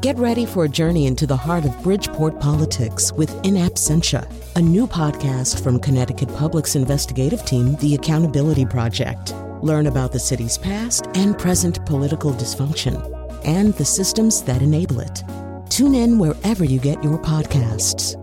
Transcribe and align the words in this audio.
Get 0.00 0.16
ready 0.16 0.46
for 0.46 0.64
a 0.64 0.68
journey 0.68 1.06
into 1.06 1.26
the 1.26 1.36
heart 1.36 1.66
of 1.66 1.82
Bridgeport 1.82 2.40
politics 2.40 3.12
with 3.12 3.30
In 3.44 3.56
Absentia, 3.56 4.26
a 4.56 4.60
new 4.60 4.86
podcast 4.86 5.62
from 5.62 5.78
Connecticut 5.78 6.34
Public's 6.36 6.74
investigative 6.74 7.44
team, 7.44 7.76
The 7.76 7.96
Accountability 7.96 8.64
Project. 8.64 9.34
Learn 9.60 9.88
about 9.88 10.10
the 10.10 10.18
city's 10.18 10.56
past 10.56 11.08
and 11.12 11.38
present 11.38 11.84
political 11.84 12.32
dysfunction 12.32 12.96
and 13.44 13.74
the 13.74 13.84
systems 13.84 14.40
that 14.44 14.62
enable 14.62 15.00
it. 15.00 15.22
Tune 15.68 15.94
in 15.94 16.18
wherever 16.18 16.64
you 16.64 16.80
get 16.80 17.04
your 17.04 17.18
podcasts. 17.18 18.16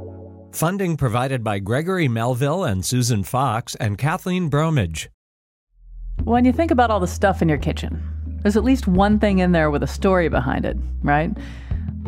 Funding 0.55 0.97
provided 0.97 1.43
by 1.43 1.59
Gregory 1.59 2.07
Melville 2.07 2.63
and 2.63 2.83
Susan 2.83 3.21
Fox 3.21 3.75
and 3.75 3.99
Kathleen 3.99 4.49
Bromage. 4.49 5.11
When 6.23 6.43
you 6.43 6.53
think 6.53 6.71
about 6.71 6.89
all 6.89 6.99
the 6.99 7.05
stuff 7.05 7.43
in 7.43 7.49
your 7.49 7.59
kitchen, 7.59 8.01
there's 8.41 8.57
at 8.57 8.63
least 8.63 8.87
one 8.87 9.19
thing 9.19 9.37
in 9.39 9.51
there 9.51 9.69
with 9.69 9.83
a 9.83 9.87
story 9.87 10.27
behind 10.27 10.65
it, 10.65 10.75
right? 11.03 11.31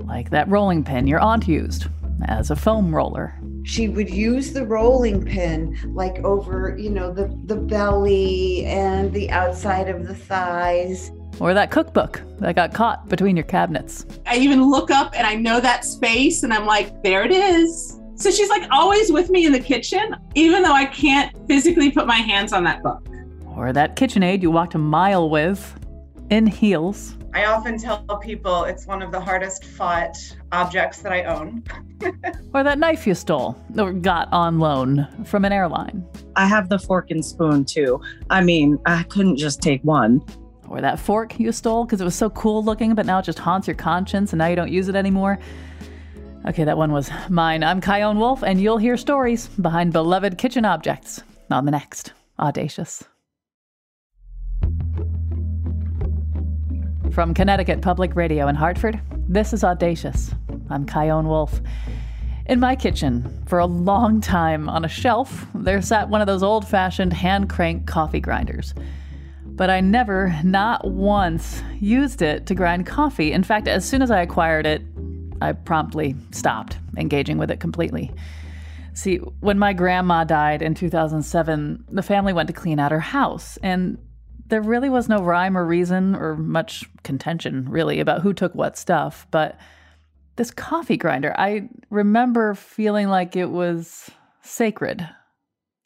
Like 0.06 0.30
that 0.32 0.48
rolling 0.50 0.84
pin 0.84 1.08
your 1.08 1.20
aunt 1.20 1.48
used 1.48 1.88
as 2.26 2.52
a 2.52 2.56
foam 2.56 2.94
roller. 2.94 3.40
She 3.64 3.90
would 3.90 4.10
use 4.10 4.52
the 4.52 4.66
rolling 4.66 5.24
pin 5.24 5.78
like 5.94 6.20
over, 6.20 6.76
you 6.78 6.90
know, 6.90 7.14
the, 7.14 7.28
the 7.46 7.56
belly 7.56 8.66
and 8.66 9.14
the 9.14 9.30
outside 9.30 9.90
of 9.90 10.08
the 10.08 10.16
thighs. 10.16 11.12
Or 11.40 11.54
that 11.54 11.72
cookbook 11.72 12.22
that 12.40 12.56
got 12.56 12.74
caught 12.74 13.08
between 13.08 13.38
your 13.38 13.46
cabinets. 13.46 14.06
I 14.26 14.38
even 14.38 14.70
look 14.70 14.92
up 14.92 15.14
and 15.16 15.26
I 15.26 15.36
know 15.36 15.60
that 15.62 15.86
space 15.86 16.44
and 16.44 16.54
I'm 16.54 16.66
like, 16.66 17.04
there 17.04 17.24
it 17.24 17.32
is. 17.32 18.00
So 18.16 18.30
she's 18.32 18.50
like 18.50 18.68
always 18.72 19.12
with 19.12 19.30
me 19.30 19.46
in 19.46 19.54
the 19.54 19.60
kitchen, 19.60 20.16
even 20.36 20.64
though 20.64 20.74
I 20.74 20.86
can't 20.86 21.36
physically 21.48 21.92
put 21.92 22.06
my 22.06 22.18
hands 22.18 22.52
on 22.52 22.66
that 22.66 22.84
book. 22.84 23.08
Or 23.56 23.72
that 23.72 23.96
KitchenAid 23.96 24.42
you 24.42 24.52
walked 24.52 24.76
a 24.76 24.78
mile 24.78 25.30
with 25.30 25.80
in 26.30 26.46
heels. 26.46 27.16
I 27.34 27.46
often 27.46 27.78
tell 27.78 28.04
people 28.22 28.64
it's 28.64 28.88
one 28.88 29.02
of 29.02 29.12
the 29.12 29.20
hardest 29.20 29.64
fought 29.64 30.18
objects 30.52 31.02
that 31.02 31.12
I 31.12 31.24
own. 31.24 31.64
or 32.54 32.64
that 32.64 32.80
knife 32.80 33.06
you 33.06 33.14
stole 33.14 33.58
or 33.78 33.94
got 33.94 34.32
on 34.32 34.60
loan 34.60 35.08
from 35.26 35.46
an 35.46 35.52
airline. 35.52 36.06
I 36.36 36.46
have 36.48 36.70
the 36.70 36.80
fork 36.80 37.12
and 37.12 37.24
spoon 37.24 37.66
too. 37.66 38.02
I 38.30 38.42
mean, 38.42 38.80
I 38.86 39.04
couldn't 39.04 39.38
just 39.38 39.62
take 39.62 39.84
one. 39.84 40.24
Or 40.68 40.82
that 40.82 41.00
fork 41.00 41.40
you 41.40 41.52
stole 41.52 41.86
because 41.86 42.00
it 42.02 42.06
was 42.06 42.16
so 42.16 42.30
cool 42.30 42.64
looking, 42.64 42.94
but 42.94 43.06
now 43.06 43.20
it 43.20 43.26
just 43.26 43.40
haunts 43.40 43.68
your 43.68 43.76
conscience 43.76 44.34
and 44.34 44.38
now 44.38 44.48
you 44.48 44.56
don't 44.56 44.72
use 44.72 44.88
it 44.88 44.96
anymore. 44.96 45.40
Okay, 46.48 46.64
that 46.64 46.78
one 46.78 46.92
was 46.92 47.12
mine. 47.30 47.64
I'm 47.64 47.82
Chion 47.82 48.18
Wolf, 48.18 48.44
and 48.44 48.62
you'll 48.62 48.78
hear 48.78 48.96
stories 48.96 49.48
behind 49.48 49.94
beloved 49.94 50.38
kitchen 50.38 50.64
objects 50.64 51.22
on 51.52 51.66
the 51.66 51.72
next 51.72 52.14
Audacious. 52.40 53.04
From 57.12 57.34
Connecticut 57.34 57.82
Public 57.82 58.16
Radio 58.16 58.48
in 58.48 58.56
Hartford, 58.56 59.02
this 59.28 59.52
is 59.52 59.64
Audacious. 59.64 60.32
I'm 60.70 60.86
Chion 60.86 61.28
Wolf. 61.28 61.60
In 62.46 62.60
my 62.60 62.76
kitchen, 62.76 63.44
for 63.48 63.58
a 63.58 63.66
long 63.66 64.22
time 64.22 64.70
on 64.70 64.86
a 64.86 64.88
shelf, 64.88 65.48
there 65.56 65.82
sat 65.82 66.10
one 66.10 66.22
of 66.22 66.28
those 66.28 66.44
old 66.44 66.68
fashioned 66.68 67.14
hand 67.14 67.50
crank 67.50 67.88
coffee 67.88 68.20
grinders. 68.20 68.76
But 69.44 69.72
I 69.72 69.82
never, 69.82 70.36
not 70.44 70.88
once, 70.88 71.64
used 71.80 72.22
it 72.22 72.46
to 72.46 72.56
grind 72.56 72.86
coffee. 72.86 73.32
In 73.32 73.44
fact, 73.44 73.68
as 73.68 73.90
soon 73.90 74.04
as 74.04 74.12
I 74.12 74.22
acquired 74.22 74.68
it, 74.68 74.84
I 75.42 75.54
promptly 75.54 76.16
stopped 76.32 76.78
engaging 76.96 77.40
with 77.40 77.50
it 77.50 77.60
completely. 77.60 78.14
See, 78.94 79.18
when 79.18 79.58
my 79.58 79.74
grandma 79.74 80.26
died 80.26 80.62
in 80.62 80.76
2007, 80.76 81.86
the 81.90 82.04
family 82.04 82.34
went 82.34 82.48
to 82.48 82.54
clean 82.54 82.80
out 82.80 82.92
her 82.92 83.00
house, 83.00 83.58
and 83.64 83.98
there 84.50 84.62
really 84.62 84.90
was 84.90 85.08
no 85.08 85.24
rhyme 85.24 85.58
or 85.58 85.66
reason 85.66 86.16
or 86.16 86.36
much 86.36 86.90
contention, 87.04 87.70
really, 87.70 88.00
about 88.00 88.22
who 88.22 88.34
took 88.34 88.54
what 88.54 88.78
stuff. 88.78 89.26
But 89.32 89.58
this 90.36 90.52
coffee 90.52 90.98
grinder, 90.98 91.34
I 91.38 91.70
remember 91.90 92.56
feeling 92.56 93.10
like 93.10 93.36
it 93.36 93.48
was 93.48 94.10
sacred. 94.42 95.08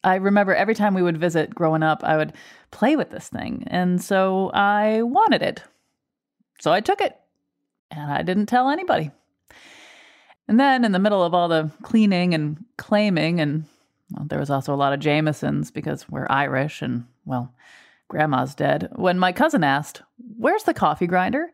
I 0.03 0.15
remember 0.15 0.53
every 0.53 0.75
time 0.75 0.93
we 0.93 1.01
would 1.01 1.17
visit 1.17 1.53
growing 1.53 1.83
up, 1.83 2.03
I 2.03 2.17
would 2.17 2.33
play 2.71 2.95
with 2.95 3.09
this 3.09 3.29
thing. 3.29 3.63
And 3.67 4.01
so 4.01 4.49
I 4.53 5.01
wanted 5.01 5.41
it. 5.41 5.63
So 6.59 6.71
I 6.71 6.81
took 6.81 7.01
it, 7.01 7.17
and 7.91 8.11
I 8.11 8.21
didn't 8.21 8.47
tell 8.47 8.69
anybody. 8.69 9.11
And 10.47 10.59
then 10.59 10.83
in 10.83 10.91
the 10.91 10.99
middle 10.99 11.23
of 11.23 11.33
all 11.33 11.47
the 11.47 11.71
cleaning 11.83 12.33
and 12.33 12.63
claiming, 12.77 13.39
and 13.39 13.65
well, 14.11 14.25
there 14.27 14.39
was 14.39 14.49
also 14.49 14.73
a 14.73 14.77
lot 14.77 14.93
of 14.93 14.99
Jamesons 14.99 15.71
because 15.71 16.07
we're 16.09 16.27
Irish 16.29 16.81
and, 16.81 17.05
well, 17.25 17.53
grandma's 18.07 18.55
dead. 18.55 18.89
When 18.95 19.19
my 19.19 19.31
cousin 19.31 19.63
asked, 19.63 20.01
Where's 20.37 20.63
the 20.63 20.73
coffee 20.73 21.07
grinder? 21.07 21.51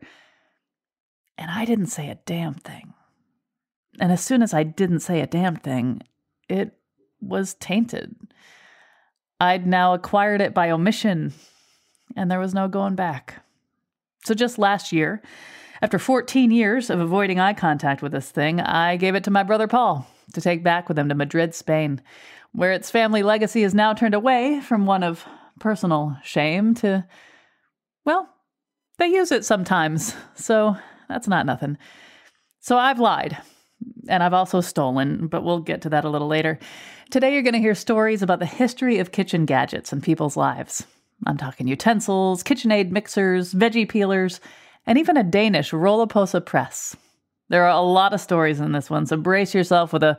And 1.38 1.50
I 1.50 1.64
didn't 1.64 1.86
say 1.86 2.10
a 2.10 2.18
damn 2.26 2.54
thing. 2.54 2.92
And 3.98 4.12
as 4.12 4.20
soon 4.20 4.42
as 4.42 4.54
I 4.54 4.62
didn't 4.62 5.00
say 5.00 5.20
a 5.20 5.26
damn 5.26 5.56
thing, 5.56 6.02
it 6.48 6.72
was 7.20 7.54
tainted. 7.54 8.14
I'd 9.40 9.66
now 9.66 9.94
acquired 9.94 10.40
it 10.40 10.52
by 10.52 10.70
omission, 10.70 11.32
and 12.14 12.30
there 12.30 12.38
was 12.38 12.54
no 12.54 12.68
going 12.68 12.94
back. 12.94 13.42
So 14.24 14.34
just 14.34 14.58
last 14.58 14.92
year, 14.92 15.22
after 15.80 15.98
14 15.98 16.50
years 16.50 16.90
of 16.90 17.00
avoiding 17.00 17.40
eye 17.40 17.54
contact 17.54 18.02
with 18.02 18.12
this 18.12 18.30
thing, 18.30 18.60
I 18.60 18.96
gave 18.96 19.14
it 19.14 19.24
to 19.24 19.30
my 19.30 19.42
brother 19.42 19.66
Paul 19.66 20.06
to 20.34 20.40
take 20.40 20.62
back 20.62 20.88
with 20.88 20.98
him 20.98 21.08
to 21.08 21.14
Madrid, 21.14 21.54
Spain, 21.54 22.02
where 22.52 22.72
its 22.72 22.90
family 22.90 23.22
legacy 23.22 23.62
is 23.62 23.74
now 23.74 23.94
turned 23.94 24.14
away 24.14 24.60
from 24.60 24.84
one 24.84 25.02
of 25.02 25.24
personal 25.60 26.16
shame 26.24 26.74
to, 26.76 27.06
well, 28.04 28.28
they 28.98 29.06
use 29.06 29.30
it 29.30 29.44
sometimes, 29.44 30.14
so 30.34 30.76
that's 31.08 31.28
not 31.28 31.46
nothing. 31.46 31.78
So 32.58 32.76
I've 32.76 32.98
lied, 32.98 33.38
and 34.08 34.22
I've 34.22 34.34
also 34.34 34.60
stolen, 34.60 35.28
but 35.28 35.44
we'll 35.44 35.60
get 35.60 35.82
to 35.82 35.88
that 35.90 36.04
a 36.04 36.10
little 36.10 36.28
later. 36.28 36.58
Today, 37.10 37.32
you're 37.32 37.42
going 37.42 37.54
to 37.54 37.60
hear 37.60 37.74
stories 37.74 38.22
about 38.22 38.40
the 38.40 38.46
history 38.46 38.98
of 38.98 39.12
kitchen 39.12 39.46
gadgets 39.46 39.92
in 39.92 40.00
people's 40.00 40.36
lives. 40.36 40.86
I'm 41.26 41.36
talking 41.36 41.68
utensils, 41.68 42.42
KitchenAid 42.42 42.90
mixers, 42.90 43.54
veggie 43.54 43.88
peelers, 43.88 44.40
and 44.86 44.98
even 44.98 45.16
a 45.16 45.22
Danish 45.22 45.70
Rollaposa 45.70 46.44
press. 46.44 46.96
There 47.48 47.64
are 47.64 47.70
a 47.70 47.80
lot 47.80 48.12
of 48.12 48.20
stories 48.20 48.60
in 48.60 48.72
this 48.72 48.90
one, 48.90 49.06
so 49.06 49.16
brace 49.16 49.54
yourself 49.54 49.92
with 49.92 50.02
a 50.02 50.16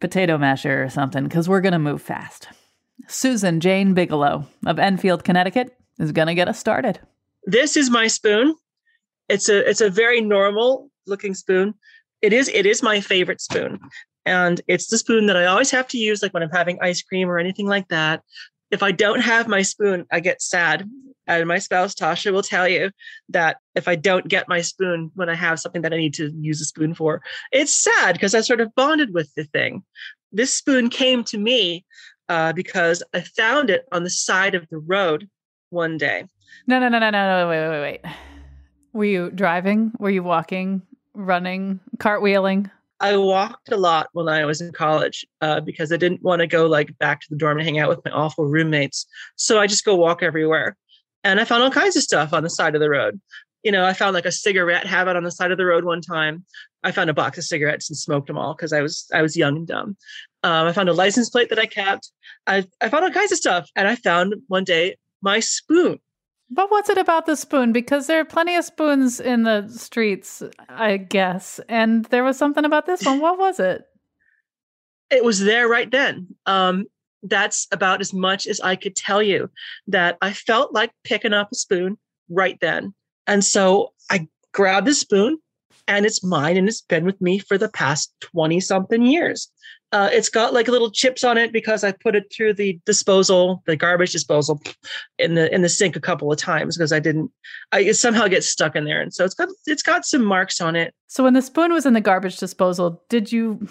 potato 0.00 0.38
masher 0.38 0.84
or 0.84 0.88
something, 0.88 1.24
because 1.24 1.48
we're 1.48 1.60
going 1.60 1.72
to 1.72 1.78
move 1.78 2.00
fast. 2.00 2.48
Susan 3.06 3.60
Jane 3.60 3.94
Bigelow 3.94 4.46
of 4.66 4.78
Enfield, 4.78 5.24
Connecticut, 5.24 5.76
is 5.98 6.12
going 6.12 6.28
to 6.28 6.34
get 6.34 6.48
us 6.48 6.58
started. 6.58 7.00
This 7.44 7.76
is 7.76 7.90
my 7.90 8.06
spoon. 8.06 8.54
It's 9.28 9.48
a 9.48 9.68
it's 9.68 9.80
a 9.80 9.90
very 9.90 10.20
normal 10.20 10.90
looking 11.06 11.34
spoon. 11.34 11.74
It 12.22 12.32
is 12.32 12.48
it 12.48 12.66
is 12.66 12.82
my 12.82 13.00
favorite 13.00 13.40
spoon. 13.40 13.78
And 14.26 14.60
it's 14.68 14.88
the 14.88 14.98
spoon 14.98 15.26
that 15.26 15.36
I 15.36 15.46
always 15.46 15.70
have 15.70 15.88
to 15.88 15.98
use 15.98 16.22
like 16.22 16.34
when 16.34 16.42
I'm 16.42 16.50
having 16.50 16.78
ice 16.82 17.02
cream 17.02 17.30
or 17.30 17.38
anything 17.38 17.66
like 17.66 17.88
that. 17.88 18.22
If 18.70 18.82
I 18.82 18.92
don't 18.92 19.20
have 19.20 19.48
my 19.48 19.62
spoon, 19.62 20.04
I 20.12 20.20
get 20.20 20.42
sad 20.42 20.86
and 21.28 21.46
my 21.46 21.58
spouse, 21.58 21.94
Tasha, 21.94 22.32
will 22.32 22.42
tell 22.42 22.66
you 22.66 22.90
that 23.28 23.58
if 23.74 23.86
I 23.86 23.94
don't 23.94 24.28
get 24.28 24.48
my 24.48 24.62
spoon 24.62 25.10
when 25.14 25.28
I 25.28 25.34
have 25.34 25.60
something 25.60 25.82
that 25.82 25.92
I 25.92 25.98
need 25.98 26.14
to 26.14 26.32
use 26.40 26.60
a 26.60 26.64
spoon 26.64 26.94
for, 26.94 27.22
it's 27.52 27.74
sad 27.74 28.14
because 28.14 28.34
I 28.34 28.40
sort 28.40 28.62
of 28.62 28.74
bonded 28.74 29.12
with 29.12 29.32
the 29.34 29.44
thing. 29.44 29.82
This 30.32 30.54
spoon 30.54 30.88
came 30.88 31.22
to 31.24 31.38
me 31.38 31.84
uh, 32.28 32.52
because 32.52 33.02
I 33.14 33.20
found 33.20 33.70
it 33.70 33.86
on 33.92 34.04
the 34.04 34.10
side 34.10 34.54
of 34.54 34.68
the 34.70 34.78
road 34.78 35.28
one 35.70 35.98
day. 35.98 36.24
No, 36.66 36.78
no, 36.78 36.88
no, 36.88 36.98
no, 36.98 37.10
no, 37.10 37.40
no, 37.40 37.48
wait, 37.48 37.68
wait, 37.68 37.80
wait. 37.80 38.14
Were 38.92 39.04
you 39.04 39.30
driving? 39.30 39.92
Were 39.98 40.10
you 40.10 40.22
walking, 40.22 40.82
running, 41.14 41.80
cartwheeling? 41.98 42.70
I 43.00 43.16
walked 43.16 43.70
a 43.70 43.76
lot 43.76 44.08
when 44.12 44.28
I 44.28 44.44
was 44.44 44.60
in 44.60 44.72
college 44.72 45.24
uh, 45.40 45.60
because 45.60 45.92
I 45.92 45.96
didn't 45.96 46.22
want 46.22 46.40
to 46.40 46.46
go 46.46 46.66
like 46.66 46.96
back 46.98 47.20
to 47.20 47.26
the 47.30 47.36
dorm 47.36 47.58
and 47.58 47.66
hang 47.66 47.78
out 47.78 47.88
with 47.88 48.04
my 48.04 48.10
awful 48.10 48.46
roommates. 48.46 49.06
So 49.36 49.60
I 49.60 49.66
just 49.66 49.84
go 49.84 49.94
walk 49.94 50.22
everywhere 50.22 50.76
and 51.22 51.40
I 51.40 51.44
found 51.44 51.62
all 51.62 51.70
kinds 51.70 51.96
of 51.96 52.02
stuff 52.02 52.32
on 52.32 52.42
the 52.42 52.50
side 52.50 52.74
of 52.74 52.80
the 52.80 52.90
road. 52.90 53.20
You 53.62 53.72
know, 53.72 53.84
I 53.84 53.92
found 53.92 54.14
like 54.14 54.26
a 54.26 54.32
cigarette 54.32 54.86
habit 54.86 55.16
on 55.16 55.24
the 55.24 55.30
side 55.30 55.52
of 55.52 55.58
the 55.58 55.66
road 55.66 55.84
one 55.84 56.00
time. 56.00 56.44
I 56.82 56.92
found 56.92 57.10
a 57.10 57.14
box 57.14 57.38
of 57.38 57.44
cigarettes 57.44 57.90
and 57.90 57.96
smoked 57.96 58.28
them 58.28 58.38
all 58.38 58.54
because 58.54 58.72
I 58.72 58.82
was 58.82 59.06
I 59.12 59.22
was 59.22 59.36
young 59.36 59.56
and 59.56 59.66
dumb. 59.66 59.96
Um, 60.44 60.66
I 60.66 60.72
found 60.72 60.88
a 60.88 60.92
license 60.92 61.30
plate 61.30 61.48
that 61.50 61.58
I 61.58 61.66
kept. 61.66 62.10
I 62.46 62.64
I 62.80 62.88
found 62.88 63.04
all 63.04 63.10
kinds 63.10 63.32
of 63.32 63.38
stuff, 63.38 63.68
and 63.74 63.88
I 63.88 63.96
found 63.96 64.34
one 64.48 64.64
day 64.64 64.96
my 65.20 65.40
spoon. 65.40 65.98
But 66.50 66.70
what's 66.70 66.88
it 66.88 66.98
about 66.98 67.26
the 67.26 67.36
spoon? 67.36 67.72
Because 67.72 68.06
there 68.06 68.20
are 68.20 68.24
plenty 68.24 68.56
of 68.56 68.64
spoons 68.64 69.20
in 69.20 69.42
the 69.42 69.68
streets, 69.68 70.42
I 70.68 70.96
guess. 70.96 71.60
And 71.68 72.06
there 72.06 72.24
was 72.24 72.38
something 72.38 72.64
about 72.64 72.86
this 72.86 73.04
one. 73.04 73.20
What 73.20 73.38
was 73.38 73.60
it? 73.60 73.84
It 75.10 75.24
was 75.24 75.40
there 75.40 75.68
right 75.68 75.90
then. 75.90 76.28
Um, 76.46 76.86
that's 77.22 77.66
about 77.72 78.00
as 78.00 78.14
much 78.14 78.46
as 78.46 78.60
I 78.60 78.76
could 78.76 78.96
tell 78.96 79.22
you 79.22 79.50
that 79.88 80.16
I 80.22 80.32
felt 80.32 80.72
like 80.72 80.92
picking 81.04 81.32
up 81.34 81.48
a 81.52 81.54
spoon 81.54 81.98
right 82.30 82.58
then. 82.60 82.94
And 83.26 83.44
so 83.44 83.92
I 84.10 84.28
grabbed 84.52 84.86
the 84.86 84.94
spoon 84.94 85.38
and 85.86 86.06
it's 86.06 86.24
mine 86.24 86.56
and 86.56 86.68
it's 86.68 86.82
been 86.82 87.04
with 87.04 87.20
me 87.20 87.38
for 87.38 87.58
the 87.58 87.68
past 87.68 88.12
20 88.20 88.60
something 88.60 89.02
years. 89.02 89.50
Uh, 89.90 90.10
it's 90.12 90.28
got 90.28 90.52
like 90.52 90.68
little 90.68 90.90
chips 90.90 91.24
on 91.24 91.38
it 91.38 91.50
because 91.52 91.82
I 91.82 91.92
put 91.92 92.14
it 92.14 92.30
through 92.30 92.54
the 92.54 92.78
disposal, 92.84 93.62
the 93.66 93.76
garbage 93.76 94.12
disposal, 94.12 94.60
in 95.18 95.34
the 95.34 95.52
in 95.54 95.62
the 95.62 95.68
sink 95.68 95.96
a 95.96 96.00
couple 96.00 96.30
of 96.30 96.38
times 96.38 96.76
because 96.76 96.92
I 96.92 97.00
didn't. 97.00 97.30
I 97.72 97.80
it 97.80 97.94
somehow 97.94 98.28
gets 98.28 98.46
stuck 98.46 98.76
in 98.76 98.84
there, 98.84 99.00
and 99.00 99.14
so 99.14 99.24
it's 99.24 99.34
got 99.34 99.48
it's 99.66 99.82
got 99.82 100.04
some 100.04 100.24
marks 100.24 100.60
on 100.60 100.76
it. 100.76 100.94
So 101.06 101.24
when 101.24 101.32
the 101.32 101.40
spoon 101.40 101.72
was 101.72 101.86
in 101.86 101.94
the 101.94 102.02
garbage 102.02 102.36
disposal, 102.36 103.02
did 103.08 103.32
you? 103.32 103.66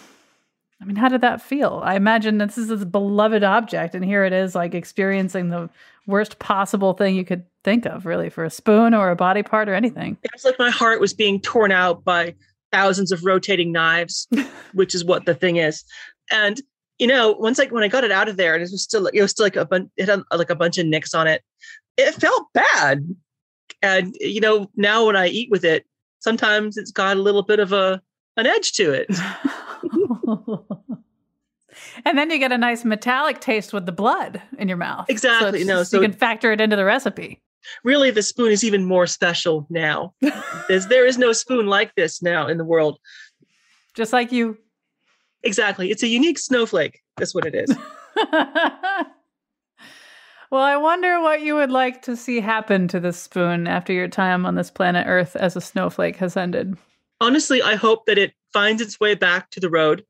I 0.81 0.85
mean, 0.85 0.95
how 0.95 1.09
did 1.09 1.21
that 1.21 1.41
feel? 1.41 1.81
I 1.83 1.95
imagine 1.95 2.37
this 2.37 2.57
is 2.57 2.69
a 2.69 2.85
beloved 2.85 3.43
object, 3.43 3.93
and 3.93 4.03
here 4.03 4.23
it 4.23 4.33
is, 4.33 4.55
like 4.55 4.73
experiencing 4.73 5.49
the 5.49 5.69
worst 6.07 6.39
possible 6.39 6.93
thing 6.93 7.15
you 7.15 7.25
could 7.25 7.43
think 7.63 7.85
of, 7.85 8.05
really, 8.05 8.29
for 8.29 8.43
a 8.43 8.49
spoon 8.49 8.93
or 8.93 9.09
a 9.11 9.15
body 9.15 9.43
part 9.43 9.69
or 9.69 9.73
anything. 9.73 10.17
It's 10.23 10.45
like 10.45 10.57
my 10.57 10.69
heart 10.69 10.99
was 10.99 11.13
being 11.13 11.41
torn 11.41 11.71
out 11.71 12.03
by 12.03 12.35
thousands 12.71 13.11
of 13.11 13.25
rotating 13.25 13.71
knives, 13.71 14.27
which 14.73 14.95
is 14.95 15.05
what 15.05 15.25
the 15.25 15.35
thing 15.35 15.57
is. 15.57 15.83
And 16.31 16.61
you 16.99 17.07
know, 17.07 17.33
once 17.33 17.59
like 17.59 17.71
when 17.71 17.83
I 17.83 17.87
got 17.87 18.03
it 18.03 18.11
out 18.11 18.27
of 18.27 18.37
there, 18.37 18.55
and 18.55 18.63
it 18.63 18.69
was 18.71 18.83
still 18.83 19.07
it 19.07 19.21
was 19.21 19.31
still 19.31 19.45
like 19.45 19.55
a 19.55 19.65
bunch 19.65 19.89
it 19.97 20.09
had 20.09 20.23
like 20.31 20.49
a 20.49 20.55
bunch 20.55 20.77
of 20.77 20.85
nicks 20.85 21.13
on 21.13 21.27
it. 21.27 21.43
It 21.95 22.13
felt 22.15 22.47
bad, 22.53 23.07
and 23.81 24.15
you 24.19 24.41
know 24.41 24.69
now 24.75 25.05
when 25.05 25.15
I 25.15 25.27
eat 25.27 25.49
with 25.51 25.63
it, 25.63 25.85
sometimes 26.19 26.77
it's 26.77 26.91
got 26.91 27.17
a 27.17 27.21
little 27.21 27.43
bit 27.43 27.59
of 27.59 27.71
a 27.71 28.01
an 28.35 28.47
edge 28.47 28.73
to 28.73 28.93
it. 28.93 29.07
and 32.05 32.17
then 32.17 32.29
you 32.29 32.39
get 32.39 32.51
a 32.51 32.57
nice 32.57 32.83
metallic 32.83 33.39
taste 33.39 33.73
with 33.73 33.85
the 33.85 33.91
blood 33.91 34.41
in 34.57 34.67
your 34.67 34.77
mouth. 34.77 35.05
Exactly. 35.09 35.61
So 35.61 35.67
no, 35.67 35.77
so 35.79 35.83
so 35.83 35.97
you 35.97 36.07
can 36.07 36.17
factor 36.17 36.51
it 36.51 36.61
into 36.61 36.75
the 36.75 36.85
recipe. 36.85 37.41
Really, 37.83 38.11
the 38.11 38.21
spoon 38.21 38.51
is 38.51 38.63
even 38.63 38.85
more 38.85 39.07
special 39.07 39.65
now. 39.69 40.13
There's, 40.67 40.87
there 40.87 41.05
is 41.05 41.17
no 41.17 41.33
spoon 41.33 41.67
like 41.67 41.95
this 41.95 42.21
now 42.21 42.47
in 42.47 42.57
the 42.57 42.65
world. 42.65 42.99
Just 43.95 44.13
like 44.13 44.31
you. 44.31 44.57
Exactly. 45.43 45.91
It's 45.91 46.03
a 46.03 46.07
unique 46.07 46.39
snowflake. 46.39 47.01
That's 47.17 47.33
what 47.33 47.45
it 47.45 47.55
is. 47.55 47.75
well, 50.51 50.63
I 50.63 50.77
wonder 50.77 51.19
what 51.21 51.41
you 51.41 51.55
would 51.55 51.71
like 51.71 52.01
to 52.03 52.15
see 52.15 52.39
happen 52.39 52.87
to 52.89 52.99
this 52.99 53.19
spoon 53.19 53.67
after 53.67 53.93
your 53.93 54.07
time 54.07 54.45
on 54.45 54.55
this 54.55 54.71
planet 54.71 55.05
Earth 55.07 55.35
as 55.35 55.55
a 55.55 55.61
snowflake 55.61 56.17
has 56.17 56.37
ended. 56.37 56.77
Honestly, 57.21 57.61
I 57.61 57.75
hope 57.75 58.05
that 58.05 58.17
it 58.17 58.33
finds 58.53 58.81
its 58.81 58.99
way 58.99 59.15
back 59.15 59.49
to 59.51 59.59
the 59.59 59.69
road 59.69 60.03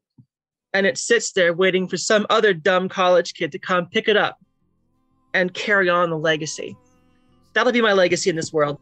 and 0.73 0.85
it 0.85 0.97
sits 0.97 1.31
there 1.31 1.53
waiting 1.53 1.87
for 1.87 1.97
some 1.97 2.25
other 2.29 2.53
dumb 2.53 2.89
college 2.89 3.33
kid 3.33 3.51
to 3.51 3.59
come 3.59 3.87
pick 3.87 4.07
it 4.07 4.17
up 4.17 4.37
and 5.33 5.53
carry 5.53 5.89
on 5.89 6.09
the 6.09 6.17
legacy. 6.17 6.75
That'll 7.57 7.73
be 7.73 7.81
my 7.81 7.93
legacy 7.93 8.29
in 8.29 8.35
this 8.35 8.53
world. 8.53 8.79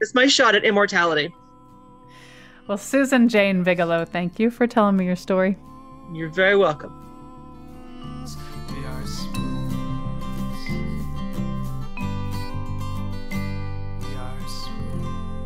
It's 0.00 0.16
my 0.16 0.26
shot 0.26 0.56
at 0.56 0.64
immortality. 0.64 1.32
Well, 2.66 2.76
Susan 2.76 3.28
Jane 3.28 3.62
Bigelow, 3.62 4.04
thank 4.04 4.40
you 4.40 4.50
for 4.50 4.66
telling 4.66 4.96
me 4.96 5.04
your 5.04 5.14
story. 5.14 5.56
You're 6.12 6.28
very 6.28 6.56
welcome. 6.56 6.92
We 8.68 8.84
are 8.84 9.06
spoons. 9.06 10.56
We 14.00 14.16
are 14.16 14.40
spoons. 14.48 15.38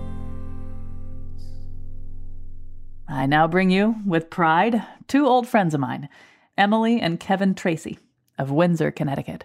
I 3.07 3.27
now 3.27 3.47
bring 3.47 3.69
you, 3.69 3.95
with 4.07 4.31
pride, 4.31 4.83
two 5.07 5.27
old 5.27 5.47
friends 5.47 5.75
of 5.75 5.81
mine, 5.81 6.09
Emily 6.57 6.99
and 6.99 7.21
Kevin 7.21 7.55
Tracy 7.55 7.99
of 8.39 8.51
Windsor, 8.51 8.91
Connecticut. 8.91 9.45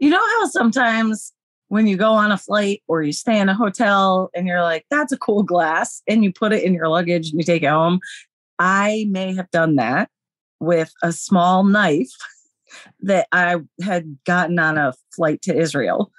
You 0.00 0.10
know 0.10 0.18
how 0.18 0.46
sometimes 0.46 1.32
when 1.72 1.86
you 1.86 1.96
go 1.96 2.12
on 2.12 2.30
a 2.30 2.36
flight 2.36 2.82
or 2.86 3.00
you 3.00 3.14
stay 3.14 3.40
in 3.40 3.48
a 3.48 3.54
hotel 3.54 4.28
and 4.34 4.46
you're 4.46 4.60
like, 4.60 4.84
that's 4.90 5.10
a 5.10 5.16
cool 5.16 5.42
glass, 5.42 6.02
and 6.06 6.22
you 6.22 6.30
put 6.30 6.52
it 6.52 6.62
in 6.62 6.74
your 6.74 6.86
luggage 6.88 7.30
and 7.30 7.40
you 7.40 7.44
take 7.44 7.62
it 7.62 7.70
home? 7.70 7.98
I 8.58 9.06
may 9.08 9.34
have 9.34 9.50
done 9.52 9.76
that 9.76 10.10
with 10.60 10.92
a 11.02 11.12
small 11.12 11.64
knife 11.64 12.10
that 13.00 13.26
I 13.32 13.56
had 13.82 14.18
gotten 14.26 14.58
on 14.58 14.76
a 14.76 14.92
flight 15.16 15.40
to 15.42 15.56
Israel. 15.56 16.12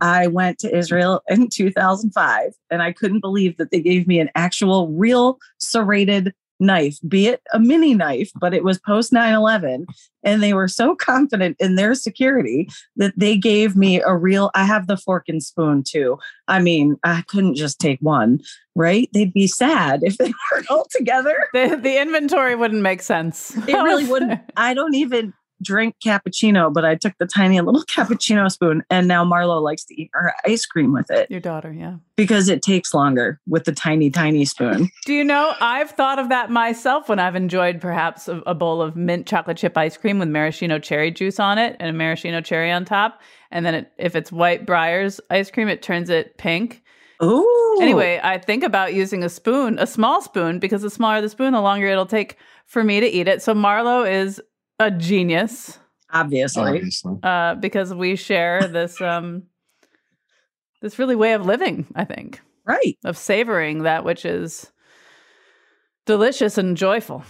I 0.00 0.28
went 0.28 0.60
to 0.60 0.72
Israel 0.72 1.22
in 1.28 1.48
2005 1.48 2.52
and 2.70 2.80
I 2.80 2.92
couldn't 2.92 3.18
believe 3.18 3.56
that 3.56 3.72
they 3.72 3.80
gave 3.80 4.06
me 4.06 4.20
an 4.20 4.30
actual 4.36 4.92
real 4.92 5.40
serrated 5.58 6.32
knife, 6.60 6.98
be 7.08 7.26
it 7.28 7.42
a 7.52 7.58
mini 7.58 7.94
knife, 7.94 8.30
but 8.38 8.54
it 8.54 8.64
was 8.64 8.78
post 8.78 9.12
9 9.12 9.32
11. 9.32 9.86
And 10.22 10.42
they 10.42 10.52
were 10.52 10.68
so 10.68 10.94
confident 11.10 11.56
in 11.58 11.76
their 11.76 11.94
security 11.94 12.68
that 12.96 13.14
they 13.16 13.36
gave 13.36 13.76
me 13.76 14.00
a 14.00 14.14
real, 14.14 14.50
I 14.54 14.64
have 14.64 14.86
the 14.86 14.96
fork 14.96 15.28
and 15.28 15.42
spoon 15.42 15.82
too. 15.82 16.18
I 16.48 16.60
mean, 16.60 16.96
I 17.04 17.22
couldn't 17.28 17.54
just 17.54 17.78
take 17.78 17.98
one, 18.00 18.40
right? 18.74 19.08
They'd 19.12 19.32
be 19.32 19.46
sad 19.46 20.00
if 20.02 20.18
they 20.18 20.32
weren't 20.52 20.70
all 20.70 20.86
together. 20.90 21.48
The, 21.52 21.78
the 21.80 22.00
inventory 22.00 22.54
wouldn't 22.54 22.82
make 22.82 23.02
sense. 23.02 23.56
It 23.66 23.74
really 23.74 24.04
wouldn't. 24.10 24.40
I 24.56 24.74
don't 24.74 24.94
even 24.94 25.32
drink 25.62 25.96
cappuccino, 26.04 26.72
but 26.72 26.84
I 26.84 26.94
took 26.94 27.16
the 27.18 27.26
tiny 27.26 27.60
little 27.60 27.82
cappuccino 27.84 28.50
spoon, 28.50 28.82
and 28.90 29.08
now 29.08 29.24
Marlo 29.24 29.60
likes 29.62 29.84
to 29.84 30.00
eat 30.00 30.10
her 30.12 30.34
ice 30.46 30.66
cream 30.66 30.92
with 30.92 31.10
it 31.10 31.30
Your 31.30 31.40
daughter, 31.40 31.72
yeah. 31.72 31.96
because 32.16 32.48
it 32.48 32.62
takes 32.62 32.94
longer 32.94 33.40
with 33.46 33.64
the 33.64 33.72
tiny, 33.72 34.10
tiny 34.10 34.44
spoon. 34.44 34.90
Do 35.04 35.14
you 35.14 35.24
know, 35.24 35.54
I've 35.60 35.90
thought 35.90 36.18
of 36.18 36.28
that 36.28 36.50
myself 36.50 37.08
when 37.08 37.18
I've 37.18 37.36
enjoyed 37.36 37.80
perhaps 37.80 38.28
a, 38.28 38.38
a 38.46 38.54
bowl 38.54 38.82
of 38.82 38.96
mint 38.96 39.26
chocolate 39.26 39.56
chip 39.56 39.76
ice 39.76 39.96
cream 39.96 40.18
with 40.18 40.28
maraschino 40.28 40.78
cherry 40.78 41.10
juice 41.10 41.40
on 41.40 41.58
it 41.58 41.76
and 41.80 41.90
a 41.90 41.92
maraschino 41.92 42.40
cherry 42.40 42.70
on 42.70 42.84
top. 42.84 43.20
And 43.50 43.66
then 43.66 43.74
it, 43.74 43.92
if 43.98 44.14
it's 44.14 44.30
white 44.30 44.66
Breyers 44.66 45.20
ice 45.30 45.50
cream, 45.50 45.68
it 45.68 45.82
turns 45.82 46.10
it 46.10 46.38
pink. 46.38 46.82
Ooh. 47.22 47.78
Anyway, 47.82 48.18
I 48.22 48.38
think 48.38 48.64
about 48.64 48.94
using 48.94 49.22
a 49.22 49.28
spoon, 49.28 49.78
a 49.78 49.86
small 49.86 50.22
spoon, 50.22 50.58
because 50.58 50.82
the 50.82 50.90
smaller 50.90 51.20
the 51.20 51.28
spoon, 51.28 51.52
the 51.52 51.60
longer 51.60 51.86
it'll 51.86 52.06
take 52.06 52.36
for 52.66 52.82
me 52.82 53.00
to 53.00 53.06
eat 53.06 53.28
it. 53.28 53.42
So 53.42 53.54
Marlo 53.54 54.10
is 54.10 54.40
a 54.80 54.90
genius 54.90 55.78
obviously. 56.12 56.62
Obviously. 56.64 57.16
uh, 57.22 57.54
because 57.54 57.94
we 57.94 58.16
share 58.16 58.66
this 58.72 59.00
um, 59.00 59.44
this 60.82 60.98
really 60.98 61.14
way 61.14 61.34
of 61.34 61.46
living. 61.46 61.86
I 61.94 62.04
think 62.04 62.40
Right. 62.64 62.98
of 63.04 63.16
savoring 63.16 63.82
that 63.84 64.04
which 64.04 64.24
is 64.24 64.72
delicious 66.06 66.58
and 66.58 66.76
joyful. 66.76 67.22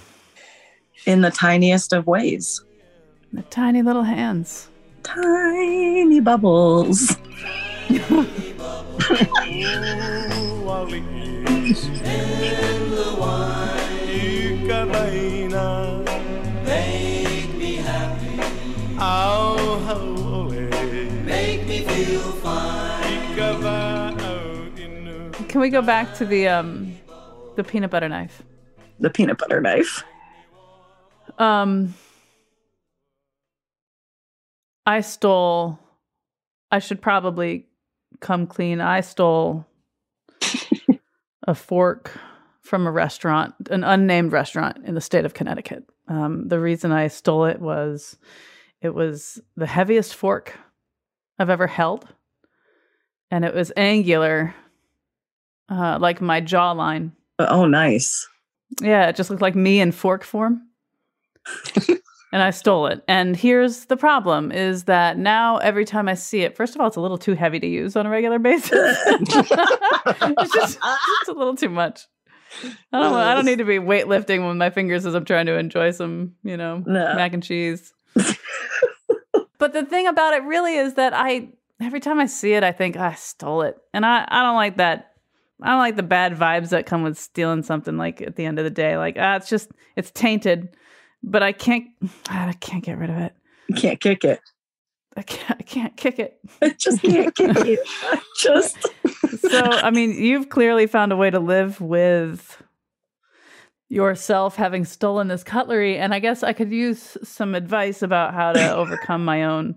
In 1.07 1.21
the 1.23 1.31
tiniest 1.31 1.93
of 1.93 2.07
ways. 2.07 2.63
The 3.33 3.43
tiny 3.43 3.83
little 3.83 4.03
hands. 4.03 4.69
Tiny 5.03 6.21
bubbles. 6.21 7.17
Make 14.93 15.90
Oh, 19.03 19.83
holy. 19.87 20.69
Make 21.25 21.67
me 21.67 21.85
feel 21.85 22.21
fine. 22.21 22.71
Can 25.49 25.61
we 25.61 25.71
go 25.71 25.83
back 25.83 26.15
to 26.17 26.25
the 26.25 26.47
um, 26.47 26.97
the 27.57 27.65
peanut 27.65 27.91
butter 27.91 28.09
knife? 28.09 28.43
The 29.01 29.11
peanut 29.11 29.39
butter 29.39 29.61
knife. 29.61 30.05
Um, 31.39 31.95
I 34.87 35.01
stole. 35.01 35.79
I 36.71 36.79
should 36.79 37.03
probably 37.03 37.67
come 38.21 38.47
clean. 38.47 38.81
I 38.81 39.01
stole 39.01 39.67
a 41.49 41.55
fork 41.55 42.13
from 42.61 42.87
a 42.87 42.93
restaurant, 42.93 43.55
an 43.71 43.83
unnamed 43.83 44.33
restaurant 44.33 44.85
in 44.85 44.95
the 44.95 45.01
state 45.01 45.25
of 45.25 45.35
Connecticut. 45.35 45.85
Um, 46.07 46.47
the 46.47 46.61
reason 46.61 46.93
I 46.93 47.09
stole 47.09 47.47
it 47.47 47.61
was 47.61 48.19
it 48.83 48.95
was 48.95 49.41
the 49.57 49.67
heaviest 49.67 50.15
fork 50.15 50.59
I've 51.39 51.51
ever 51.51 51.67
held, 51.67 52.07
and 53.31 53.45
it 53.45 53.55
was 53.55 53.73
angular, 53.77 54.55
uh, 55.69 55.99
like 56.01 56.21
my 56.21 56.41
jawline. 56.41 57.13
Oh, 57.39 57.67
nice. 57.67 58.27
Yeah, 58.81 59.09
it 59.09 59.17
just 59.17 59.31
looked 59.31 59.43
like 59.43 59.55
me 59.55 59.81
in 59.81 59.93
fork 59.93 60.23
form. 60.25 60.63
and 62.33 62.43
I 62.43 62.51
stole 62.51 62.87
it. 62.87 63.03
And 63.09 63.35
here's 63.37 63.87
the 63.87 63.97
problem 63.97 64.53
is 64.53 64.85
that 64.85 65.19
now 65.19 65.57
every 65.59 65.85
time 65.85 66.09
I 66.09 66.15
see 66.15 66.43
it, 66.43 66.57
first 66.57 66.75
of 66.75 66.81
all, 66.81 66.87
it's 66.87 66.97
a 66.97 67.01
little 67.01 67.19
too 67.19 67.35
heavy 67.35 67.59
to 67.61 67.67
use 67.67 67.97
on 67.97 68.07
a 68.07 68.11
regular 68.11 68.39
basis. 68.39 68.71
it's 69.07 70.55
just, 70.55 70.79
just 70.81 71.29
a 71.29 71.33
little 71.33 71.57
too 71.57 71.69
much. 71.71 72.07
I 72.93 73.01
don't 73.01 73.15
I 73.15 73.35
don't 73.35 73.47
need 73.47 73.59
to 73.59 73.65
be 73.65 73.79
weightlifting 73.79 74.47
with 74.47 74.57
my 74.57 74.71
fingers 74.71 75.07
as 75.07 75.15
I'm 75.15 75.25
trying 75.25 75.47
to 75.47 75.57
enjoy 75.57 75.93
some, 75.93 76.35
you 76.43 76.57
know, 76.57 76.83
No. 76.85 77.15
mac 77.15 77.33
and 77.33 77.43
cheese. 77.43 77.93
But 79.61 79.73
the 79.73 79.85
thing 79.85 80.09
about 80.09 80.35
it 80.35 80.43
really 80.43 80.75
is 80.75 80.95
that 80.95 81.13
I 81.15 81.51
every 81.81 82.01
time 82.01 82.19
I 82.19 82.27
see 82.27 82.55
it, 82.55 82.65
I 82.65 82.73
think 82.73 82.97
I 82.97 83.15
stole 83.15 83.63
it. 83.63 83.77
And 83.95 84.05
I, 84.05 84.25
I 84.27 84.43
don't 84.43 84.57
like 84.57 84.79
that 84.79 85.13
I 85.63 85.71
don't 85.71 85.79
like 85.79 85.97
the 85.97 86.03
bad 86.03 86.35
vibes 86.35 86.71
that 86.71 86.87
come 86.87 87.03
with 87.03 87.19
stealing 87.19 87.63
something 87.63 87.97
like 87.97 88.23
at 88.23 88.37
the 88.37 88.47
end 88.47 88.59
of 88.59 88.65
the 88.65 88.71
day. 88.71 88.97
Like, 88.97 89.17
ah, 89.19 89.37
it's 89.37 89.49
just 89.49 89.71
it's 89.95 90.11
tainted. 90.11 90.71
But 91.23 91.43
I 91.43 91.53
can't 91.53 91.87
I 92.29 92.53
can't 92.55 92.83
get 92.83 92.99
rid 92.99 93.11
of 93.11 93.19
it. 93.19 93.35
You 93.69 93.77
can't 93.77 94.01
kick 94.01 94.25
it. 94.25 94.41
I 95.17 95.23
can't 95.23 95.61
I 95.61 95.63
can't 95.63 95.97
kick 95.97 96.19
it. 96.19 96.39
I 96.63 96.71
just 96.71 97.03
can't 97.03 97.35
kick 97.35 97.57
it. 97.57 97.81
Just 98.41 98.79
So 99.41 99.61
I 99.61 99.91
mean, 99.91 100.13
you've 100.13 100.49
clearly 100.49 100.87
found 100.87 101.13
a 101.13 101.17
way 101.17 101.29
to 101.29 101.39
live 101.39 101.79
with 101.81 102.63
yourself 103.91 104.57
having 104.57 104.85
stolen 104.87 105.29
this 105.29 105.45
cutlery. 105.45 105.99
And 105.99 106.15
I 106.15 106.21
guess 106.21 106.43
I 106.43 106.55
could 106.55 106.73
use 106.73 107.19
some 107.23 107.55
advice 107.55 108.01
about 108.01 108.33
how 108.33 108.53
to 108.53 108.75
overcome 108.75 109.25
my 109.25 109.45
own 109.45 109.75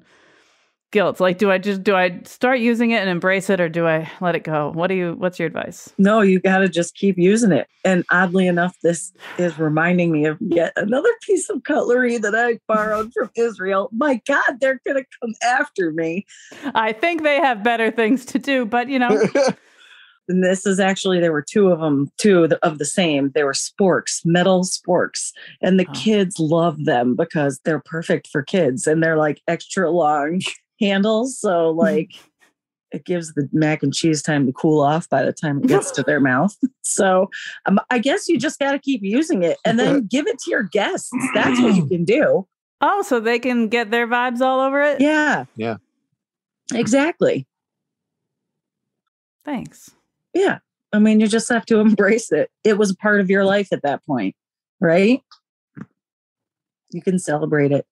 guilt. 0.92 1.20
Like, 1.20 1.40
do 1.40 1.52
I 1.52 1.58
just 1.58 1.84
do 1.84 1.96
I 1.96 2.22
start 2.24 2.60
using 2.60 2.92
it 2.92 3.02
and 3.02 3.10
embrace 3.10 3.50
it, 3.50 3.60
or 3.60 3.68
do 3.68 3.86
I 3.88 4.10
let 4.22 4.36
it 4.36 4.44
go? 4.44 4.72
What 4.74 4.88
do 4.88 4.94
you? 4.94 5.16
What's 5.18 5.40
your 5.40 5.48
advice? 5.48 5.92
No, 5.98 6.22
you 6.22 6.40
got 6.40 6.60
to 6.60 6.70
just 6.70 6.96
keep 6.96 7.18
using 7.18 7.52
it. 7.52 7.68
And 7.84 8.06
oddly 8.12 8.48
enough, 8.48 8.78
this 8.82 9.12
is 9.38 9.60
reminding 9.60 10.12
me 10.12 10.26
of 10.26 10.38
yet 10.40 10.72
another 10.78 11.10
piece 11.24 11.50
of 11.50 11.64
cutlery 11.64 12.18
that 12.20 12.36
I 12.36 12.60
borrowed 12.68 13.12
from 13.12 13.32
Israel. 13.36 13.90
My 13.92 14.22
God, 14.26 14.60
they're 14.62 14.80
going 14.86 15.04
to 15.04 15.06
come 15.20 15.34
after 15.44 15.92
me. 15.92 16.26
I 16.76 16.94
think 16.94 17.24
they 17.24 17.38
have 17.38 17.64
better 17.64 17.92
things 17.92 18.24
to 18.26 18.40
do, 18.40 18.66
but 18.66 18.88
you 18.88 19.00
know. 19.00 19.28
and 20.30 20.44
this 20.44 20.66
is 20.66 20.80
actually 20.80 21.20
there 21.20 21.32
were 21.34 21.46
two 21.48 21.68
of 21.70 21.80
them 21.80 22.10
two 22.18 22.44
of 22.44 22.50
the, 22.50 22.66
of 22.66 22.78
the 22.78 22.86
same 22.86 23.30
they 23.36 23.44
were 23.44 23.54
sporks 23.54 24.22
metal 24.26 24.64
sporks 24.64 25.32
and 25.62 25.80
the 25.80 25.86
Oh. 25.90 25.94
kids 25.94 26.40
love 26.40 26.86
them 26.86 27.16
because 27.16 27.60
they're 27.66 27.82
perfect 27.86 28.28
for 28.28 28.42
kids 28.42 28.88
and 28.88 29.04
they're 29.04 29.18
like 29.18 29.42
extra 29.48 29.90
long 29.92 30.40
handles 30.80 31.38
so 31.40 31.70
like 31.72 32.12
it 32.92 33.06
gives 33.06 33.34
the 33.34 33.50
mac 33.52 33.82
and 33.84 33.94
cheese 33.94 34.22
time 34.22 34.46
to 34.46 34.54
cool 34.54 34.80
off 34.80 35.10
by 35.10 35.24
the 35.24 35.34
time 35.34 35.60
it 35.60 35.68
gets 35.68 35.92
to 35.92 36.04
their 36.08 36.20
mouth 36.20 36.56
so 36.84 37.30
um, 37.66 37.80
i 37.90 37.98
guess 38.00 38.30
you 38.30 38.38
just 38.40 38.60
got 38.60 38.72
to 38.74 38.80
keep 38.80 39.02
using 39.04 39.44
it 39.44 39.58
and 39.66 39.80
then 39.80 40.06
give 40.08 40.28
it 40.28 40.38
to 40.40 40.52
your 40.52 40.64
guests 40.64 41.10
that's 41.34 41.60
what 41.62 41.76
you 41.76 41.86
can 41.88 42.06
do 42.06 42.48
Oh, 42.86 43.02
so 43.02 43.22
they 43.22 43.40
can 43.40 43.70
get 43.70 43.92
their 43.92 44.06
vibes 44.08 44.42
all 44.42 44.60
over 44.60 44.82
it? 44.84 45.00
yeah 45.02 45.46
Yeah. 45.56 45.78
exactly 46.74 47.46
Thanks. 49.46 49.92
Yeah. 50.34 50.60
I 50.92 51.00
mean, 51.00 51.20
you 51.20 51.28
just 51.28 51.50
have 51.50 51.66
to 51.68 51.80
embrace 51.80 52.32
it. 52.32 52.50
It 52.64 52.78
was 52.78 52.96
part 52.96 53.20
of 53.20 53.30
your 53.30 53.46
life 53.46 53.70
at 53.72 53.84
that 53.84 54.06
point, 54.06 54.36
right? 54.80 55.22
You 56.92 57.02
can 57.02 57.18
celebrate 57.18 57.72
it. 57.72 57.86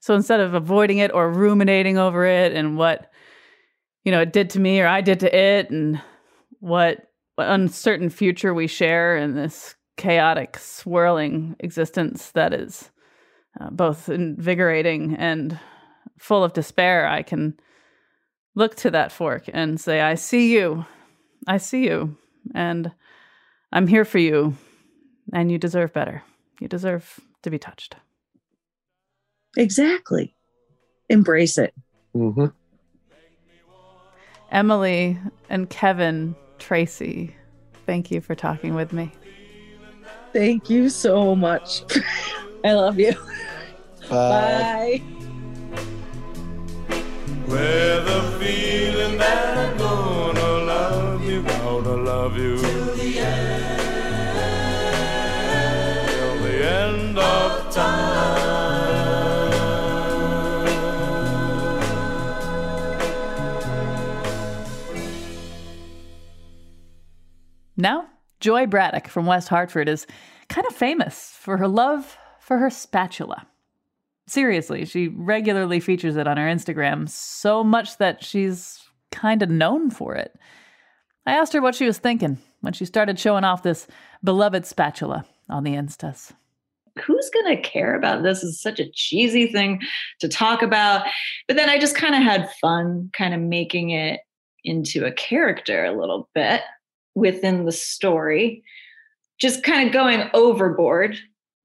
So 0.00 0.14
instead 0.14 0.40
of 0.40 0.54
avoiding 0.54 0.98
it 0.98 1.12
or 1.12 1.30
ruminating 1.30 1.96
over 1.96 2.26
it 2.26 2.52
and 2.52 2.76
what 2.76 3.12
you 4.04 4.10
know 4.10 4.20
it 4.20 4.32
did 4.32 4.50
to 4.50 4.60
me 4.60 4.80
or 4.80 4.86
I 4.88 5.00
did 5.00 5.20
to 5.20 5.36
it 5.36 5.70
and 5.70 6.00
what, 6.58 7.10
what 7.36 7.48
uncertain 7.48 8.10
future 8.10 8.52
we 8.52 8.66
share 8.66 9.16
in 9.16 9.34
this 9.34 9.76
chaotic 9.96 10.58
swirling 10.58 11.54
existence 11.60 12.32
that 12.32 12.52
is 12.52 12.90
uh, 13.60 13.70
both 13.70 14.08
invigorating 14.08 15.14
and 15.16 15.58
full 16.18 16.42
of 16.42 16.52
despair, 16.52 17.06
I 17.06 17.22
can 17.22 17.58
look 18.54 18.76
to 18.76 18.90
that 18.90 19.12
fork 19.12 19.44
and 19.52 19.80
say, 19.80 20.00
I 20.00 20.14
see 20.14 20.52
you. 20.52 20.84
I 21.46 21.58
see 21.58 21.84
you. 21.84 22.16
And 22.54 22.92
I'm 23.72 23.86
here 23.86 24.04
for 24.04 24.18
you. 24.18 24.56
And 25.32 25.50
you 25.50 25.58
deserve 25.58 25.92
better. 25.92 26.22
You 26.60 26.68
deserve 26.68 27.20
to 27.42 27.50
be 27.50 27.58
touched. 27.58 27.96
Exactly. 29.56 30.34
Embrace 31.08 31.58
it. 31.58 31.74
Mm-hmm. 32.14 32.46
Emily 34.50 35.18
and 35.48 35.68
Kevin 35.70 36.36
Tracy, 36.58 37.34
thank 37.86 38.10
you 38.10 38.20
for 38.20 38.34
talking 38.34 38.74
with 38.74 38.92
me. 38.92 39.10
Thank 40.32 40.70
you 40.70 40.88
so 40.88 41.34
much. 41.34 41.82
I 42.64 42.74
love 42.74 42.98
you. 42.98 43.12
Bye. 44.08 45.02
Bye. 45.02 45.18
With 47.52 48.08
a 48.08 48.22
feeling 48.40 49.18
that 49.18 49.58
I'm 49.58 49.76
gonna 49.76 50.40
love 50.64 51.22
you, 51.22 51.42
gonna 51.42 51.96
love 51.96 52.34
you. 52.38 52.56
Till 52.56 52.94
the 52.96 53.18
end. 53.18 53.78
Till 56.08 56.38
the 56.44 56.66
end 56.66 57.18
of 57.18 57.74
time. 57.74 58.22
Now, 67.76 68.06
Joy 68.40 68.66
Braddock 68.66 69.08
from 69.08 69.26
West 69.26 69.50
Hartford 69.50 69.90
is 69.90 70.06
kind 70.48 70.66
of 70.66 70.74
famous 70.74 71.36
for 71.38 71.58
her 71.58 71.68
love 71.68 72.16
for 72.40 72.56
her 72.56 72.70
spatula. 72.70 73.46
Seriously, 74.32 74.86
she 74.86 75.08
regularly 75.08 75.78
features 75.78 76.16
it 76.16 76.26
on 76.26 76.38
her 76.38 76.48
Instagram, 76.48 77.06
so 77.06 77.62
much 77.62 77.98
that 77.98 78.24
she's 78.24 78.80
kind 79.10 79.42
of 79.42 79.50
known 79.50 79.90
for 79.90 80.14
it. 80.14 80.34
I 81.26 81.32
asked 81.32 81.52
her 81.52 81.60
what 81.60 81.74
she 81.74 81.84
was 81.84 81.98
thinking 81.98 82.38
when 82.62 82.72
she 82.72 82.86
started 82.86 83.18
showing 83.18 83.44
off 83.44 83.62
this 83.62 83.86
beloved 84.24 84.64
spatula 84.64 85.26
on 85.50 85.64
the 85.64 85.74
Instas. 85.74 86.32
who's 87.04 87.28
going 87.28 87.54
to 87.54 87.60
care 87.60 87.94
about 87.94 88.22
this? 88.22 88.42
It's 88.42 88.62
such 88.62 88.80
a 88.80 88.90
cheesy 88.90 89.48
thing 89.48 89.82
to 90.20 90.28
talk 90.28 90.62
about. 90.62 91.06
But 91.46 91.58
then 91.58 91.68
I 91.68 91.76
just 91.76 91.94
kind 91.94 92.14
of 92.14 92.22
had 92.22 92.50
fun 92.58 93.10
kind 93.12 93.34
of 93.34 93.40
making 93.40 93.90
it 93.90 94.20
into 94.64 95.04
a 95.04 95.12
character 95.12 95.84
a 95.84 96.00
little 96.00 96.30
bit 96.34 96.62
within 97.14 97.66
the 97.66 97.72
story, 97.72 98.64
just 99.38 99.62
kind 99.62 99.86
of 99.86 99.92
going 99.92 100.30
overboard 100.32 101.18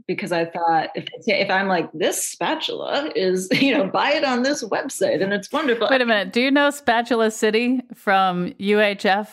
because 0.07 0.31
I 0.31 0.45
thought 0.45 0.89
if 0.95 1.05
if 1.27 1.49
I'm 1.49 1.67
like 1.67 1.91
this 1.93 2.27
spatula 2.27 3.11
is 3.15 3.49
you 3.61 3.77
know 3.77 3.87
buy 3.87 4.13
it 4.13 4.23
on 4.23 4.43
this 4.43 4.63
website 4.63 5.21
and 5.21 5.33
it's 5.33 5.51
wonderful. 5.51 5.87
Wait 5.91 6.01
a 6.01 6.05
minute, 6.05 6.33
do 6.33 6.41
you 6.41 6.49
know 6.49 6.69
Spatula 6.69 7.29
City 7.31 7.81
from 7.93 8.53
UHF, 8.53 9.27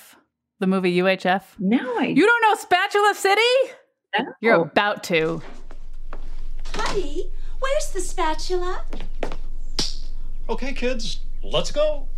the 0.58 0.66
movie 0.66 0.96
UHF? 0.98 1.42
No, 1.58 1.98
I 1.98 2.06
You 2.06 2.26
don't 2.26 2.42
know 2.42 2.54
Spatula 2.56 3.14
City? 3.14 3.40
No. 4.18 4.24
You're 4.40 4.62
about 4.62 5.02
to. 5.04 5.42
Honey, 6.74 7.30
where's 7.60 7.92
the 7.92 8.00
spatula? 8.00 8.84
Okay, 10.48 10.72
kids, 10.72 11.20
let's 11.42 11.70
go. 11.70 12.08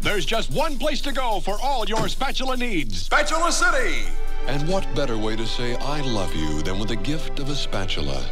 There's 0.00 0.24
just 0.24 0.52
one 0.52 0.78
place 0.78 1.00
to 1.02 1.12
go 1.12 1.40
for 1.40 1.58
all 1.60 1.84
your 1.86 2.06
spatula 2.08 2.56
needs. 2.56 3.02
Spatula 3.02 3.50
City! 3.50 4.04
And 4.48 4.66
what 4.68 4.86
better 4.94 5.18
way 5.18 5.36
to 5.36 5.46
say 5.46 5.76
I 5.76 6.00
love 6.00 6.34
you 6.34 6.62
than 6.62 6.78
with 6.78 6.90
a 6.90 6.96
gift 6.96 7.38
of 7.38 7.50
a 7.50 7.54
spatula? 7.54 8.24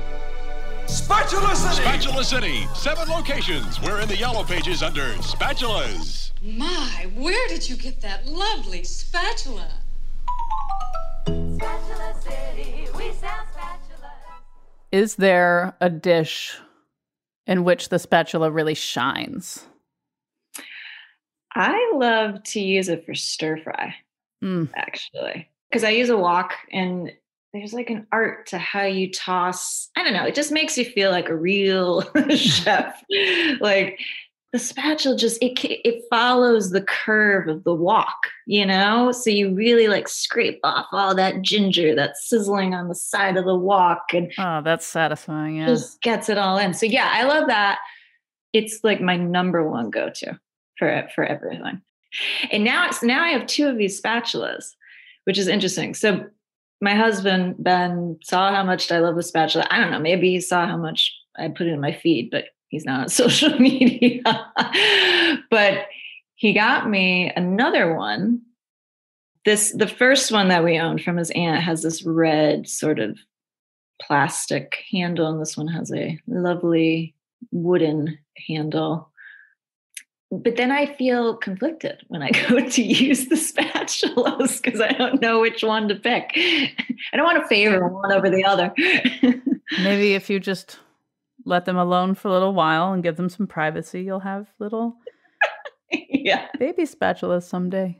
Spatula 0.87 1.55
City! 1.55 1.83
Spatula 1.83 2.25
City. 2.25 2.67
Seven 2.75 3.09
locations. 3.09 3.81
We're 3.83 4.01
in 4.01 4.09
the 4.09 4.17
yellow 4.17 4.45
pages 4.45 4.83
under 4.83 5.03
spatulas. 5.15 6.31
My, 6.43 7.07
where 7.15 7.49
did 7.49 7.69
you 7.69 7.77
get 7.77 8.01
that 8.03 8.27
lovely 8.27 8.85
spatula? 8.85 9.69
Spatula 11.27 12.15
City, 12.21 12.89
we 12.97 13.13
sell 13.13 13.31
spatulas. 13.55 14.13
Is 14.93 15.17
there 15.17 15.77
a 15.81 15.91
dish 15.91 16.57
in 17.47 17.65
which 17.65 17.89
the 17.91 17.99
spatula 17.99 18.51
really 18.51 18.75
shines? 18.75 19.67
I 21.55 21.93
love 21.95 22.43
to 22.45 22.61
use 22.61 22.89
it 22.89 23.05
for 23.05 23.15
stir 23.15 23.59
fry, 23.59 23.95
Mm. 24.45 24.71
actually, 24.77 25.49
because 25.71 25.85
I 25.85 25.91
use 25.91 26.09
a 26.09 26.17
wok 26.17 26.53
and 26.73 27.13
there's 27.53 27.73
like 27.73 27.91
an 27.91 28.07
art 28.13 28.47
to 28.49 28.59
how 28.59 28.83
you 28.85 29.11
toss. 29.11 29.89
I 29.97 30.03
don't 30.05 30.13
know. 30.13 30.27
It 30.27 30.35
just 30.35 30.53
makes 30.53 30.77
you 30.77 30.85
feel 30.85 31.11
like 31.11 31.29
a 31.29 31.37
real 31.37 32.03
chef. 32.37 33.03
Like 33.61 33.99
the 34.53 34.59
spatula 34.59 35.17
just 35.17 35.43
it 35.43 35.59
it 35.65 36.03
follows 36.11 36.71
the 36.71 36.83
curve 36.83 37.49
of 37.49 37.65
the 37.65 37.75
wok, 37.75 38.17
you 38.47 38.65
know. 38.67 39.11
So 39.13 39.31
you 39.31 39.55
really 39.55 39.89
like 39.89 40.07
scrape 40.09 40.61
off 40.65 40.87
all 40.93 41.15
that 41.15 41.43
ginger 41.43 41.95
that's 41.95 42.29
sizzling 42.29 42.75
on 42.75 42.89
the 42.89 42.95
side 42.95 43.37
of 43.37 43.45
the 43.45 43.57
wok 43.57 44.03
and 44.13 44.33
Oh, 44.39 44.61
that's 44.63 44.87
satisfying. 44.87 45.57
Yeah. 45.57 45.67
just 45.67 46.01
gets 46.03 46.29
it 46.29 46.39
all 46.39 46.59
in. 46.59 46.75
So 46.75 46.87
yeah, 46.87 47.11
I 47.13 47.25
love 47.25 47.49
that. 47.49 47.79
It's 48.53 48.81
like 48.85 49.01
my 49.01 49.17
number 49.17 49.69
one 49.69 49.91
go-to 49.91 50.39
for 50.79 51.09
for 51.15 51.25
everything. 51.25 51.81
And 52.51 52.65
now 52.65 52.87
it's 52.87 53.03
now 53.03 53.23
I 53.23 53.31
have 53.31 53.47
two 53.47 53.67
of 53.69 53.77
these 53.79 54.01
spatulas, 54.01 54.71
which 55.27 55.39
is 55.39 55.49
interesting. 55.49 55.93
So 55.93 56.27
my 56.81 56.95
husband 56.95 57.57
Ben 57.59 58.19
saw 58.23 58.53
how 58.53 58.63
much 58.63 58.91
I 58.93 59.01
love 59.01 59.17
the 59.17 59.23
spatula. 59.23 59.67
I 59.71 59.81
don't 59.81 59.91
know, 59.91 59.99
maybe 59.99 60.31
he 60.31 60.41
saw 60.41 60.67
how 60.67 60.77
much 60.77 61.13
I 61.37 61.49
put 61.49 61.67
in 61.67 61.81
my 61.81 61.93
feed, 61.93 62.31
but 62.31 62.45
he's 62.69 62.85
not 62.85 63.01
on 63.01 63.09
social 63.11 63.59
media. 63.59 64.23
but 65.51 65.87
he 66.37 66.53
got 66.53 66.89
me 66.89 67.33
another 67.35 67.97
one. 67.97 68.43
This 69.45 69.73
the 69.73 69.87
first 69.87 70.33
one 70.33 70.49
that 70.49 70.65
we 70.65 70.79
owned 70.79 71.03
from 71.03 71.17
his 71.17 71.31
aunt 71.31 71.63
has 71.63 71.83
this 71.83 72.05
red 72.05 72.69
sort 72.69 72.99
of 72.99 73.19
plastic 74.03 74.79
handle, 74.91 75.31
and 75.31 75.41
this 75.41 75.57
one 75.57 75.69
has 75.69 75.93
a 75.93 76.19
lovely 76.27 77.15
wooden 77.53 78.19
handle. 78.49 79.11
But 80.33 80.57
then 80.57 80.73
I 80.73 80.87
feel 80.87 81.37
conflicted 81.37 82.03
when 82.09 82.23
I 82.23 82.31
go 82.49 82.67
to 82.69 82.83
use 82.83 83.27
the 83.27 83.37
spatulas 83.37 84.61
because 84.61 84.81
I 84.81 84.93
don't 84.93 85.21
know 85.21 85.41
which 85.41 85.63
one 85.63 85.89
to 85.89 85.95
pick. 85.95 86.33
I 86.37 87.17
don't 87.17 87.25
want 87.25 87.41
to 87.41 87.49
favor 87.49 87.87
one 87.89 88.13
over 88.13 88.29
the 88.29 88.45
other. 88.45 88.73
Maybe 89.83 90.15
if 90.15 90.29
you 90.29 90.41
just 90.41 90.79
let 91.45 91.65
them 91.65 91.77
alone 91.77 92.15
for 92.15 92.29
a 92.29 92.33
little 92.33 92.55
while 92.55 92.93
and 92.93 93.03
give 93.03 93.17
them 93.17 93.29
some 93.29 93.47
privacy, 93.47 94.03
you'll 94.03 94.21
have 94.21 94.49
little 94.59 94.97
yeah. 95.91 96.49
baby 96.59 96.83
spatulas 96.85 97.45
someday. 97.45 97.97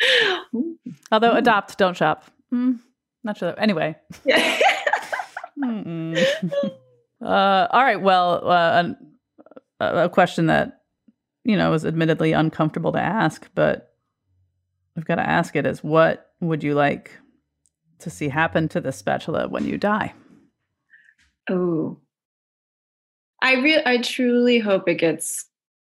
Although 1.12 1.32
adopt, 1.32 1.78
don't 1.78 1.96
shop. 1.96 2.24
Mm, 2.52 2.80
not 3.24 3.38
sure. 3.38 3.58
Anyway. 3.58 3.96
Mm-mm. 5.58 6.22
uh, 7.24 7.66
all 7.70 7.82
right. 7.82 8.00
Well, 8.00 8.46
uh, 8.46 8.90
a 9.80 10.04
a 10.04 10.08
question 10.08 10.46
that 10.46 10.81
you 11.44 11.56
know 11.56 11.72
is 11.72 11.84
admittedly 11.84 12.32
uncomfortable 12.32 12.92
to 12.92 13.00
ask, 13.00 13.48
but 13.54 13.94
I've 14.96 15.04
got 15.04 15.16
to 15.16 15.28
ask 15.28 15.56
it: 15.56 15.66
is 15.66 15.82
what 15.82 16.32
would 16.40 16.62
you 16.62 16.74
like 16.74 17.12
to 18.00 18.10
see 18.10 18.28
happen 18.28 18.68
to 18.68 18.80
the 18.80 18.92
spatula 18.92 19.48
when 19.48 19.66
you 19.66 19.78
die? 19.78 20.12
Oh, 21.48 21.98
I 23.40 23.54
re- 23.54 23.82
I 23.84 23.98
truly 23.98 24.58
hope 24.58 24.88
it 24.88 24.96
gets 24.96 25.46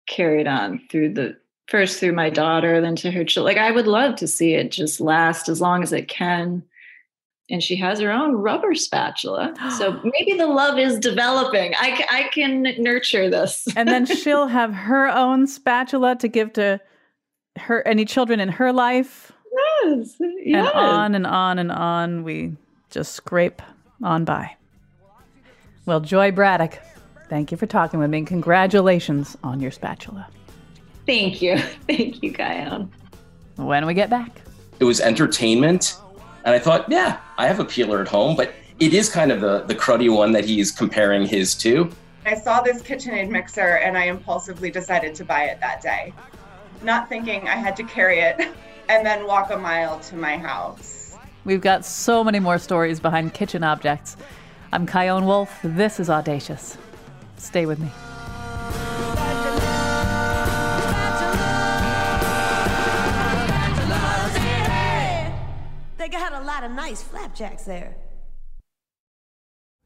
carried 0.07 0.47
on 0.47 0.81
through 0.89 1.13
the 1.13 1.37
first 1.67 1.99
through 1.99 2.13
my 2.13 2.29
daughter, 2.29 2.81
then 2.81 2.95
to 2.97 3.11
her 3.11 3.23
children. 3.23 3.55
Like 3.55 3.63
I 3.63 3.71
would 3.71 3.87
love 3.87 4.15
to 4.17 4.27
see 4.27 4.53
it 4.53 4.71
just 4.71 4.99
last 4.99 5.49
as 5.49 5.61
long 5.61 5.83
as 5.83 5.93
it 5.93 6.07
can. 6.07 6.63
And 7.49 7.63
she 7.63 7.77
has 7.77 7.99
her 8.01 8.11
own 8.11 8.33
rubber 8.33 8.75
spatula, 8.75 9.53
so 9.77 10.01
maybe 10.03 10.33
the 10.37 10.47
love 10.47 10.77
is 10.77 10.99
developing. 10.99 11.73
I, 11.77 12.05
I 12.11 12.23
can 12.33 12.63
nurture 12.77 13.29
this. 13.29 13.67
and 13.77 13.87
then 13.87 14.05
she'll 14.21 14.47
have 14.47 14.73
her 14.73 15.07
own 15.07 15.47
spatula 15.47 16.17
to 16.17 16.27
give 16.27 16.51
to 16.53 16.81
her 17.57 17.87
any 17.87 18.03
children 18.03 18.41
in 18.41 18.49
her 18.49 18.73
life. 18.73 19.31
Yes, 19.85 20.15
yes. 20.19 20.55
And 20.55 20.67
on 20.67 21.15
and 21.15 21.25
on 21.25 21.57
and 21.59 21.71
on 21.71 22.23
we 22.23 22.57
just 22.89 23.13
scrape 23.13 23.61
on 24.03 24.25
by. 24.25 24.55
Well, 25.85 26.01
Joy 26.01 26.31
Braddock, 26.33 26.79
thank 27.29 27.49
you 27.51 27.57
for 27.57 27.65
talking 27.65 27.99
with 27.99 28.09
me. 28.09 28.17
and 28.19 28.27
Congratulations 28.27 29.37
on 29.41 29.61
your 29.61 29.71
spatula. 29.71 30.27
Thank 31.05 31.41
you, 31.41 31.57
thank 31.87 32.21
you, 32.21 32.33
Chion. 32.33 32.91
When 33.55 33.85
we 33.85 33.93
get 33.93 34.09
back. 34.09 34.41
It 34.81 34.83
was 34.83 34.99
entertainment. 34.99 35.97
And 36.47 36.55
I 36.55 36.59
thought, 36.59 36.89
yeah, 36.89 37.19
I 37.37 37.45
have 37.45 37.59
a 37.59 37.65
peeler 37.65 38.01
at 38.01 38.07
home, 38.07 38.37
but 38.37 38.53
it 38.79 38.93
is 38.93 39.09
kind 39.09 39.33
of 39.33 39.41
the, 39.41 39.63
the 39.63 39.75
cruddy 39.75 40.09
one 40.09 40.31
that 40.31 40.45
he's 40.45 40.71
comparing 40.71 41.27
his 41.27 41.53
to. 41.55 41.91
I 42.25 42.35
saw 42.35 42.61
this 42.61 42.81
KitchenAid 42.81 43.29
mixer 43.29 43.79
and 43.79 43.97
I 43.97 44.05
impulsively 44.05 44.71
decided 44.71 45.13
to 45.15 45.25
buy 45.25 45.43
it 45.43 45.59
that 45.59 45.81
day, 45.81 46.13
not 46.83 47.09
thinking 47.09 47.49
I 47.49 47.55
had 47.55 47.75
to 47.75 47.83
carry 47.83 48.19
it 48.19 48.39
and 48.89 49.05
then 49.05 49.27
walk 49.27 49.51
a 49.51 49.57
mile 49.57 49.99
to 49.99 50.15
my 50.15 50.37
house. 50.37 51.17
We've 51.43 51.59
got 51.59 51.83
so 51.83 52.23
many 52.23 52.39
more 52.39 52.59
stories 52.59 53.01
behind 53.01 53.33
kitchen 53.33 53.61
objects. 53.61 54.15
I'm 54.71 54.87
Chion 54.87 55.25
Wolf. 55.25 55.53
This 55.65 55.99
is 55.99 56.09
Audacious. 56.09 56.77
Stay 57.35 57.65
with 57.65 57.79
me. 57.79 57.89
They 66.07 66.11
got 66.17 66.31
a 66.31 66.39
lot 66.39 66.63
of 66.63 66.71
nice 66.71 67.03
flapjacks 67.03 67.63
there. 67.63 67.97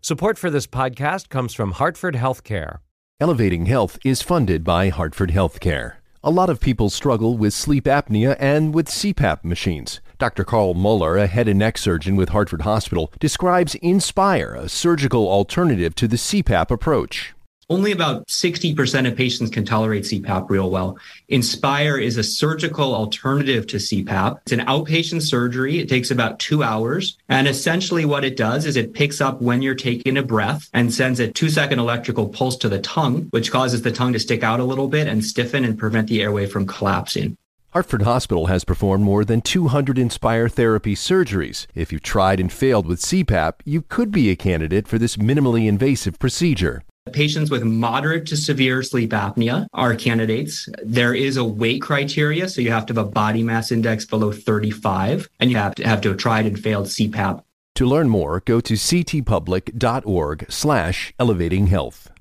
Support 0.02 0.38
for 0.38 0.52
this 0.52 0.68
podcast 0.68 1.30
comes 1.30 1.56
from 1.56 1.72
Hartford 1.72 2.14
Healthcare. 2.14 2.78
Elevating 3.20 3.66
Health 3.66 3.98
is 4.06 4.22
funded 4.22 4.64
by 4.64 4.90
Hartford 4.90 5.32
Healthcare. 5.32 5.94
A 6.24 6.30
lot 6.30 6.52
of 6.52 6.60
people 6.60 6.92
struggle 6.92 7.38
with 7.38 7.56
sleep 7.56 7.86
apnea 7.86 8.36
and 8.40 8.72
with 8.72 8.88
CPAP 8.88 9.44
machines. 9.44 10.00
Dr. 10.20 10.44
Carl 10.44 10.76
Muller, 10.76 11.18
a 11.18 11.26
head 11.26 11.48
and 11.48 11.58
neck 11.58 11.80
surgeon 11.80 12.16
with 12.16 12.30
Hartford 12.30 12.62
Hospital, 12.62 13.12
describes 13.20 13.74
Inspire, 13.82 14.54
a 14.54 14.70
surgical 14.70 15.28
alternative 15.28 15.96
to 15.96 16.08
the 16.08 16.18
CPAP 16.18 16.70
approach. 16.70 17.34
Only 17.72 17.94
about 17.94 18.28
60% 18.28 19.08
of 19.08 19.16
patients 19.16 19.50
can 19.50 19.64
tolerate 19.64 20.04
CPAP 20.04 20.50
real 20.50 20.70
well. 20.70 20.98
Inspire 21.30 21.98
is 21.98 22.18
a 22.18 22.24
surgical 22.24 22.94
alternative 22.94 23.66
to 23.68 23.78
CPAP. 23.78 24.42
It's 24.42 24.52
an 24.52 24.60
outpatient 24.66 25.22
surgery. 25.22 25.80
It 25.80 25.88
takes 25.88 26.12
about 26.12 26.38
two 26.38 26.64
hours. 26.64 27.18
And 27.30 27.48
essentially 27.48 28.04
what 28.04 28.26
it 28.26 28.36
does 28.36 28.66
is 28.66 28.76
it 28.76 28.94
picks 28.94 29.22
up 29.22 29.42
when 29.42 29.62
you're 29.62 29.74
taking 29.74 30.18
a 30.18 30.22
breath 30.22 30.70
and 30.74 30.94
sends 30.94 31.22
a 31.22 31.32
two 31.32 31.50
second 31.50 31.80
electrical 31.80 32.28
pulse 32.28 32.58
to 32.58 32.68
the 32.68 32.80
tongue, 32.80 33.28
which 33.30 33.54
causes 33.54 33.84
the 33.84 33.92
tongue 33.94 34.12
to 34.12 34.20
stick 34.20 34.44
out 34.44 34.60
a 34.60 34.66
little 34.66 34.90
bit 34.90 35.08
and 35.08 35.24
stiffen 35.24 35.64
and 35.64 35.80
prevent 35.80 36.10
the 36.10 36.22
airway 36.22 36.48
from 36.48 36.68
collapsing. 36.68 37.38
Hartford 37.70 38.02
Hospital 38.02 38.48
has 38.48 38.66
performed 38.66 39.06
more 39.06 39.24
than 39.24 39.40
200 39.40 39.98
Inspire 39.98 40.50
therapy 40.50 40.94
surgeries. 40.94 41.68
If 41.74 41.94
you've 41.94 42.04
tried 42.04 42.42
and 42.42 42.52
failed 42.52 42.86
with 42.86 43.00
CPAP, 43.00 43.62
you 43.64 43.82
could 43.84 44.12
be 44.12 44.30
a 44.30 44.36
candidate 44.36 44.90
for 44.90 44.98
this 44.98 45.16
minimally 45.16 45.70
invasive 45.70 46.20
procedure. 46.20 46.84
Patients 47.12 47.50
with 47.50 47.64
moderate 47.64 48.28
to 48.28 48.38
severe 48.38 48.84
sleep 48.84 49.10
apnea 49.10 49.66
are 49.74 49.96
candidates. 49.96 50.70
There 50.84 51.16
is 51.16 51.36
a 51.36 51.44
weight 51.44 51.82
criteria, 51.82 52.48
so 52.48 52.62
you 52.62 52.72
have 52.72 52.86
to 52.86 52.94
have 52.94 53.04
a 53.04 53.10
body 53.10 53.42
mass 53.42 53.72
index 53.72 54.06
below 54.06 54.32
35, 54.32 55.28
and 55.40 55.50
you 55.50 55.58
have 55.58 55.74
to 55.76 55.84
have 55.84 56.02
to 56.02 56.10
have 56.10 56.20
tried 56.20 56.46
and 56.46 56.60
failed 56.60 56.86
CPAP. 56.86 57.44
To 57.76 57.86
learn 57.88 58.08
more, 58.08 58.44
go 58.46 58.62
to 58.62 58.76
ctpublic.org 58.76 60.46
slash 60.52 61.12
elevating 61.18 61.68
health. 61.68 62.12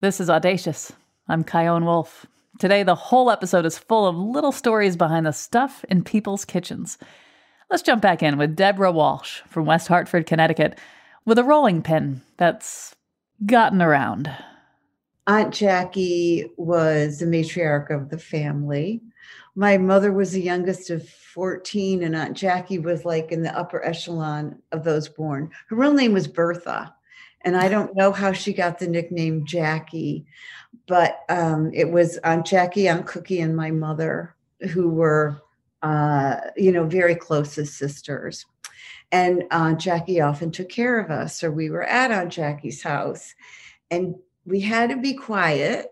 This 0.00 0.18
is 0.18 0.30
Audacious. 0.30 0.92
I'm 1.28 1.44
Chion 1.44 1.84
Wolf. 1.84 2.24
Today, 2.58 2.84
the 2.84 2.94
whole 2.94 3.30
episode 3.30 3.66
is 3.66 3.76
full 3.76 4.06
of 4.06 4.16
little 4.16 4.52
stories 4.52 4.96
behind 4.96 5.26
the 5.26 5.32
stuff 5.32 5.84
in 5.90 6.04
people's 6.04 6.46
kitchens. 6.46 6.96
Let's 7.70 7.82
jump 7.82 8.00
back 8.00 8.22
in 8.22 8.38
with 8.38 8.56
Deborah 8.56 8.92
Walsh 8.92 9.42
from 9.50 9.66
West 9.66 9.88
Hartford, 9.88 10.24
Connecticut, 10.24 10.78
with 11.26 11.38
a 11.38 11.44
rolling 11.44 11.82
pin 11.82 12.22
that's 12.38 12.96
gotten 13.46 13.82
around. 13.82 14.30
Aunt 15.26 15.54
Jackie 15.54 16.50
was 16.56 17.18
the 17.18 17.26
matriarch 17.26 17.90
of 17.90 18.10
the 18.10 18.18
family. 18.18 19.00
My 19.54 19.78
mother 19.78 20.12
was 20.12 20.32
the 20.32 20.42
youngest 20.42 20.90
of 20.90 21.08
14, 21.08 22.02
and 22.02 22.16
Aunt 22.16 22.36
Jackie 22.36 22.78
was 22.78 23.04
like 23.04 23.30
in 23.30 23.42
the 23.42 23.56
upper 23.56 23.84
echelon 23.84 24.60
of 24.72 24.82
those 24.82 25.08
born. 25.08 25.50
Her 25.68 25.76
real 25.76 25.92
name 25.92 26.12
was 26.12 26.26
Bertha, 26.26 26.94
and 27.42 27.56
I 27.56 27.68
don't 27.68 27.94
know 27.94 28.12
how 28.12 28.32
she 28.32 28.52
got 28.52 28.78
the 28.78 28.88
nickname 28.88 29.44
Jackie, 29.44 30.26
but 30.86 31.20
um, 31.28 31.70
it 31.72 31.90
was 31.90 32.18
Aunt 32.18 32.46
Jackie, 32.46 32.88
Aunt 32.88 33.06
Cookie, 33.06 33.40
and 33.40 33.56
my 33.56 33.70
mother 33.70 34.34
who 34.70 34.88
were, 34.88 35.40
uh, 35.82 36.36
you 36.56 36.72
know, 36.72 36.84
very 36.84 37.14
close 37.14 37.58
as 37.58 37.72
sisters. 37.72 38.46
And 39.10 39.44
Aunt 39.50 39.80
Jackie 39.80 40.20
often 40.20 40.50
took 40.50 40.68
care 40.68 40.98
of 40.98 41.10
us, 41.10 41.44
or 41.44 41.50
we 41.52 41.68
were 41.68 41.84
at 41.84 42.10
Aunt 42.10 42.32
Jackie's 42.32 42.82
house. 42.82 43.34
And 43.90 44.14
we 44.46 44.60
had 44.60 44.90
to 44.90 44.96
be 44.96 45.14
quiet 45.14 45.88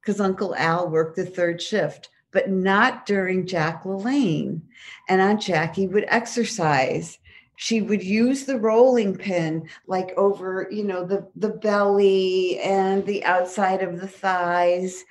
because 0.00 0.20
Uncle 0.20 0.54
Al 0.56 0.90
worked 0.90 1.16
the 1.16 1.26
third 1.26 1.60
shift, 1.60 2.08
but 2.32 2.50
not 2.50 3.06
during 3.06 3.46
Jack 3.46 3.84
LaLanne. 3.84 4.62
And 5.08 5.20
Aunt 5.20 5.40
Jackie 5.40 5.86
would 5.86 6.06
exercise. 6.08 7.18
She 7.56 7.82
would 7.82 8.02
use 8.02 8.44
the 8.44 8.58
rolling 8.58 9.16
pin 9.16 9.68
like 9.86 10.12
over, 10.16 10.66
you 10.70 10.82
know, 10.82 11.04
the, 11.04 11.28
the 11.36 11.50
belly 11.50 12.58
and 12.60 13.06
the 13.06 13.24
outside 13.24 13.82
of 13.82 14.00
the 14.00 14.08
thighs. 14.08 15.04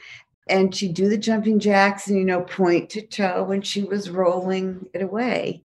And 0.49 0.75
she'd 0.75 0.95
do 0.95 1.07
the 1.07 1.17
jumping 1.17 1.59
jacks 1.59 2.07
and, 2.07 2.17
you 2.17 2.25
know, 2.25 2.41
point 2.41 2.89
to 2.89 3.01
toe 3.01 3.43
when 3.43 3.61
she 3.61 3.83
was 3.83 4.09
rolling 4.09 4.87
it 4.93 5.01
away. 5.01 5.63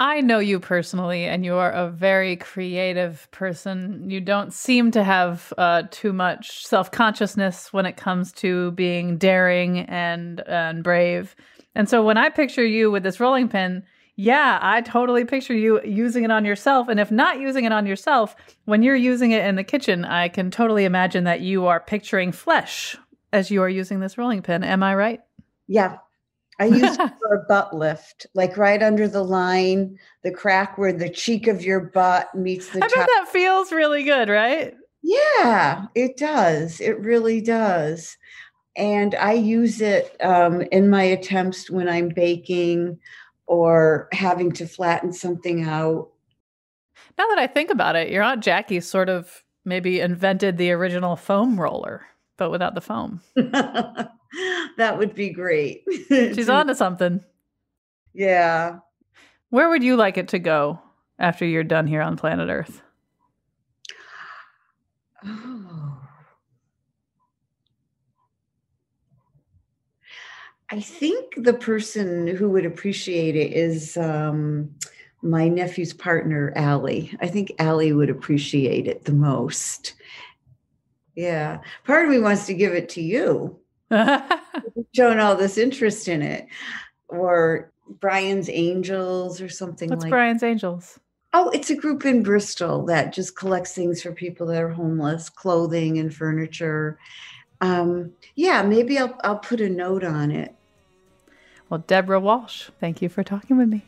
I 0.00 0.22
know 0.22 0.38
you 0.38 0.58
personally, 0.60 1.26
and 1.26 1.44
you 1.44 1.56
are 1.56 1.70
a 1.70 1.90
very 1.90 2.34
creative 2.36 3.30
person. 3.32 4.08
You 4.08 4.22
don't 4.22 4.50
seem 4.50 4.90
to 4.92 5.04
have 5.04 5.52
uh, 5.58 5.82
too 5.90 6.14
much 6.14 6.66
self 6.66 6.90
consciousness 6.90 7.70
when 7.70 7.84
it 7.84 7.98
comes 7.98 8.32
to 8.32 8.70
being 8.72 9.18
daring 9.18 9.80
and 9.80 10.40
and 10.48 10.82
brave. 10.82 11.36
And 11.74 11.86
so 11.86 12.02
when 12.02 12.16
I 12.16 12.30
picture 12.30 12.64
you 12.64 12.90
with 12.90 13.02
this 13.02 13.20
rolling 13.20 13.50
pin, 13.50 13.82
yeah, 14.16 14.58
I 14.62 14.80
totally 14.80 15.26
picture 15.26 15.54
you 15.54 15.82
using 15.82 16.24
it 16.24 16.30
on 16.30 16.46
yourself. 16.46 16.88
And 16.88 16.98
if 16.98 17.10
not 17.10 17.38
using 17.38 17.66
it 17.66 17.72
on 17.72 17.84
yourself, 17.84 18.34
when 18.64 18.82
you're 18.82 18.96
using 18.96 19.32
it 19.32 19.44
in 19.44 19.56
the 19.56 19.64
kitchen, 19.64 20.06
I 20.06 20.28
can 20.28 20.50
totally 20.50 20.86
imagine 20.86 21.24
that 21.24 21.42
you 21.42 21.66
are 21.66 21.78
picturing 21.78 22.32
flesh 22.32 22.96
as 23.34 23.50
you 23.50 23.60
are 23.62 23.68
using 23.68 24.00
this 24.00 24.16
rolling 24.16 24.40
pin. 24.40 24.64
Am 24.64 24.82
I 24.82 24.94
right? 24.94 25.20
Yeah. 25.68 25.98
I 26.60 26.66
use 26.66 26.98
it 26.98 27.12
for 27.20 27.34
a 27.34 27.44
butt 27.48 27.74
lift, 27.74 28.26
like 28.34 28.56
right 28.56 28.82
under 28.82 29.08
the 29.08 29.24
line, 29.24 29.98
the 30.22 30.30
crack 30.30 30.76
where 30.78 30.92
the 30.92 31.08
cheek 31.08 31.46
of 31.46 31.64
your 31.64 31.80
butt 31.80 32.32
meets 32.34 32.68
the 32.68 32.84
I 32.84 32.88
bet 32.88 32.92
that 32.92 33.26
feels 33.30 33.72
really 33.72 34.04
good, 34.04 34.28
right? 34.28 34.74
Yeah, 35.02 35.86
it 35.94 36.18
does. 36.18 36.80
It 36.80 37.00
really 37.00 37.40
does. 37.40 38.18
And 38.76 39.14
I 39.14 39.32
use 39.32 39.80
it 39.80 40.14
um, 40.20 40.60
in 40.70 40.90
my 40.90 41.02
attempts 41.02 41.70
when 41.70 41.88
I'm 41.88 42.10
baking 42.10 42.98
or 43.46 44.08
having 44.12 44.52
to 44.52 44.66
flatten 44.66 45.12
something 45.12 45.64
out. 45.64 46.10
Now 47.18 47.26
that 47.28 47.38
I 47.38 47.46
think 47.46 47.70
about 47.70 47.96
it, 47.96 48.10
your 48.10 48.22
Aunt 48.22 48.44
Jackie 48.44 48.80
sort 48.80 49.08
of 49.08 49.42
maybe 49.64 50.00
invented 50.00 50.56
the 50.56 50.70
original 50.72 51.16
foam 51.16 51.58
roller, 51.58 52.06
but 52.40 52.50
without 52.50 52.74
the 52.74 52.80
foam. 52.80 53.20
that 53.36 54.96
would 54.96 55.14
be 55.14 55.28
great. 55.28 55.84
She's 56.08 56.48
on 56.48 56.68
to 56.68 56.74
something. 56.74 57.22
Yeah. 58.14 58.78
Where 59.50 59.68
would 59.68 59.84
you 59.84 59.94
like 59.94 60.16
it 60.16 60.28
to 60.28 60.38
go 60.38 60.80
after 61.18 61.44
you're 61.44 61.62
done 61.62 61.86
here 61.86 62.00
on 62.00 62.16
planet 62.16 62.48
Earth? 62.48 62.80
Oh. 65.22 66.00
I 70.70 70.80
think 70.80 71.34
the 71.36 71.52
person 71.52 72.26
who 72.26 72.48
would 72.48 72.64
appreciate 72.64 73.36
it 73.36 73.52
is 73.52 73.98
um, 73.98 74.70
my 75.20 75.46
nephew's 75.46 75.92
partner, 75.92 76.54
Allie. 76.56 77.14
I 77.20 77.26
think 77.26 77.52
Allie 77.58 77.92
would 77.92 78.08
appreciate 78.08 78.86
it 78.86 79.04
the 79.04 79.12
most. 79.12 79.92
Yeah. 81.14 81.60
Part 81.84 82.04
of 82.04 82.10
me 82.10 82.18
wants 82.18 82.46
to 82.46 82.54
give 82.54 82.72
it 82.72 82.88
to 82.90 83.02
you. 83.02 83.58
Showing 84.94 85.20
all 85.20 85.36
this 85.36 85.58
interest 85.58 86.08
in 86.08 86.22
it. 86.22 86.46
Or 87.08 87.72
Brian's 87.88 88.48
Angels 88.48 89.40
or 89.40 89.48
something 89.48 89.90
What's 89.90 90.04
like 90.04 90.10
Brian's 90.10 90.42
Angels? 90.42 90.98
Oh, 91.32 91.48
it's 91.50 91.70
a 91.70 91.76
group 91.76 92.04
in 92.04 92.22
Bristol 92.22 92.84
that 92.86 93.12
just 93.12 93.36
collects 93.36 93.72
things 93.72 94.02
for 94.02 94.12
people 94.12 94.46
that 94.48 94.62
are 94.62 94.70
homeless, 94.70 95.28
clothing 95.28 95.98
and 95.98 96.12
furniture. 96.12 96.98
Um, 97.60 98.12
yeah, 98.34 98.62
maybe 98.62 98.98
I'll 98.98 99.16
I'll 99.22 99.38
put 99.38 99.60
a 99.60 99.68
note 99.68 100.02
on 100.02 100.30
it. 100.30 100.54
Well, 101.68 101.84
Deborah 101.86 102.18
Walsh, 102.18 102.70
thank 102.80 103.00
you 103.00 103.08
for 103.08 103.22
talking 103.22 103.56
with 103.56 103.68
me. 103.68 103.84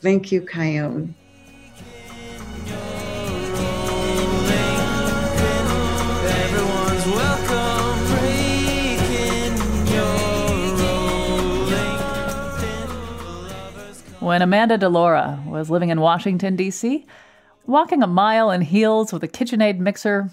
Thank 0.00 0.30
you, 0.30 0.46
Chion. 0.46 1.14
When 14.22 14.40
Amanda 14.40 14.78
Delora 14.78 15.42
was 15.48 15.68
living 15.68 15.88
in 15.88 16.00
Washington, 16.00 16.54
D.C., 16.54 17.04
walking 17.66 18.04
a 18.04 18.06
mile 18.06 18.52
in 18.52 18.60
heels 18.60 19.12
with 19.12 19.24
a 19.24 19.28
KitchenAid 19.28 19.78
mixer 19.80 20.30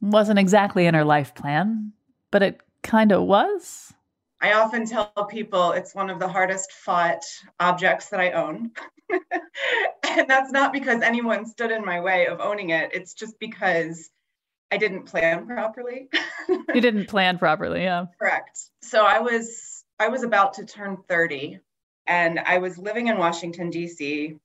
wasn't 0.00 0.40
exactly 0.40 0.86
in 0.86 0.94
her 0.94 1.04
life 1.04 1.32
plan, 1.32 1.92
but 2.32 2.42
it 2.42 2.60
kind 2.82 3.12
of 3.12 3.22
was. 3.22 3.94
I 4.40 4.54
often 4.54 4.86
tell 4.86 5.12
people 5.30 5.70
it's 5.70 5.94
one 5.94 6.10
of 6.10 6.18
the 6.18 6.26
hardest 6.26 6.72
fought 6.72 7.22
objects 7.60 8.08
that 8.08 8.18
I 8.18 8.32
own. 8.32 8.72
and 9.12 10.28
that's 10.28 10.50
not 10.50 10.72
because 10.72 11.00
anyone 11.00 11.46
stood 11.46 11.70
in 11.70 11.84
my 11.84 12.00
way 12.00 12.26
of 12.26 12.40
owning 12.40 12.70
it. 12.70 12.90
It's 12.92 13.14
just 13.14 13.38
because 13.38 14.10
I 14.72 14.78
didn't 14.78 15.04
plan 15.04 15.46
properly. 15.46 16.08
you 16.48 16.80
didn't 16.80 17.06
plan 17.06 17.38
properly, 17.38 17.84
yeah. 17.84 18.06
Correct. 18.18 18.58
So 18.80 19.04
I 19.04 19.20
was 19.20 19.84
I 20.00 20.08
was 20.08 20.24
about 20.24 20.54
to 20.54 20.66
turn 20.66 20.96
30 21.08 21.60
and 22.06 22.38
I 22.38 22.58
was 22.58 22.78
living 22.78 23.08
in 23.08 23.18
Washington 23.18 23.70
DC 23.70 24.38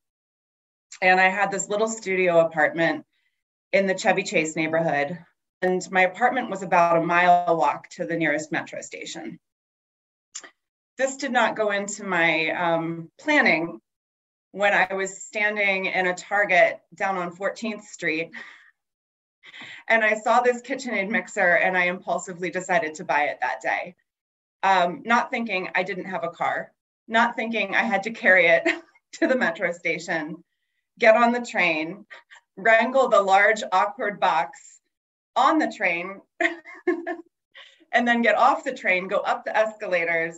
and 1.02 1.20
I 1.20 1.28
had 1.28 1.50
this 1.50 1.68
little 1.68 1.88
studio 1.88 2.40
apartment 2.40 3.04
in 3.72 3.86
the 3.86 3.98
Chevy 3.98 4.22
Chase 4.22 4.56
neighborhood 4.56 5.18
and 5.62 5.82
my 5.90 6.02
apartment 6.02 6.50
was 6.50 6.62
about 6.62 6.98
a 6.98 7.04
mile 7.04 7.56
walk 7.56 7.88
to 7.90 8.04
the 8.04 8.16
nearest 8.16 8.52
metro 8.52 8.80
station. 8.80 9.38
This 10.96 11.16
did 11.16 11.32
not 11.32 11.56
go 11.56 11.70
into 11.70 12.04
my 12.04 12.50
um, 12.50 13.10
planning 13.20 13.80
when 14.52 14.72
I 14.72 14.94
was 14.94 15.22
standing 15.22 15.86
in 15.86 16.06
a 16.06 16.14
Target 16.14 16.80
down 16.94 17.16
on 17.16 17.36
14th 17.36 17.82
Street 17.82 18.30
and 19.88 20.04
I 20.04 20.14
saw 20.14 20.40
this 20.40 20.62
KitchenAid 20.62 21.08
mixer 21.08 21.56
and 21.56 21.76
I 21.76 21.84
impulsively 21.84 22.50
decided 22.50 22.94
to 22.94 23.04
buy 23.04 23.24
it 23.24 23.38
that 23.40 23.60
day. 23.60 23.94
Um, 24.62 25.02
not 25.04 25.30
thinking 25.30 25.68
I 25.74 25.82
didn't 25.82 26.06
have 26.06 26.24
a 26.24 26.30
car, 26.30 26.72
not 27.08 27.34
thinking 27.36 27.74
I 27.74 27.82
had 27.82 28.02
to 28.04 28.10
carry 28.10 28.46
it 28.46 28.62
to 29.14 29.26
the 29.26 29.36
metro 29.36 29.72
station, 29.72 30.44
get 30.98 31.16
on 31.16 31.32
the 31.32 31.44
train, 31.44 32.04
wrangle 32.56 33.08
the 33.08 33.22
large, 33.22 33.62
awkward 33.72 34.20
box 34.20 34.80
on 35.34 35.58
the 35.58 35.72
train, 35.74 36.20
and 37.92 38.06
then 38.06 38.22
get 38.22 38.36
off 38.36 38.64
the 38.64 38.74
train, 38.74 39.08
go 39.08 39.18
up 39.18 39.44
the 39.44 39.56
escalators, 39.56 40.36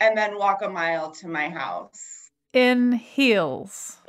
and 0.00 0.16
then 0.16 0.38
walk 0.38 0.62
a 0.62 0.68
mile 0.68 1.10
to 1.12 1.28
my 1.28 1.48
house. 1.48 2.30
In 2.52 2.92
heels. 2.92 3.98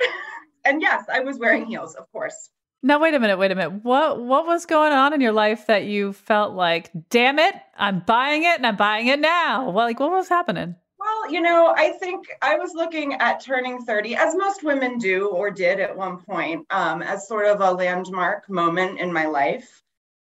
And 0.66 0.80
yes, 0.80 1.04
I 1.12 1.20
was 1.20 1.38
wearing 1.38 1.66
heels, 1.66 1.94
of 1.94 2.10
course. 2.10 2.48
Now 2.82 2.98
wait 2.98 3.14
a 3.14 3.20
minute, 3.20 3.38
wait 3.38 3.50
a 3.50 3.54
minute. 3.54 3.84
What 3.84 4.20
what 4.20 4.46
was 4.46 4.66
going 4.66 4.92
on 4.92 5.12
in 5.12 5.20
your 5.20 5.32
life 5.32 5.66
that 5.66 5.84
you 5.84 6.12
felt 6.12 6.54
like, 6.54 6.90
damn 7.10 7.38
it, 7.38 7.54
I'm 7.76 8.00
buying 8.00 8.44
it 8.44 8.56
and 8.56 8.66
I'm 8.66 8.76
buying 8.76 9.06
it 9.08 9.20
now? 9.20 9.70
Well, 9.70 9.86
like 9.86 10.00
what 10.00 10.10
was 10.10 10.28
happening? 10.28 10.76
You 11.28 11.40
know, 11.40 11.72
I 11.74 11.90
think 11.92 12.26
I 12.42 12.56
was 12.56 12.74
looking 12.74 13.14
at 13.14 13.40
turning 13.40 13.82
30, 13.82 14.16
as 14.16 14.36
most 14.36 14.62
women 14.62 14.98
do 14.98 15.28
or 15.28 15.50
did 15.50 15.80
at 15.80 15.96
one 15.96 16.18
point, 16.18 16.66
um, 16.70 17.02
as 17.02 17.26
sort 17.26 17.46
of 17.46 17.60
a 17.60 17.72
landmark 17.72 18.48
moment 18.50 19.00
in 19.00 19.12
my 19.12 19.26
life. 19.26 19.82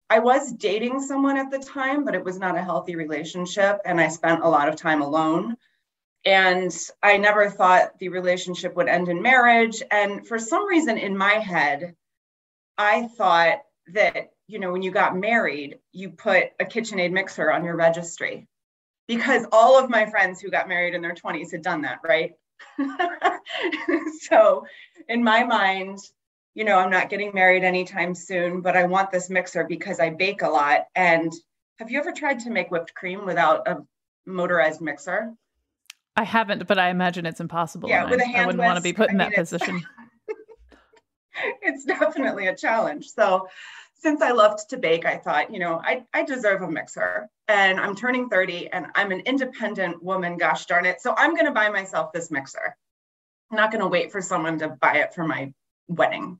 I 0.08 0.20
was 0.20 0.50
dating 0.52 1.02
someone 1.02 1.36
at 1.36 1.50
the 1.50 1.58
time, 1.58 2.04
but 2.04 2.14
it 2.14 2.24
was 2.24 2.38
not 2.38 2.56
a 2.56 2.62
healthy 2.62 2.96
relationship. 2.96 3.80
And 3.84 4.00
I 4.00 4.08
spent 4.08 4.42
a 4.42 4.48
lot 4.48 4.68
of 4.68 4.76
time 4.76 5.02
alone. 5.02 5.56
And 6.24 6.74
I 7.02 7.18
never 7.18 7.50
thought 7.50 7.98
the 7.98 8.08
relationship 8.08 8.74
would 8.76 8.88
end 8.88 9.08
in 9.08 9.20
marriage. 9.20 9.82
And 9.90 10.26
for 10.26 10.38
some 10.38 10.66
reason 10.66 10.96
in 10.96 11.16
my 11.16 11.34
head, 11.34 11.94
I 12.78 13.08
thought 13.08 13.62
that, 13.92 14.30
you 14.46 14.58
know, 14.58 14.72
when 14.72 14.82
you 14.82 14.90
got 14.90 15.16
married, 15.16 15.78
you 15.92 16.10
put 16.10 16.44
a 16.58 16.64
KitchenAid 16.64 17.12
mixer 17.12 17.52
on 17.52 17.64
your 17.64 17.76
registry 17.76 18.48
because 19.08 19.46
all 19.50 19.82
of 19.82 19.90
my 19.90 20.06
friends 20.06 20.40
who 20.40 20.50
got 20.50 20.68
married 20.68 20.94
in 20.94 21.02
their 21.02 21.14
20s 21.14 21.50
had 21.50 21.62
done 21.62 21.82
that, 21.82 21.98
right? 22.04 22.32
so 24.20 24.64
in 25.08 25.24
my 25.24 25.42
mind, 25.42 25.98
you 26.54 26.64
know, 26.64 26.78
I'm 26.78 26.90
not 26.90 27.08
getting 27.08 27.32
married 27.34 27.64
anytime 27.64 28.14
soon, 28.14 28.60
but 28.60 28.76
I 28.76 28.84
want 28.84 29.10
this 29.10 29.30
mixer 29.30 29.64
because 29.64 29.98
I 29.98 30.10
bake 30.10 30.42
a 30.42 30.48
lot. 30.48 30.84
And 30.94 31.32
have 31.78 31.90
you 31.90 31.98
ever 31.98 32.12
tried 32.12 32.40
to 32.40 32.50
make 32.50 32.70
whipped 32.70 32.94
cream 32.94 33.24
without 33.24 33.66
a 33.66 33.78
motorized 34.26 34.80
mixer? 34.80 35.32
I 36.14 36.24
haven't, 36.24 36.66
but 36.66 36.78
I 36.78 36.90
imagine 36.90 37.24
it's 37.26 37.40
impossible. 37.40 37.88
Yeah, 37.88 38.10
with 38.10 38.20
I, 38.20 38.24
a 38.24 38.26
hand 38.26 38.42
I 38.42 38.46
wouldn't 38.46 38.62
want 38.62 38.76
to 38.76 38.82
be 38.82 38.92
put 38.92 39.10
in 39.10 39.20
I 39.20 39.24
that 39.24 39.32
it's- 39.32 39.50
position. 39.50 39.82
it's 41.62 41.84
definitely 41.84 42.48
a 42.48 42.56
challenge. 42.56 43.06
So 43.08 43.48
since 43.98 44.22
I 44.22 44.30
loved 44.30 44.70
to 44.70 44.76
bake, 44.76 45.04
I 45.04 45.16
thought, 45.18 45.52
you 45.52 45.58
know, 45.58 45.80
I, 45.84 46.04
I 46.14 46.22
deserve 46.24 46.62
a 46.62 46.70
mixer. 46.70 47.28
And 47.48 47.80
I'm 47.80 47.96
turning 47.96 48.28
30 48.28 48.68
and 48.72 48.86
I'm 48.94 49.10
an 49.10 49.20
independent 49.20 50.02
woman, 50.02 50.36
gosh 50.36 50.66
darn 50.66 50.86
it. 50.86 51.00
So 51.00 51.14
I'm 51.16 51.34
going 51.34 51.46
to 51.46 51.52
buy 51.52 51.68
myself 51.68 52.12
this 52.12 52.30
mixer. 52.30 52.76
I'm 53.50 53.56
not 53.56 53.72
going 53.72 53.82
to 53.82 53.88
wait 53.88 54.12
for 54.12 54.20
someone 54.20 54.58
to 54.58 54.68
buy 54.68 54.98
it 54.98 55.14
for 55.14 55.26
my 55.26 55.52
wedding. 55.88 56.38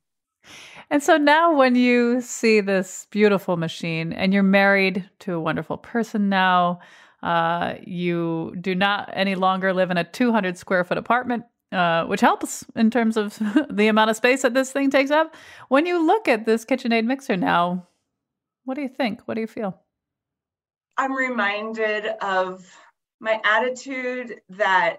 And 0.89 1.03
so 1.03 1.17
now, 1.17 1.53
when 1.53 1.75
you 1.75 2.21
see 2.21 2.61
this 2.61 3.07
beautiful 3.11 3.57
machine 3.57 4.13
and 4.13 4.33
you're 4.33 4.41
married 4.41 5.07
to 5.19 5.33
a 5.33 5.39
wonderful 5.39 5.77
person 5.77 6.29
now, 6.29 6.79
uh, 7.21 7.75
you 7.83 8.55
do 8.61 8.73
not 8.73 9.09
any 9.13 9.35
longer 9.35 9.73
live 9.73 9.91
in 9.91 9.97
a 9.97 10.03
200 10.03 10.57
square 10.57 10.83
foot 10.83 10.97
apartment, 10.97 11.43
uh, 11.71 12.05
which 12.05 12.21
helps 12.21 12.65
in 12.75 12.89
terms 12.89 13.17
of 13.17 13.37
the 13.69 13.87
amount 13.87 14.09
of 14.09 14.15
space 14.15 14.41
that 14.41 14.53
this 14.53 14.71
thing 14.71 14.89
takes 14.89 15.11
up. 15.11 15.35
When 15.67 15.85
you 15.85 16.05
look 16.05 16.27
at 16.27 16.45
this 16.45 16.65
KitchenAid 16.65 17.05
mixer 17.05 17.37
now, 17.37 17.87
what 18.65 18.75
do 18.75 18.81
you 18.81 18.89
think? 18.89 19.21
What 19.25 19.35
do 19.35 19.41
you 19.41 19.47
feel? 19.47 19.79
I'm 20.97 21.15
reminded 21.15 22.05
of 22.21 22.65
my 23.19 23.39
attitude 23.43 24.41
that 24.49 24.97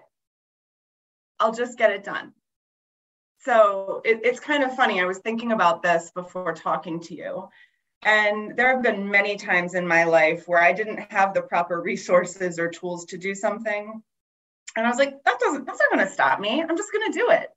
I'll 1.39 1.53
just 1.53 1.77
get 1.77 1.91
it 1.91 2.03
done. 2.03 2.33
So 3.39 4.01
it, 4.05 4.21
it's 4.23 4.39
kind 4.39 4.63
of 4.63 4.75
funny. 4.75 5.01
I 5.01 5.05
was 5.05 5.17
thinking 5.19 5.51
about 5.51 5.81
this 5.81 6.11
before 6.13 6.53
talking 6.53 6.99
to 7.01 7.15
you. 7.15 7.49
And 8.03 8.55
there 8.55 8.73
have 8.73 8.83
been 8.83 9.09
many 9.09 9.35
times 9.35 9.73
in 9.73 9.87
my 9.87 10.03
life 10.03 10.47
where 10.47 10.61
I 10.61 10.73
didn't 10.73 11.11
have 11.11 11.33
the 11.33 11.41
proper 11.41 11.81
resources 11.81 12.57
or 12.57 12.69
tools 12.69 13.05
to 13.05 13.17
do 13.17 13.35
something. 13.35 14.01
And 14.75 14.85
I 14.85 14.89
was 14.89 14.97
like, 14.97 15.23
that 15.23 15.39
doesn't, 15.39 15.65
that's 15.65 15.79
not 15.79 15.91
going 15.91 16.05
to 16.05 16.13
stop 16.13 16.39
me. 16.39 16.61
I'm 16.61 16.77
just 16.77 16.91
going 16.91 17.11
to 17.11 17.17
do 17.17 17.29
it. 17.31 17.49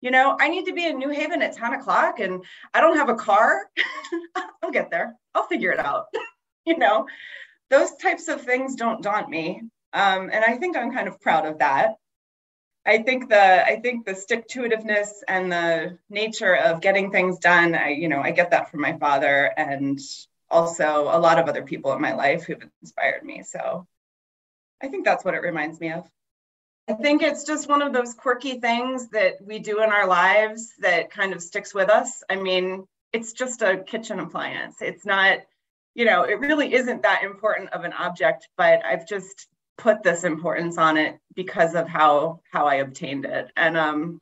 You 0.00 0.10
know, 0.10 0.36
I 0.38 0.48
need 0.48 0.66
to 0.66 0.72
be 0.72 0.86
in 0.86 0.98
New 0.98 1.08
Haven 1.08 1.42
at 1.42 1.56
10 1.56 1.74
o'clock 1.74 2.20
and 2.20 2.44
I 2.72 2.80
don't 2.80 2.98
have 2.98 3.08
a 3.08 3.14
car. 3.14 3.62
I'll 4.62 4.70
get 4.70 4.90
there. 4.90 5.16
I'll 5.34 5.46
figure 5.46 5.72
it 5.72 5.78
out. 5.78 6.06
you 6.66 6.76
know, 6.76 7.06
those 7.70 7.96
types 7.96 8.28
of 8.28 8.42
things 8.42 8.76
don't 8.76 9.02
daunt 9.02 9.28
me. 9.28 9.62
Um, 9.92 10.30
and 10.32 10.44
I 10.44 10.56
think 10.56 10.76
I'm 10.76 10.92
kind 10.92 11.08
of 11.08 11.20
proud 11.20 11.46
of 11.46 11.58
that. 11.58 11.96
I 12.84 12.98
think 12.98 13.28
the 13.28 13.66
I 13.66 13.80
think 13.80 14.06
the 14.06 14.14
stick 14.14 14.46
to 14.48 14.60
itiveness 14.60 15.08
and 15.26 15.50
the 15.50 15.98
nature 16.08 16.54
of 16.54 16.80
getting 16.80 17.10
things 17.10 17.40
done, 17.40 17.74
I, 17.74 17.88
you 17.88 18.08
know, 18.08 18.20
I 18.20 18.30
get 18.30 18.52
that 18.52 18.70
from 18.70 18.80
my 18.80 18.96
father 18.96 19.50
and 19.56 19.98
also 20.48 21.04
a 21.04 21.18
lot 21.18 21.40
of 21.40 21.48
other 21.48 21.62
people 21.62 21.92
in 21.94 22.00
my 22.00 22.14
life 22.14 22.44
who've 22.44 22.62
inspired 22.82 23.24
me. 23.24 23.42
So 23.42 23.88
I 24.80 24.86
think 24.86 25.04
that's 25.04 25.24
what 25.24 25.34
it 25.34 25.42
reminds 25.42 25.80
me 25.80 25.92
of. 25.92 26.08
I 26.88 26.92
think 26.94 27.22
it's 27.22 27.44
just 27.44 27.68
one 27.68 27.82
of 27.82 27.92
those 27.92 28.14
quirky 28.14 28.60
things 28.60 29.08
that 29.08 29.44
we 29.44 29.58
do 29.58 29.82
in 29.82 29.90
our 29.90 30.06
lives 30.06 30.72
that 30.80 31.10
kind 31.10 31.32
of 31.32 31.42
sticks 31.42 31.74
with 31.74 31.90
us. 31.90 32.22
I 32.30 32.36
mean, 32.36 32.86
it's 33.12 33.32
just 33.32 33.62
a 33.62 33.78
kitchen 33.78 34.20
appliance. 34.20 34.76
It's 34.80 35.04
not, 35.04 35.38
you 35.94 36.04
know, 36.04 36.22
it 36.22 36.38
really 36.38 36.72
isn't 36.74 37.02
that 37.02 37.24
important 37.24 37.70
of 37.72 37.84
an 37.84 37.92
object, 37.92 38.48
but 38.56 38.84
I've 38.84 39.06
just 39.06 39.48
put 39.78 40.02
this 40.02 40.24
importance 40.24 40.78
on 40.78 40.96
it 40.96 41.18
because 41.34 41.74
of 41.74 41.88
how 41.88 42.40
how 42.52 42.66
I 42.66 42.76
obtained 42.76 43.24
it. 43.24 43.50
And 43.56 43.76
um 43.76 44.20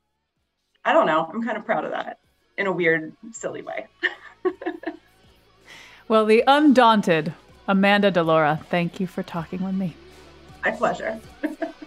I 0.84 0.92
don't 0.92 1.06
know, 1.06 1.24
I'm 1.24 1.42
kind 1.42 1.56
of 1.56 1.64
proud 1.64 1.84
of 1.84 1.92
that 1.92 2.18
in 2.56 2.66
a 2.66 2.72
weird, 2.72 3.12
silly 3.32 3.62
way. 3.62 3.86
Well, 6.06 6.26
the 6.26 6.44
undaunted 6.46 7.32
Amanda 7.66 8.10
Delora, 8.10 8.60
thank 8.68 9.00
you 9.00 9.06
for 9.06 9.22
talking 9.22 9.62
with 9.62 9.74
me. 9.74 9.96
My 10.62 10.70
pleasure. 10.70 11.18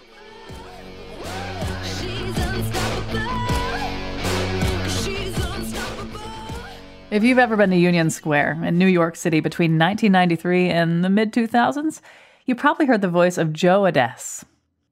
If 7.10 7.24
you've 7.24 7.40
ever 7.40 7.56
been 7.56 7.70
to 7.70 7.78
Union 7.78 8.10
Square 8.10 8.62
in 8.66 8.78
New 8.78 8.86
York 8.86 9.16
City 9.16 9.40
between 9.40 9.80
1993 9.80 10.70
and 10.70 11.06
the 11.06 11.10
mid 11.10 11.32
2000s, 11.32 12.02
you 12.46 12.54
probably 12.54 12.86
heard 12.86 13.00
the 13.00 13.08
voice 13.08 13.38
of 13.38 13.54
Joe 13.54 13.84
Adès. 13.84 14.44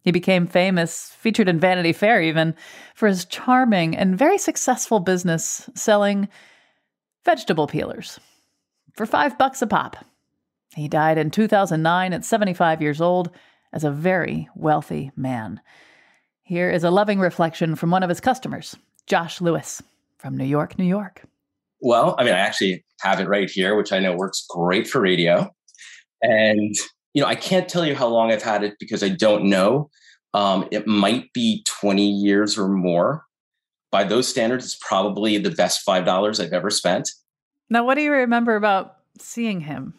He 0.01 0.13
became 0.13 0.47
famous, 0.47 1.09
featured 1.19 1.49
in 1.49 1.59
Vanity 1.59 1.91
Fair 1.91 2.21
even, 2.21 2.55
for 2.93 3.09
his 3.09 3.25
charming 3.25 3.97
and 3.97 4.17
very 4.17 4.37
successful 4.37 5.01
business 5.01 5.69
selling 5.75 6.29
vegetable 7.25 7.67
peelers 7.67 8.17
for 8.93 9.05
five 9.05 9.37
bucks 9.37 9.61
a 9.61 9.67
pop. 9.67 9.97
He 10.73 10.87
died 10.87 11.17
in 11.17 11.31
2009 11.31 12.13
at 12.13 12.23
75 12.23 12.81
years 12.81 13.01
old 13.01 13.29
as 13.73 13.83
a 13.83 13.91
very 13.91 14.47
wealthy 14.55 15.11
man. 15.17 15.59
Here 16.43 16.71
is 16.71 16.85
a 16.85 16.91
loving 16.91 17.19
reflection 17.19 17.75
from 17.75 17.91
one 17.91 18.03
of 18.03 18.09
his 18.09 18.21
customers, 18.21 18.77
Josh 19.05 19.41
Lewis 19.41 19.83
from 20.17 20.37
New 20.37 20.45
York, 20.45 20.79
New 20.79 20.85
York. 20.85 21.25
Well, 21.85 22.15
I 22.17 22.23
mean, 22.23 22.33
I 22.33 22.39
actually 22.39 22.83
have 23.01 23.19
it 23.19 23.27
right 23.27 23.47
here, 23.47 23.75
which 23.75 23.93
I 23.93 23.99
know 23.99 24.15
works 24.15 24.43
great 24.49 24.87
for 24.87 24.99
radio. 24.99 25.51
And, 26.23 26.73
you 27.13 27.21
know, 27.21 27.27
I 27.27 27.35
can't 27.35 27.69
tell 27.69 27.85
you 27.85 27.93
how 27.93 28.07
long 28.07 28.31
I've 28.31 28.41
had 28.41 28.63
it 28.63 28.73
because 28.79 29.03
I 29.03 29.09
don't 29.09 29.45
know. 29.45 29.91
Um, 30.33 30.67
it 30.71 30.87
might 30.87 31.31
be 31.31 31.63
20 31.67 32.09
years 32.09 32.57
or 32.57 32.67
more. 32.67 33.25
By 33.91 34.03
those 34.03 34.27
standards, 34.27 34.65
it's 34.65 34.79
probably 34.81 35.37
the 35.37 35.51
best 35.51 35.85
$5 35.87 36.43
I've 36.43 36.53
ever 36.53 36.71
spent. 36.71 37.07
Now, 37.69 37.85
what 37.85 37.93
do 37.93 38.01
you 38.01 38.11
remember 38.11 38.55
about 38.55 38.95
seeing 39.19 39.61
him? 39.61 39.93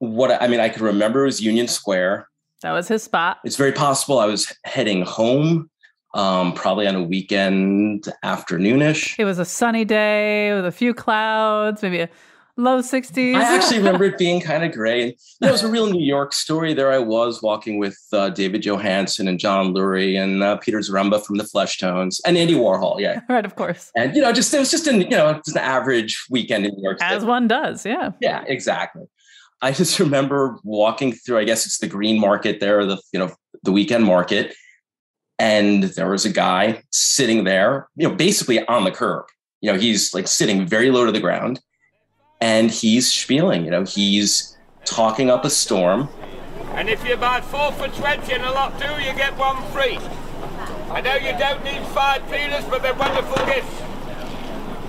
What 0.00 0.30
I 0.42 0.48
mean, 0.48 0.60
I 0.60 0.68
can 0.68 0.82
remember 0.82 1.24
was 1.24 1.40
Union 1.40 1.66
Square. 1.66 2.28
That 2.60 2.72
was 2.72 2.88
his 2.88 3.02
spot. 3.02 3.38
It's 3.42 3.56
very 3.56 3.72
possible 3.72 4.18
I 4.18 4.26
was 4.26 4.54
heading 4.64 5.00
home 5.00 5.70
um, 6.14 6.52
probably 6.52 6.86
on 6.86 6.94
a 6.94 7.02
weekend 7.02 8.08
afternoonish. 8.24 9.16
It 9.18 9.24
was 9.24 9.38
a 9.38 9.44
sunny 9.44 9.84
day 9.84 10.54
with 10.54 10.66
a 10.66 10.72
few 10.72 10.94
clouds, 10.94 11.82
maybe 11.82 12.00
a 12.00 12.08
low 12.56 12.80
60s. 12.80 13.34
I 13.34 13.54
actually 13.54 13.78
remember 13.78 14.04
it 14.06 14.18
being 14.18 14.40
kind 14.40 14.64
of 14.64 14.72
gray. 14.72 15.02
And 15.02 15.14
it 15.42 15.52
was 15.52 15.62
a 15.62 15.68
real 15.68 15.90
New 15.90 16.04
York 16.04 16.32
story. 16.32 16.74
There 16.74 16.90
I 16.90 16.98
was 16.98 17.42
walking 17.42 17.78
with 17.78 17.98
uh, 18.12 18.30
David 18.30 18.62
Johansen 18.62 19.28
and 19.28 19.38
John 19.38 19.74
Lurie 19.74 20.18
and 20.18 20.42
uh, 20.42 20.56
Peter 20.56 20.78
Zaremba 20.78 21.24
from 21.24 21.36
the 21.36 21.44
Fleshtones 21.44 22.20
and 22.26 22.36
Andy 22.36 22.54
Warhol. 22.54 23.00
Yeah. 23.00 23.20
right, 23.28 23.44
of 23.44 23.56
course. 23.56 23.90
And, 23.94 24.14
you 24.14 24.22
know, 24.22 24.32
just 24.32 24.52
it 24.54 24.58
was 24.58 24.70
just 24.70 24.86
an, 24.86 25.02
you 25.02 25.10
know, 25.10 25.34
just 25.44 25.56
an 25.56 25.62
average 25.62 26.24
weekend 26.30 26.66
in 26.66 26.72
New 26.74 26.82
York 26.82 26.98
As 27.00 27.24
one 27.24 27.48
does, 27.48 27.84
yeah. 27.84 28.10
Yeah, 28.20 28.44
exactly. 28.46 29.04
I 29.62 29.72
just 29.72 29.98
remember 30.00 30.58
walking 30.64 31.12
through, 31.12 31.38
I 31.38 31.44
guess 31.44 31.66
it's 31.66 31.78
the 31.78 31.88
green 31.88 32.18
market 32.18 32.60
there, 32.60 32.84
the, 32.84 33.00
you 33.12 33.18
know, 33.18 33.34
the 33.62 33.72
weekend 33.72 34.04
market 34.04 34.54
and 35.38 35.84
there 35.84 36.08
was 36.10 36.24
a 36.24 36.30
guy 36.30 36.82
sitting 36.90 37.44
there, 37.44 37.88
you 37.96 38.08
know, 38.08 38.14
basically 38.14 38.64
on 38.66 38.84
the 38.84 38.90
curb. 38.90 39.26
You 39.60 39.72
know, 39.72 39.78
he's 39.78 40.14
like 40.14 40.28
sitting 40.28 40.66
very 40.66 40.90
low 40.90 41.06
to 41.06 41.12
the 41.12 41.20
ground 41.20 41.60
and 42.40 42.70
he's 42.70 43.10
spieling, 43.10 43.64
you 43.64 43.70
know, 43.70 43.84
he's 43.84 44.56
talking 44.84 45.30
up 45.30 45.44
a 45.44 45.50
storm. 45.50 46.08
And 46.74 46.88
if 46.88 47.06
you 47.06 47.16
buy 47.16 47.40
four 47.40 47.72
for 47.72 47.88
20 47.88 48.32
and 48.32 48.44
a 48.44 48.52
lot 48.52 48.78
two, 48.78 48.92
you 49.02 49.14
get 49.14 49.36
one 49.36 49.62
free. 49.72 49.98
I 50.90 51.00
know 51.00 51.14
you 51.16 51.36
don't 51.38 51.64
need 51.64 51.82
five 51.88 52.22
peelers, 52.30 52.64
but 52.64 52.82
they're 52.82 52.94
wonderful 52.94 53.44
gifts. 53.46 53.82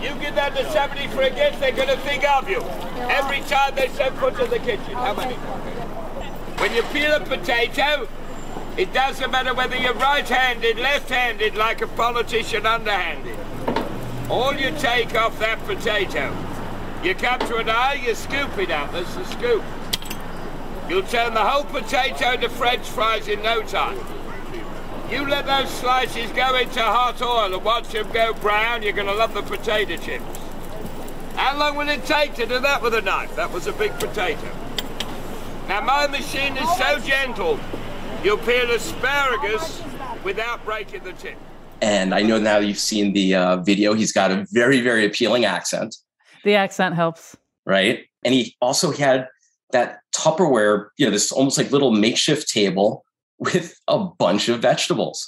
You 0.02 0.10
give 0.22 0.36
them 0.36 0.54
the 0.54 0.70
70 0.72 1.08
for 1.08 1.24
a 1.24 1.30
gift, 1.30 1.60
they're 1.60 1.72
going 1.72 1.88
to 1.88 1.98
think 1.98 2.24
of 2.30 2.50
you. 2.50 2.62
Every 3.10 3.42
time 3.42 3.74
they 3.76 3.88
set 3.90 4.14
foot 4.18 4.40
in 4.40 4.50
the 4.50 4.60
kitchen. 4.60 4.94
How 4.94 5.14
many? 5.14 5.36
When 6.62 6.74
you 6.74 6.84
peel 6.84 7.14
a 7.14 7.20
potato, 7.20 8.08
it 8.78 8.94
doesn't 8.94 9.32
matter 9.32 9.54
whether 9.54 9.76
you're 9.76 9.96
right-handed, 9.96 10.78
left-handed, 10.78 11.56
like 11.56 11.82
a 11.82 11.88
politician 11.88 12.66
underhanded. 12.66 13.38
All 14.30 14.54
you 14.54 14.72
take 14.78 15.16
off 15.16 15.40
that 15.40 15.60
potato, 15.66 16.36
you 17.04 17.16
come 17.16 17.40
to 17.40 17.56
an 17.56 17.70
eye, 17.70 18.02
you 18.06 18.14
scoop 18.14 18.58
it 18.58 18.70
out. 18.70 18.92
That's 18.92 19.16
the 19.16 19.26
scoop. 19.26 19.64
You'll 20.88 21.04
turn 21.04 21.34
the 21.34 21.44
whole 21.44 21.64
potato 21.64 22.34
into 22.34 22.50
French 22.50 22.86
fries 22.88 23.28
in 23.28 23.42
no 23.42 23.62
time. 23.64 24.00
You 25.10 25.28
let 25.28 25.46
those 25.46 25.70
slices 25.70 26.32
go 26.32 26.56
into 26.56 26.82
hot 26.82 27.22
oil 27.22 27.54
and 27.54 27.64
watch 27.64 27.90
them 27.90 28.12
go 28.12 28.34
brown, 28.34 28.84
you're 28.84 28.94
going 28.94 29.08
to 29.08 29.14
love 29.14 29.34
the 29.34 29.42
potato 29.42 29.96
chips. 29.98 30.24
How 31.36 31.58
long 31.58 31.78
will 31.78 31.88
it 31.88 32.06
take 32.06 32.36
to 32.36 32.46
do 32.46 32.60
that 32.60 32.82
with 32.82 32.94
a 32.94 33.02
knife? 33.02 33.36
That 33.36 33.52
was 33.52 33.68
a 33.68 33.74
big 33.74 33.94
potato. 33.94 34.50
Now 35.68 35.82
my 35.82 36.08
machine 36.08 36.58
is 36.58 36.78
so 36.78 37.00
gentle, 37.00 37.60
You'll 38.28 38.38
peel 38.40 38.70
asparagus 38.72 39.82
without 40.22 40.66
breaking 40.66 41.06
the 41.06 41.14
tip. 41.14 41.38
And 41.82 42.14
I 42.14 42.24
know 42.24 42.38
now 42.38 42.58
you've 42.58 42.78
seen 42.78 43.14
the 43.14 43.34
uh, 43.34 43.56
video. 43.64 43.94
He's 43.94 44.12
got 44.12 44.32
a 44.32 44.46
very, 44.52 44.82
very 44.82 45.06
appealing 45.06 45.46
accent, 45.46 45.96
The 46.44 46.56
accent 46.56 46.96
helps. 46.96 47.38
right? 47.66 48.04
And 48.26 48.34
he 48.34 48.58
also 48.60 48.92
had 48.92 49.30
that 49.72 50.00
Tupperware, 50.14 50.90
you 50.98 51.06
know, 51.06 51.12
this 51.14 51.32
almost 51.32 51.58
like 51.58 51.72
little 51.72 51.92
makeshift 51.92 52.50
table 52.50 53.06
with 53.40 53.80
a 53.88 53.98
bunch 53.98 54.50
of 54.50 54.60
vegetables. 54.62 55.26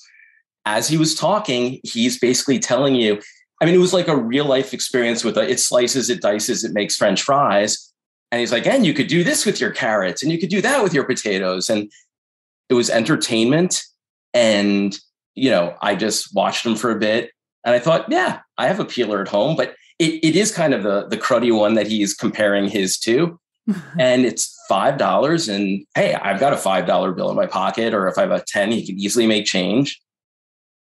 As 0.66 0.90
he 0.90 0.98
was 0.98 1.16
talking, 1.16 1.80
he's 1.86 2.20
basically 2.20 2.60
telling 2.60 2.96
you, 2.96 3.22
I 3.62 3.66
mean, 3.66 3.76
it 3.76 3.80
was 3.80 3.94
like 3.94 4.10
a 4.10 4.18
real 4.18 4.44
life 4.44 4.74
experience 4.74 5.24
with 5.24 5.38
a, 5.38 5.50
it 5.50 5.62
slices, 5.62 6.10
it 6.10 6.22
dices, 6.22 6.66
it 6.66 6.74
makes 6.74 6.98
French 6.98 7.22
fries. 7.22 7.94
And 8.34 8.42
he's 8.42 8.52
like, 8.52 8.68
and 8.68 8.86
you 8.86 8.94
could 8.94 9.08
do 9.08 9.24
this 9.24 9.46
with 9.46 9.62
your 9.62 9.72
carrots 9.72 10.22
and 10.22 10.34
you 10.34 10.38
could 10.38 10.50
do 10.50 10.62
that 10.62 10.84
with 10.84 10.94
your 10.94 11.06
potatoes. 11.06 11.70
And 11.70 11.90
it 12.70 12.74
was 12.74 12.90
entertainment. 12.90 13.84
And, 14.34 14.98
you 15.36 15.50
know, 15.50 15.76
I 15.82 15.96
just 15.96 16.34
watched 16.34 16.66
him 16.66 16.76
for 16.76 16.92
a 16.92 17.00
bit 17.00 17.32
and 17.66 17.76
I 17.76 17.80
thought, 17.80 18.10
yeah, 18.10 18.40
I 18.58 18.68
have 18.68 18.80
a 18.80 18.86
peeler 18.86 19.22
at 19.22 19.28
home, 19.28 19.56
but 19.56 19.76
it, 19.98 20.24
it 20.24 20.36
is 20.36 20.52
kind 20.52 20.74
of 20.74 20.84
the, 20.84 21.08
the 21.08 21.18
cruddy 21.18 21.56
one 21.56 21.74
that 21.74 21.88
he's 21.88 22.14
comparing 22.14 22.70
his 22.70 22.98
to. 23.00 23.40
and 24.00 24.26
it's 24.26 24.56
five 24.68 24.98
dollars 24.98 25.48
and 25.48 25.86
hey 25.94 26.14
i've 26.16 26.40
got 26.40 26.54
a 26.54 26.58
five 26.58 26.86
dollar 26.86 27.12
bill 27.12 27.30
in 27.30 27.36
my 27.36 27.46
pocket 27.46 27.94
or 27.94 28.08
if 28.08 28.18
i 28.18 28.22
have 28.22 28.32
a 28.32 28.44
10 28.48 28.72
he 28.72 28.86
can 28.86 28.98
easily 28.98 29.28
make 29.28 29.46
change 29.46 30.02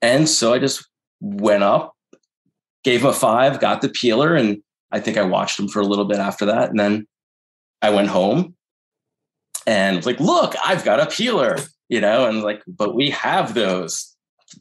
and 0.02 0.30
so 0.30 0.54
i 0.54 0.60
just 0.60 0.88
went 1.20 1.64
up 1.64 1.94
gave 2.84 3.02
him 3.02 3.08
a 3.08 3.14
five 3.14 3.60
got 3.60 3.82
the 3.82 3.90
peeler 3.90 4.36
and 4.36 4.62
i 4.92 5.00
think 5.00 5.18
i 5.18 5.22
watched 5.22 5.60
him 5.60 5.68
for 5.68 5.80
a 5.80 5.86
little 5.86 6.06
bit 6.06 6.20
after 6.20 6.46
that 6.46 6.70
and 6.70 6.80
then 6.80 7.06
i 7.82 7.90
went 7.90 8.08
home 8.08 8.56
and 9.68 9.98
was 9.98 10.06
like 10.06 10.20
look 10.20 10.56
i've 10.66 10.84
got 10.84 11.00
a 11.00 11.06
peeler 11.06 11.58
you 11.90 12.02
know 12.02 12.28
and 12.28 12.42
like 12.42 12.62
but 12.68 12.96
we 12.96 13.10
have 13.10 13.54
those 13.54 14.12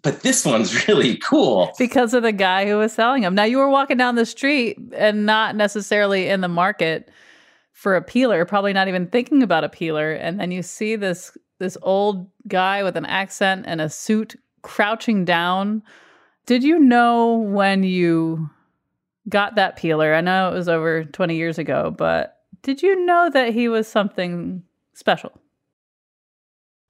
but 0.03 0.23
this 0.23 0.45
one's 0.45 0.89
really 0.89 1.17
cool 1.17 1.73
Because 1.79 2.15
of 2.15 2.23
the 2.23 2.33
guy 2.33 2.67
who 2.67 2.79
was 2.79 2.93
selling 2.93 3.23
them. 3.23 3.35
Now, 3.35 3.45
you 3.45 3.59
were 3.59 3.69
walking 3.69 3.97
down 3.97 4.15
the 4.15 4.27
street 4.27 4.79
and 4.95 5.27
not 5.27 5.57
necessarily 5.57 6.29
in 6.29 6.41
the 6.41 6.49
market 6.49 7.11
for 7.73 7.97
a 7.97 8.03
peeler, 8.03 8.45
probably 8.45 8.73
not 8.73 8.89
even 8.89 9.07
thinking 9.07 9.43
about 9.43 9.65
a 9.65 9.69
peeler. 9.69 10.13
And 10.13 10.39
then 10.39 10.51
you 10.51 10.63
see 10.63 10.97
this 10.97 11.37
this 11.59 11.77
old 11.83 12.27
guy 12.49 12.83
with 12.83 12.97
an 12.97 13.05
accent 13.05 13.65
and 13.67 13.81
a 13.81 13.91
suit 13.91 14.35
crouching 14.63 15.25
down. 15.25 15.83
Did 16.47 16.63
you 16.63 16.79
know 16.79 17.37
when 17.37 17.83
you 17.83 18.49
got 19.29 19.57
that 19.57 19.77
peeler? 19.77 20.15
I 20.15 20.23
know 20.23 20.51
it 20.51 20.55
was 20.55 20.71
over 20.71 21.05
20 21.05 21.37
years 21.37 21.59
ago, 21.59 21.95
but 21.97 22.39
did 22.63 22.83
you 22.83 23.05
know 23.05 23.29
that 23.31 23.53
he 23.53 23.69
was 23.69 23.87
something 23.87 24.63
special? 24.95 25.33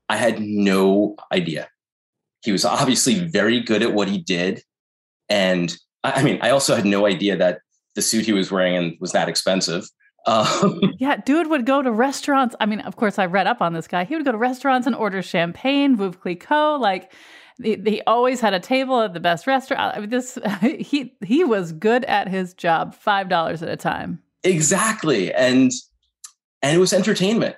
I 0.08 0.16
had 0.16 0.40
no 0.40 1.16
idea. 1.32 1.68
He 2.42 2.52
was 2.52 2.64
obviously 2.64 3.20
very 3.28 3.60
good 3.60 3.82
at 3.82 3.92
what 3.94 4.08
he 4.08 4.18
did. 4.18 4.62
And 5.28 5.76
I 6.02 6.22
mean, 6.22 6.38
I 6.42 6.50
also 6.50 6.74
had 6.74 6.84
no 6.86 7.06
idea 7.06 7.36
that 7.36 7.60
the 7.94 8.02
suit 8.02 8.24
he 8.26 8.32
was 8.32 8.50
wearing 8.50 8.96
was 9.00 9.12
that 9.12 9.28
expensive. 9.28 9.84
Um, 10.26 10.80
Yeah, 10.98 11.16
dude 11.16 11.48
would 11.48 11.64
go 11.66 11.82
to 11.82 11.90
restaurants. 11.92 12.54
I 12.60 12.66
mean, 12.66 12.80
of 12.80 12.96
course, 12.96 13.18
I 13.18 13.26
read 13.26 13.46
up 13.46 13.62
on 13.62 13.72
this 13.72 13.86
guy. 13.86 14.04
He 14.04 14.16
would 14.16 14.24
go 14.24 14.32
to 14.32 14.38
restaurants 14.38 14.86
and 14.86 14.96
order 14.96 15.22
champagne, 15.22 15.96
Veuve 15.96 16.20
Clicquot. 16.20 16.78
Like, 16.80 17.12
he, 17.62 17.76
he 17.84 18.02
always 18.06 18.40
had 18.40 18.54
a 18.54 18.60
table 18.60 19.00
at 19.00 19.12
the 19.14 19.20
best 19.20 19.46
restaurant. 19.46 19.96
I 19.96 20.00
mean, 20.00 20.10
this 20.10 20.38
he 20.60 21.14
he 21.24 21.44
was 21.44 21.72
good 21.72 22.04
at 22.06 22.28
his 22.28 22.54
job. 22.54 22.94
Five 22.94 23.28
dollars 23.28 23.62
at 23.62 23.68
a 23.68 23.76
time. 23.76 24.22
exactly. 24.42 25.32
And 25.32 25.70
and 26.62 26.76
it 26.76 26.80
was 26.80 26.92
entertainment. 26.92 27.56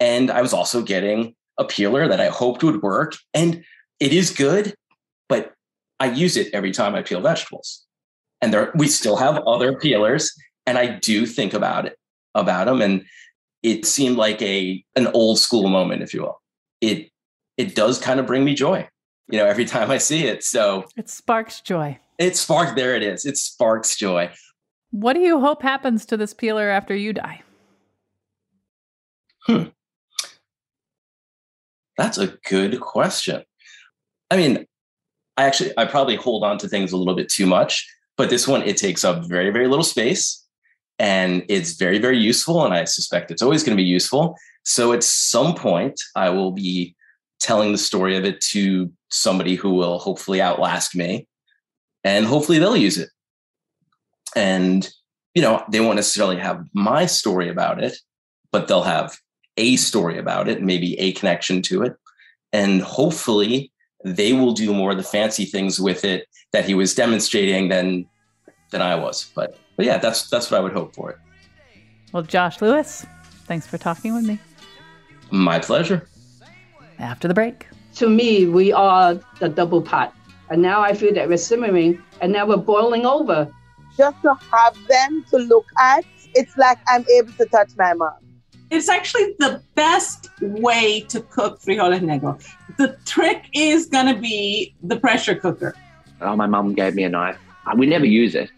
And 0.00 0.30
I 0.30 0.42
was 0.42 0.52
also 0.52 0.82
getting 0.82 1.34
a 1.58 1.64
peeler 1.64 2.08
that 2.08 2.20
I 2.20 2.26
hoped 2.28 2.62
would 2.64 2.82
work. 2.82 3.14
And 3.34 3.64
it 4.00 4.12
is 4.12 4.30
good, 4.30 4.74
but 5.28 5.52
I 6.00 6.10
use 6.10 6.36
it 6.36 6.52
every 6.52 6.72
time 6.72 6.94
I 6.94 7.02
peel 7.02 7.20
vegetables. 7.20 7.84
And 8.40 8.52
there 8.52 8.72
we 8.74 8.88
still 8.88 9.16
have 9.16 9.38
other 9.46 9.78
peelers, 9.78 10.32
and 10.66 10.76
I 10.76 10.86
do 10.98 11.26
think 11.26 11.54
about 11.54 11.86
it 11.86 11.96
about 12.34 12.64
them. 12.66 12.82
And 12.82 13.04
it 13.62 13.86
seemed 13.86 14.16
like 14.16 14.42
a 14.42 14.84
an 14.96 15.06
old 15.14 15.38
school 15.38 15.68
moment, 15.68 16.02
if 16.02 16.12
you 16.12 16.22
will. 16.22 16.42
It 16.80 17.10
it 17.56 17.76
does 17.76 18.00
kind 18.00 18.18
of 18.18 18.26
bring 18.26 18.44
me 18.44 18.54
joy, 18.54 18.88
you 19.28 19.38
know, 19.38 19.46
every 19.46 19.64
time 19.64 19.92
I 19.92 19.98
see 19.98 20.24
it. 20.26 20.42
So 20.42 20.86
It 20.96 21.08
sparks 21.08 21.60
joy. 21.60 22.00
it 22.18 22.36
sparks, 22.36 22.72
There 22.72 22.96
it 22.96 23.04
is. 23.04 23.24
It 23.24 23.36
sparks 23.36 23.94
joy. 23.96 24.32
What 24.90 25.12
do 25.12 25.20
you 25.20 25.38
hope 25.38 25.62
happens 25.62 26.04
to 26.06 26.16
this 26.16 26.34
peeler 26.34 26.68
after 26.68 26.96
you 26.96 27.12
die? 27.12 27.42
Hmm. 29.46 29.64
That's 31.96 32.18
a 32.18 32.34
good 32.48 32.80
question. 32.80 33.42
I 34.30 34.36
mean, 34.36 34.66
I 35.36 35.44
actually 35.44 35.72
I 35.76 35.84
probably 35.84 36.16
hold 36.16 36.44
on 36.44 36.58
to 36.58 36.68
things 36.68 36.92
a 36.92 36.96
little 36.96 37.14
bit 37.14 37.28
too 37.28 37.46
much, 37.46 37.88
but 38.16 38.30
this 38.30 38.46
one 38.46 38.62
it 38.62 38.76
takes 38.76 39.04
up 39.04 39.26
very 39.26 39.50
very 39.50 39.68
little 39.68 39.84
space 39.84 40.44
and 40.98 41.44
it's 41.48 41.72
very 41.72 41.98
very 41.98 42.18
useful 42.18 42.64
and 42.64 42.74
I 42.74 42.84
suspect 42.84 43.30
it's 43.30 43.42
always 43.42 43.62
going 43.62 43.76
to 43.76 43.82
be 43.82 43.88
useful. 43.88 44.36
So 44.64 44.92
at 44.92 45.02
some 45.02 45.54
point 45.54 46.00
I 46.14 46.30
will 46.30 46.52
be 46.52 46.94
telling 47.40 47.72
the 47.72 47.78
story 47.78 48.16
of 48.16 48.24
it 48.24 48.40
to 48.40 48.92
somebody 49.10 49.54
who 49.54 49.74
will 49.74 49.98
hopefully 49.98 50.40
outlast 50.40 50.94
me 50.94 51.26
and 52.04 52.26
hopefully 52.26 52.58
they'll 52.58 52.76
use 52.76 52.98
it. 52.98 53.08
And 54.36 54.88
you 55.34 55.42
know, 55.42 55.64
they 55.70 55.80
won't 55.80 55.96
necessarily 55.96 56.36
have 56.36 56.64
my 56.74 57.06
story 57.06 57.48
about 57.48 57.82
it, 57.82 57.96
but 58.50 58.68
they'll 58.68 58.82
have 58.82 59.16
a 59.56 59.76
story 59.76 60.18
about 60.18 60.48
it, 60.48 60.62
maybe 60.62 60.98
a 60.98 61.12
connection 61.12 61.62
to 61.62 61.82
it. 61.82 61.96
And 62.52 62.82
hopefully 62.82 63.72
they 64.04 64.32
will 64.32 64.52
do 64.52 64.72
more 64.72 64.90
of 64.90 64.96
the 64.96 65.02
fancy 65.02 65.44
things 65.44 65.80
with 65.80 66.04
it 66.04 66.26
that 66.52 66.64
he 66.64 66.74
was 66.74 66.94
demonstrating 66.94 67.68
than 67.68 68.06
than 68.70 68.82
I 68.82 68.94
was. 68.94 69.30
But 69.34 69.58
but 69.76 69.86
yeah, 69.86 69.98
that's 69.98 70.28
that's 70.28 70.50
what 70.50 70.58
I 70.58 70.60
would 70.60 70.72
hope 70.72 70.94
for 70.94 71.10
it. 71.10 71.18
Well, 72.12 72.22
Josh 72.22 72.60
Lewis, 72.60 73.06
thanks 73.46 73.66
for 73.66 73.78
talking 73.78 74.14
with 74.14 74.24
me. 74.24 74.38
My 75.30 75.58
pleasure. 75.58 76.08
After 76.98 77.26
the 77.26 77.34
break. 77.34 77.66
To 77.96 78.08
me, 78.08 78.46
we 78.46 78.72
are 78.72 79.18
the 79.40 79.48
double 79.48 79.82
pot. 79.82 80.14
And 80.50 80.60
now 80.60 80.82
I 80.82 80.92
feel 80.92 81.14
that 81.14 81.28
we're 81.28 81.38
simmering 81.38 82.02
and 82.20 82.32
now 82.32 82.46
we're 82.46 82.58
boiling 82.58 83.06
over. 83.06 83.50
Just 83.96 84.20
to 84.22 84.34
have 84.50 84.76
them 84.88 85.24
to 85.30 85.38
look 85.38 85.66
at, 85.78 86.04
it's 86.34 86.56
like 86.56 86.78
I'm 86.86 87.04
able 87.16 87.32
to 87.32 87.46
touch 87.46 87.70
my 87.78 87.94
mom. 87.94 88.12
It's 88.72 88.88
actually 88.88 89.34
the 89.38 89.62
best 89.74 90.30
way 90.40 91.00
to 91.08 91.20
cook 91.20 91.60
frijoles 91.60 92.00
negros. 92.00 92.48
The 92.78 92.96
trick 93.04 93.50
is 93.52 93.84
going 93.84 94.06
to 94.14 94.18
be 94.18 94.74
the 94.82 94.96
pressure 94.96 95.34
cooker. 95.34 95.76
Oh, 96.22 96.34
my 96.36 96.46
mum 96.46 96.72
gave 96.72 96.94
me 96.94 97.04
a 97.04 97.10
knife. 97.10 97.38
Uh, 97.66 97.74
We 97.76 97.84
never 97.84 98.06
use 98.06 98.34
it, 98.34 98.50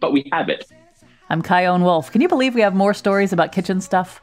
but 0.00 0.12
we 0.12 0.28
have 0.32 0.48
it. 0.48 0.64
I'm 1.30 1.40
Chion 1.40 1.82
Wolf. 1.84 2.10
Can 2.10 2.20
you 2.20 2.28
believe 2.28 2.56
we 2.56 2.62
have 2.62 2.74
more 2.74 2.92
stories 2.92 3.32
about 3.32 3.52
kitchen 3.52 3.80
stuff? 3.80 4.20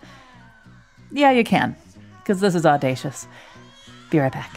Yeah, 1.14 1.32
you 1.32 1.46
can, 1.46 1.78
because 2.20 2.42
this 2.42 2.54
is 2.54 2.66
audacious. 2.66 3.26
Be 4.10 4.20
right 4.20 4.34
back. 4.34 4.52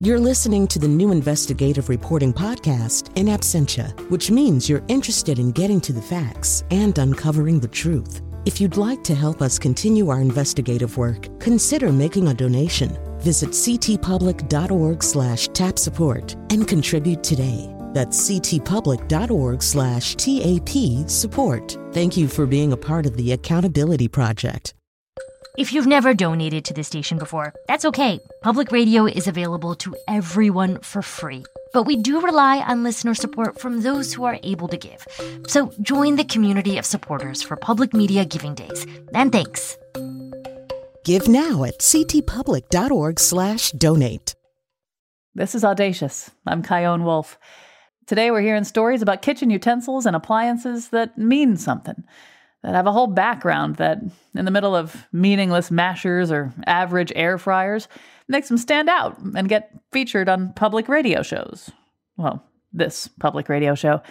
You're 0.00 0.20
listening 0.20 0.68
to 0.68 0.78
the 0.78 0.86
new 0.86 1.10
investigative 1.10 1.88
reporting 1.88 2.32
podcast, 2.32 3.10
In 3.18 3.26
Absentia, 3.26 3.98
which 4.10 4.30
means 4.30 4.68
you're 4.68 4.84
interested 4.86 5.40
in 5.40 5.50
getting 5.50 5.80
to 5.80 5.92
the 5.92 6.00
facts 6.00 6.62
and 6.70 6.96
uncovering 6.96 7.58
the 7.58 7.66
truth. 7.66 8.22
If 8.46 8.60
you'd 8.60 8.76
like 8.76 9.02
to 9.02 9.14
help 9.16 9.42
us 9.42 9.58
continue 9.58 10.08
our 10.10 10.20
investigative 10.20 10.96
work, 10.96 11.26
consider 11.40 11.90
making 11.90 12.28
a 12.28 12.34
donation. 12.34 12.96
Visit 13.18 13.50
ctpublic.org 13.50 15.02
slash 15.02 15.48
tap 15.48 15.76
support 15.76 16.36
and 16.50 16.68
contribute 16.68 17.24
today. 17.24 17.74
That's 17.92 18.30
ctpublic.org 18.30 19.62
slash 19.64 20.14
TAP 20.14 21.10
support. 21.10 21.76
Thank 21.92 22.16
you 22.16 22.28
for 22.28 22.46
being 22.46 22.72
a 22.72 22.76
part 22.76 23.04
of 23.04 23.16
the 23.16 23.32
Accountability 23.32 24.06
Project. 24.06 24.74
If 25.58 25.72
you've 25.72 25.88
never 25.88 26.14
donated 26.14 26.64
to 26.66 26.72
the 26.72 26.84
station 26.84 27.18
before, 27.18 27.52
that's 27.66 27.84
okay. 27.84 28.20
Public 28.42 28.70
radio 28.70 29.06
is 29.06 29.26
available 29.26 29.74
to 29.74 29.96
everyone 30.06 30.78
for 30.82 31.02
free. 31.02 31.44
But 31.72 31.82
we 31.82 31.96
do 31.96 32.20
rely 32.20 32.58
on 32.58 32.84
listener 32.84 33.12
support 33.12 33.58
from 33.58 33.80
those 33.80 34.14
who 34.14 34.22
are 34.22 34.38
able 34.44 34.68
to 34.68 34.76
give. 34.76 35.04
So 35.48 35.72
join 35.82 36.14
the 36.14 36.22
community 36.22 36.78
of 36.78 36.86
supporters 36.86 37.42
for 37.42 37.56
Public 37.56 37.92
Media 37.92 38.24
Giving 38.24 38.54
Days. 38.54 38.86
And 39.12 39.32
thanks. 39.32 39.76
Give 41.04 41.26
now 41.26 41.64
at 41.64 41.80
ctpublic.org 41.80 43.18
slash 43.18 43.72
donate. 43.72 44.36
This 45.34 45.56
is 45.56 45.64
Audacious. 45.64 46.30
I'm 46.46 46.62
Chion 46.62 47.02
Wolf. 47.02 47.36
Today 48.06 48.30
we're 48.30 48.42
hearing 48.42 48.62
stories 48.62 49.02
about 49.02 49.22
kitchen 49.22 49.50
utensils 49.50 50.06
and 50.06 50.14
appliances 50.14 50.90
that 50.90 51.18
mean 51.18 51.56
something, 51.56 52.04
that 52.62 52.74
have 52.74 52.86
a 52.86 52.92
whole 52.92 53.06
background 53.06 53.76
that, 53.76 53.98
in 54.34 54.44
the 54.44 54.50
middle 54.50 54.74
of 54.74 55.06
meaningless 55.12 55.70
mashers 55.70 56.32
or 56.32 56.52
average 56.66 57.12
air 57.14 57.38
fryers, 57.38 57.88
makes 58.28 58.48
them 58.48 58.58
stand 58.58 58.88
out 58.88 59.18
and 59.18 59.48
get 59.48 59.70
featured 59.92 60.28
on 60.28 60.52
public 60.54 60.88
radio 60.88 61.22
shows. 61.22 61.70
Well, 62.16 62.44
this 62.72 63.08
public 63.20 63.48
radio 63.48 63.74
show. 63.74 64.02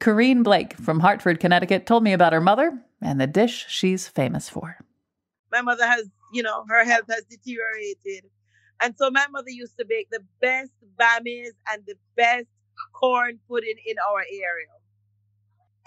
Corrine 0.00 0.42
Blake 0.42 0.74
from 0.74 1.00
Hartford, 1.00 1.40
Connecticut 1.40 1.86
told 1.86 2.02
me 2.02 2.12
about 2.12 2.32
her 2.32 2.40
mother 2.40 2.78
and 3.00 3.20
the 3.20 3.26
dish 3.26 3.64
she's 3.68 4.08
famous 4.08 4.48
for. 4.48 4.76
My 5.50 5.62
mother 5.62 5.86
has, 5.86 6.08
you 6.32 6.42
know, 6.42 6.64
her 6.68 6.84
health 6.84 7.06
has 7.08 7.24
deteriorated. 7.24 8.28
And 8.82 8.94
so 8.98 9.10
my 9.10 9.24
mother 9.30 9.50
used 9.50 9.78
to 9.78 9.86
bake 9.88 10.08
the 10.10 10.20
best 10.40 10.72
bammies 10.98 11.52
and 11.72 11.82
the 11.86 11.94
best 12.16 12.46
corn 12.92 13.38
pudding 13.48 13.76
in 13.86 13.96
our 14.10 14.20
area. 14.20 14.66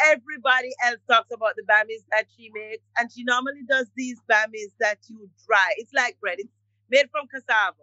Everybody 0.06 0.70
else 0.86 1.00
talks 1.10 1.30
about 1.34 1.56
the 1.56 1.64
bammies 1.64 2.06
that 2.12 2.26
she 2.36 2.52
makes, 2.54 2.84
and 2.98 3.12
she 3.12 3.24
normally 3.24 3.64
does 3.68 3.88
these 3.96 4.20
bammies 4.30 4.72
that 4.80 5.00
you 5.10 5.30
dry. 5.48 5.74
It's 5.78 5.94
like 5.94 6.20
bread. 6.20 6.38
It's 6.40 6.50
made 6.90 7.10
from 7.12 7.28
cassava, 7.28 7.78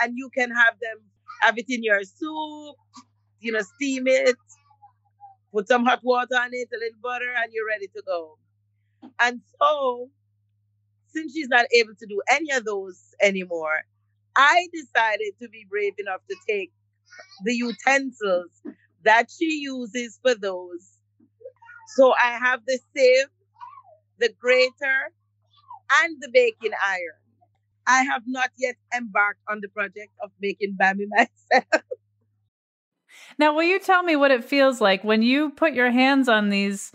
and 0.00 0.16
you 0.16 0.30
can 0.30 0.50
have 0.50 0.74
them 0.80 0.98
have 1.42 1.58
it 1.58 1.66
in 1.68 1.82
your 1.84 2.02
soup. 2.04 2.76
You 3.40 3.52
know, 3.52 3.62
steam 3.62 4.06
it, 4.06 4.36
put 5.52 5.68
some 5.68 5.84
hot 5.84 6.00
water 6.02 6.34
on 6.34 6.50
it, 6.52 6.68
a 6.74 6.78
little 6.78 6.98
butter, 7.02 7.32
and 7.36 7.52
you're 7.52 7.66
ready 7.66 7.86
to 7.88 8.02
go. 8.06 8.38
And 9.20 9.40
so, 9.60 10.10
since 11.08 11.32
she's 11.32 11.48
not 11.48 11.66
able 11.74 11.94
to 11.98 12.06
do 12.06 12.22
any 12.30 12.50
of 12.52 12.64
those 12.64 13.00
anymore, 13.22 13.82
I 14.36 14.68
decided 14.72 15.34
to 15.42 15.48
be 15.48 15.66
brave 15.68 15.94
enough 15.98 16.20
to 16.30 16.36
take 16.48 16.72
the 17.44 17.54
utensils 17.54 18.50
that 19.04 19.28
she 19.30 19.60
uses 19.62 20.18
for 20.22 20.34
those. 20.34 20.93
So 21.88 22.14
I 22.22 22.38
have 22.38 22.60
the 22.66 22.78
sieve, 22.94 23.26
the 24.18 24.30
grater, 24.40 25.12
and 26.02 26.16
the 26.20 26.28
baking 26.32 26.72
iron. 26.86 27.20
I 27.86 28.02
have 28.02 28.22
not 28.26 28.50
yet 28.58 28.76
embarked 28.96 29.40
on 29.48 29.60
the 29.60 29.68
project 29.68 30.12
of 30.22 30.30
making 30.40 30.76
bammy 30.80 31.06
myself. 31.08 31.82
Now, 33.38 33.54
will 33.54 33.64
you 33.64 33.78
tell 33.78 34.02
me 34.02 34.16
what 34.16 34.30
it 34.30 34.44
feels 34.44 34.80
like 34.80 35.04
when 35.04 35.22
you 35.22 35.50
put 35.50 35.74
your 35.74 35.90
hands 35.90 36.28
on 36.28 36.48
these 36.48 36.92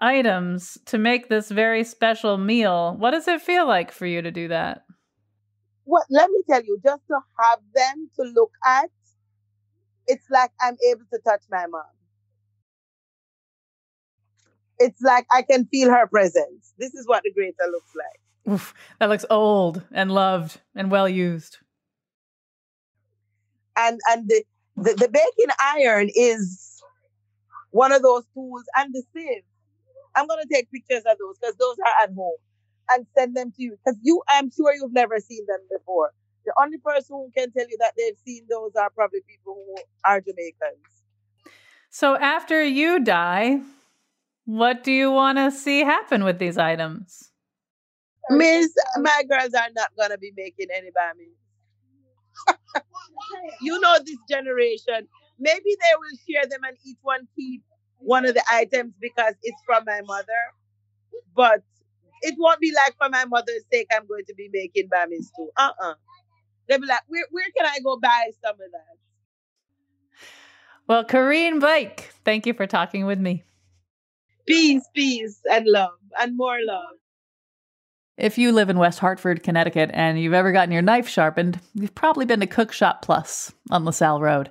items 0.00 0.78
to 0.86 0.98
make 0.98 1.28
this 1.28 1.50
very 1.50 1.84
special 1.84 2.36
meal? 2.36 2.94
What 2.96 3.12
does 3.12 3.28
it 3.28 3.40
feel 3.40 3.66
like 3.66 3.90
for 3.90 4.06
you 4.06 4.22
to 4.22 4.30
do 4.30 4.48
that? 4.48 4.84
Well, 5.84 6.04
let 6.10 6.30
me 6.30 6.42
tell 6.48 6.62
you, 6.62 6.78
just 6.84 7.02
to 7.08 7.18
have 7.40 7.60
them 7.74 8.10
to 8.16 8.22
look 8.22 8.52
at, 8.66 8.90
it's 10.06 10.26
like 10.30 10.50
I'm 10.60 10.76
able 10.90 11.04
to 11.12 11.18
touch 11.24 11.42
my 11.50 11.66
mom. 11.66 11.82
It's 14.78 15.00
like 15.02 15.26
I 15.32 15.42
can 15.42 15.66
feel 15.66 15.90
her 15.90 16.06
presence. 16.06 16.72
This 16.78 16.94
is 16.94 17.06
what 17.06 17.22
the 17.24 17.32
grater 17.32 17.70
looks 17.70 17.90
like. 17.96 18.54
Oof, 18.54 18.74
that 18.98 19.08
looks 19.08 19.26
old 19.28 19.82
and 19.92 20.12
loved 20.12 20.60
and 20.74 20.90
well 20.90 21.08
used. 21.08 21.58
And 23.76 24.00
and 24.10 24.28
the, 24.28 24.44
the, 24.76 24.94
the 24.94 25.08
baking 25.08 25.54
iron 25.60 26.08
is 26.14 26.82
one 27.70 27.92
of 27.92 28.02
those 28.02 28.24
tools 28.34 28.64
and 28.76 28.92
the 28.94 29.02
sieve. 29.12 29.42
I'm 30.16 30.26
gonna 30.26 30.42
take 30.50 30.70
pictures 30.70 31.02
of 31.06 31.18
those 31.18 31.36
because 31.40 31.56
those 31.56 31.76
are 31.78 32.04
at 32.04 32.14
home 32.14 32.38
and 32.90 33.06
send 33.16 33.36
them 33.36 33.52
to 33.52 33.62
you. 33.62 33.76
Because 33.84 33.98
you 34.02 34.22
I'm 34.28 34.50
sure 34.50 34.74
you've 34.74 34.92
never 34.92 35.18
seen 35.20 35.44
them 35.46 35.60
before. 35.70 36.12
The 36.46 36.52
only 36.60 36.78
person 36.78 37.16
who 37.16 37.30
can 37.36 37.52
tell 37.52 37.68
you 37.68 37.76
that 37.80 37.92
they've 37.96 38.16
seen 38.24 38.46
those 38.48 38.72
are 38.76 38.90
probably 38.90 39.20
people 39.28 39.54
who 39.54 39.76
are 40.04 40.20
Jamaicans. 40.20 40.80
So 41.90 42.16
after 42.16 42.62
you 42.62 43.00
die, 43.00 43.60
what 44.48 44.82
do 44.82 44.90
you 44.90 45.12
want 45.12 45.36
to 45.36 45.50
see 45.50 45.80
happen 45.80 46.24
with 46.24 46.38
these 46.38 46.56
items? 46.56 47.30
Miss, 48.30 48.74
my 48.96 49.22
girls 49.28 49.52
are 49.52 49.68
not 49.76 49.90
gonna 49.98 50.16
be 50.16 50.32
making 50.34 50.68
any 50.74 50.88
bammies. 50.88 51.36
you 53.60 53.78
know 53.78 53.98
this 54.06 54.16
generation. 54.26 55.06
Maybe 55.38 55.76
they 55.82 55.94
will 55.98 56.18
share 56.26 56.48
them 56.48 56.60
and 56.66 56.78
each 56.86 56.96
one 57.02 57.28
keep 57.36 57.62
one 57.98 58.24
of 58.24 58.32
the 58.32 58.42
items 58.50 58.94
because 58.98 59.34
it's 59.42 59.60
from 59.66 59.84
my 59.86 60.00
mother. 60.06 60.24
But 61.36 61.62
it 62.22 62.34
won't 62.38 62.58
be 62.58 62.72
like 62.74 62.96
for 62.96 63.10
my 63.10 63.26
mother's 63.26 63.64
sake, 63.70 63.88
I'm 63.92 64.06
going 64.06 64.24
to 64.28 64.34
be 64.34 64.48
making 64.50 64.88
bammies 64.88 65.26
too. 65.36 65.50
Uh-uh. 65.58 65.94
They'll 66.68 66.80
be 66.80 66.86
like, 66.86 67.02
where, 67.08 67.26
where 67.32 67.48
can 67.54 67.66
I 67.66 67.80
go 67.84 67.98
buy 67.98 68.30
some 68.42 68.54
of 68.54 68.72
that? 68.72 68.96
Well, 70.86 71.04
Corrine 71.04 71.60
Blake, 71.60 72.12
thank 72.24 72.46
you 72.46 72.54
for 72.54 72.66
talking 72.66 73.04
with 73.04 73.18
me. 73.18 73.44
Peace, 74.48 74.88
peace, 74.94 75.40
and 75.50 75.66
love, 75.66 75.90
and 76.18 76.34
more 76.34 76.56
love. 76.62 76.96
If 78.16 78.38
you 78.38 78.50
live 78.50 78.70
in 78.70 78.78
West 78.78 78.98
Hartford, 78.98 79.42
Connecticut, 79.42 79.90
and 79.92 80.18
you've 80.18 80.32
ever 80.32 80.52
gotten 80.52 80.72
your 80.72 80.80
knife 80.80 81.06
sharpened, 81.06 81.60
you've 81.74 81.94
probably 81.94 82.24
been 82.24 82.40
to 82.40 82.46
Cook 82.46 82.72
Shop 82.72 83.02
Plus 83.02 83.52
on 83.70 83.84
LaSalle 83.84 84.22
Road. 84.22 84.50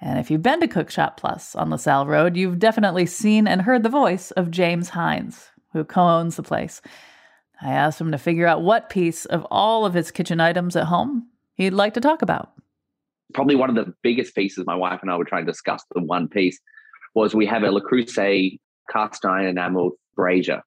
And 0.00 0.20
if 0.20 0.30
you've 0.30 0.42
been 0.42 0.60
to 0.60 0.68
Cook 0.68 0.92
Shop 0.92 1.16
Plus 1.16 1.56
on 1.56 1.70
LaSalle 1.70 2.06
Road, 2.06 2.36
you've 2.36 2.60
definitely 2.60 3.04
seen 3.04 3.48
and 3.48 3.62
heard 3.62 3.82
the 3.82 3.88
voice 3.88 4.30
of 4.30 4.52
James 4.52 4.90
Hines, 4.90 5.50
who 5.72 5.82
co 5.82 6.02
owns 6.02 6.36
the 6.36 6.44
place. 6.44 6.80
I 7.60 7.72
asked 7.72 8.00
him 8.00 8.12
to 8.12 8.18
figure 8.18 8.46
out 8.46 8.62
what 8.62 8.90
piece 8.90 9.24
of 9.24 9.44
all 9.50 9.84
of 9.84 9.94
his 9.94 10.12
kitchen 10.12 10.38
items 10.38 10.76
at 10.76 10.84
home 10.84 11.26
he'd 11.54 11.70
like 11.70 11.94
to 11.94 12.00
talk 12.00 12.22
about. 12.22 12.52
Probably 13.34 13.56
one 13.56 13.70
of 13.70 13.76
the 13.76 13.92
biggest 14.04 14.36
pieces 14.36 14.66
my 14.66 14.76
wife 14.76 15.00
and 15.02 15.10
I 15.10 15.16
were 15.16 15.24
trying 15.24 15.46
to 15.46 15.50
discuss, 15.50 15.82
the 15.92 16.00
one 16.00 16.28
piece, 16.28 16.60
was 17.14 17.34
we 17.34 17.46
have 17.46 17.64
a 17.64 17.72
Le 17.72 17.82
Creuset 17.82 18.58
cast 18.90 19.24
iron 19.24 19.46
enamel 19.46 19.92
brazier 20.16 20.62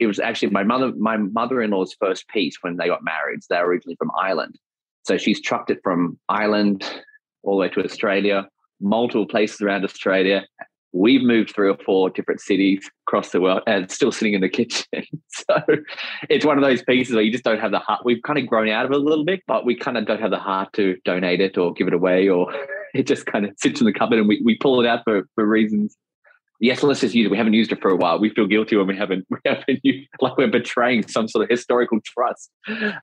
it 0.00 0.06
was 0.06 0.18
actually 0.18 0.50
my 0.50 0.64
mother 0.64 0.92
my 0.98 1.18
mother-in-law's 1.18 1.94
first 2.00 2.26
piece 2.28 2.56
when 2.62 2.76
they 2.76 2.88
got 2.88 3.04
married. 3.04 3.40
They're 3.48 3.66
originally 3.66 3.96
from 3.96 4.10
Ireland. 4.18 4.58
So 5.04 5.18
she's 5.18 5.40
trucked 5.40 5.70
it 5.70 5.80
from 5.84 6.18
Ireland 6.28 6.84
all 7.42 7.56
the 7.56 7.60
way 7.60 7.68
to 7.68 7.84
Australia, 7.84 8.48
multiple 8.80 9.26
places 9.26 9.60
around 9.60 9.84
Australia. 9.84 10.46
We've 10.92 11.22
moved 11.22 11.54
three 11.54 11.68
or 11.68 11.76
four 11.84 12.10
different 12.10 12.40
cities 12.40 12.90
across 13.06 13.30
the 13.30 13.40
world 13.40 13.62
and 13.66 13.90
still 13.90 14.10
sitting 14.10 14.34
in 14.34 14.40
the 14.40 14.48
kitchen. 14.60 15.04
so 15.28 15.62
it's 16.28 16.44
one 16.44 16.58
of 16.58 16.64
those 16.64 16.82
pieces 16.82 17.14
where 17.14 17.22
you 17.22 17.30
just 17.30 17.44
don't 17.44 17.60
have 17.60 17.70
the 17.70 17.78
heart. 17.78 18.04
We've 18.04 18.22
kind 18.22 18.38
of 18.38 18.46
grown 18.46 18.68
out 18.70 18.86
of 18.86 18.92
it 18.92 18.96
a 18.96 19.00
little 19.00 19.24
bit, 19.24 19.40
but 19.46 19.64
we 19.64 19.76
kind 19.76 19.96
of 19.96 20.06
don't 20.06 20.20
have 20.20 20.30
the 20.30 20.38
heart 20.38 20.72
to 20.74 20.96
donate 21.04 21.40
it 21.40 21.58
or 21.58 21.72
give 21.74 21.86
it 21.86 21.94
away 21.94 22.28
or 22.28 22.52
it 22.94 23.06
just 23.06 23.26
kind 23.26 23.44
of 23.44 23.52
sits 23.58 23.80
in 23.80 23.86
the 23.86 23.92
cupboard 23.92 24.18
and 24.18 24.28
we, 24.28 24.40
we 24.44 24.56
pull 24.56 24.80
it 24.80 24.86
out 24.86 25.04
for, 25.04 25.28
for 25.34 25.46
reasons 25.46 25.96
yes, 26.60 26.82
let's 26.82 27.00
just 27.00 27.14
use 27.14 27.26
it. 27.26 27.30
We 27.30 27.36
haven't 27.36 27.54
used 27.54 27.72
it 27.72 27.80
for 27.80 27.90
a 27.90 27.96
while. 27.96 28.20
We 28.20 28.30
feel 28.30 28.46
guilty 28.46 28.76
when 28.76 28.86
we 28.86 28.96
haven't, 28.96 29.26
we 29.30 29.38
haven't 29.44 29.80
used, 29.82 30.08
like 30.20 30.36
we're 30.36 30.48
betraying 30.48 31.06
some 31.08 31.26
sort 31.26 31.44
of 31.44 31.50
historical 31.50 31.98
trust. 32.04 32.50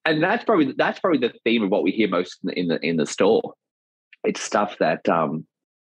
And 0.05 0.23
that's 0.23 0.45
probably 0.45 0.73
that's 0.77 0.99
probably 0.99 1.19
the 1.19 1.33
theme 1.43 1.63
of 1.63 1.69
what 1.69 1.83
we 1.83 1.91
hear 1.91 2.07
most 2.07 2.39
in 2.43 2.47
the 2.47 2.59
in 2.59 2.67
the, 2.67 2.85
in 2.85 2.97
the 2.97 3.05
store. 3.05 3.53
It's 4.23 4.41
stuff 4.41 4.77
that 4.79 5.07
um, 5.09 5.45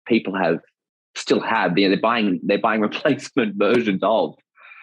people 0.08 0.36
have 0.36 0.60
still 1.16 1.42
have. 1.42 1.78
You 1.78 1.86
know, 1.86 1.96
they're 1.96 2.02
buying 2.02 2.40
they're 2.44 2.60
buying 2.60 2.82
replacement 2.90 3.56
versions 3.56 4.02
of. 4.04 4.36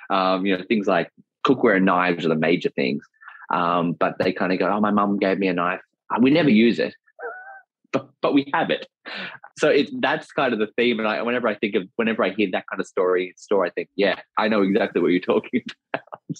Um, 0.09 0.45
you 0.45 0.57
know, 0.57 0.65
things 0.67 0.89
like 0.89 1.09
cookware 1.47 1.77
and 1.77 1.85
knives 1.85 2.27
are 2.27 2.31
the 2.31 2.35
major 2.35 2.71
things. 2.71 3.05
Um, 3.53 3.93
but 3.93 4.17
they 4.19 4.33
kind 4.33 4.53
of 4.53 4.59
go, 4.59 4.67
"Oh, 4.67 4.81
my 4.81 4.91
mum 4.91 5.19
gave 5.19 5.39
me 5.39 5.49
a 5.49 5.53
knife. 5.53 5.81
We 6.21 6.31
never 6.31 6.51
use 6.51 6.81
it 6.81 6.95
but, 7.93 8.09
but 8.21 8.35
we 8.35 8.51
have 8.55 8.71
it. 8.71 8.87
So 9.61 9.69
it's 9.69 9.93
that's 10.01 10.33
kind 10.33 10.55
of 10.55 10.59
the 10.59 10.69
theme. 10.79 10.99
And 11.01 11.07
I, 11.07 11.21
whenever 11.21 11.47
I 11.47 11.55
think 11.55 11.75
of, 11.75 11.83
whenever 11.97 12.25
I 12.25 12.31
hear 12.31 12.49
that 12.53 12.65
kind 12.71 12.81
of 12.81 12.87
story, 12.87 13.35
store, 13.37 13.67
I 13.67 13.71
think, 13.71 13.91
yeah, 13.95 14.19
I 14.39 14.49
know 14.49 14.63
exactly 14.63 15.03
what 15.03 15.09
you're 15.09 15.21
talking 15.21 15.63
about. 15.93 16.39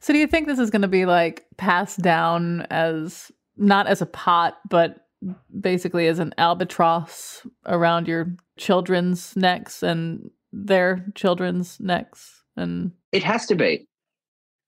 So 0.00 0.14
do 0.14 0.18
you 0.18 0.26
think 0.26 0.46
this 0.46 0.58
is 0.58 0.70
going 0.70 0.80
to 0.80 0.88
be 0.88 1.04
like 1.04 1.44
passed 1.58 2.00
down 2.00 2.62
as 2.70 3.30
not 3.58 3.88
as 3.88 4.00
a 4.00 4.06
pot, 4.06 4.58
but 4.70 5.06
basically 5.60 6.06
as 6.06 6.18
an 6.18 6.32
albatross 6.38 7.46
around 7.66 8.08
your 8.08 8.34
children's 8.56 9.36
necks 9.36 9.82
and 9.82 10.30
their 10.50 11.04
children's 11.14 11.78
necks? 11.78 12.42
And 12.56 12.92
it 13.12 13.22
has 13.22 13.44
to 13.46 13.54
be, 13.54 13.86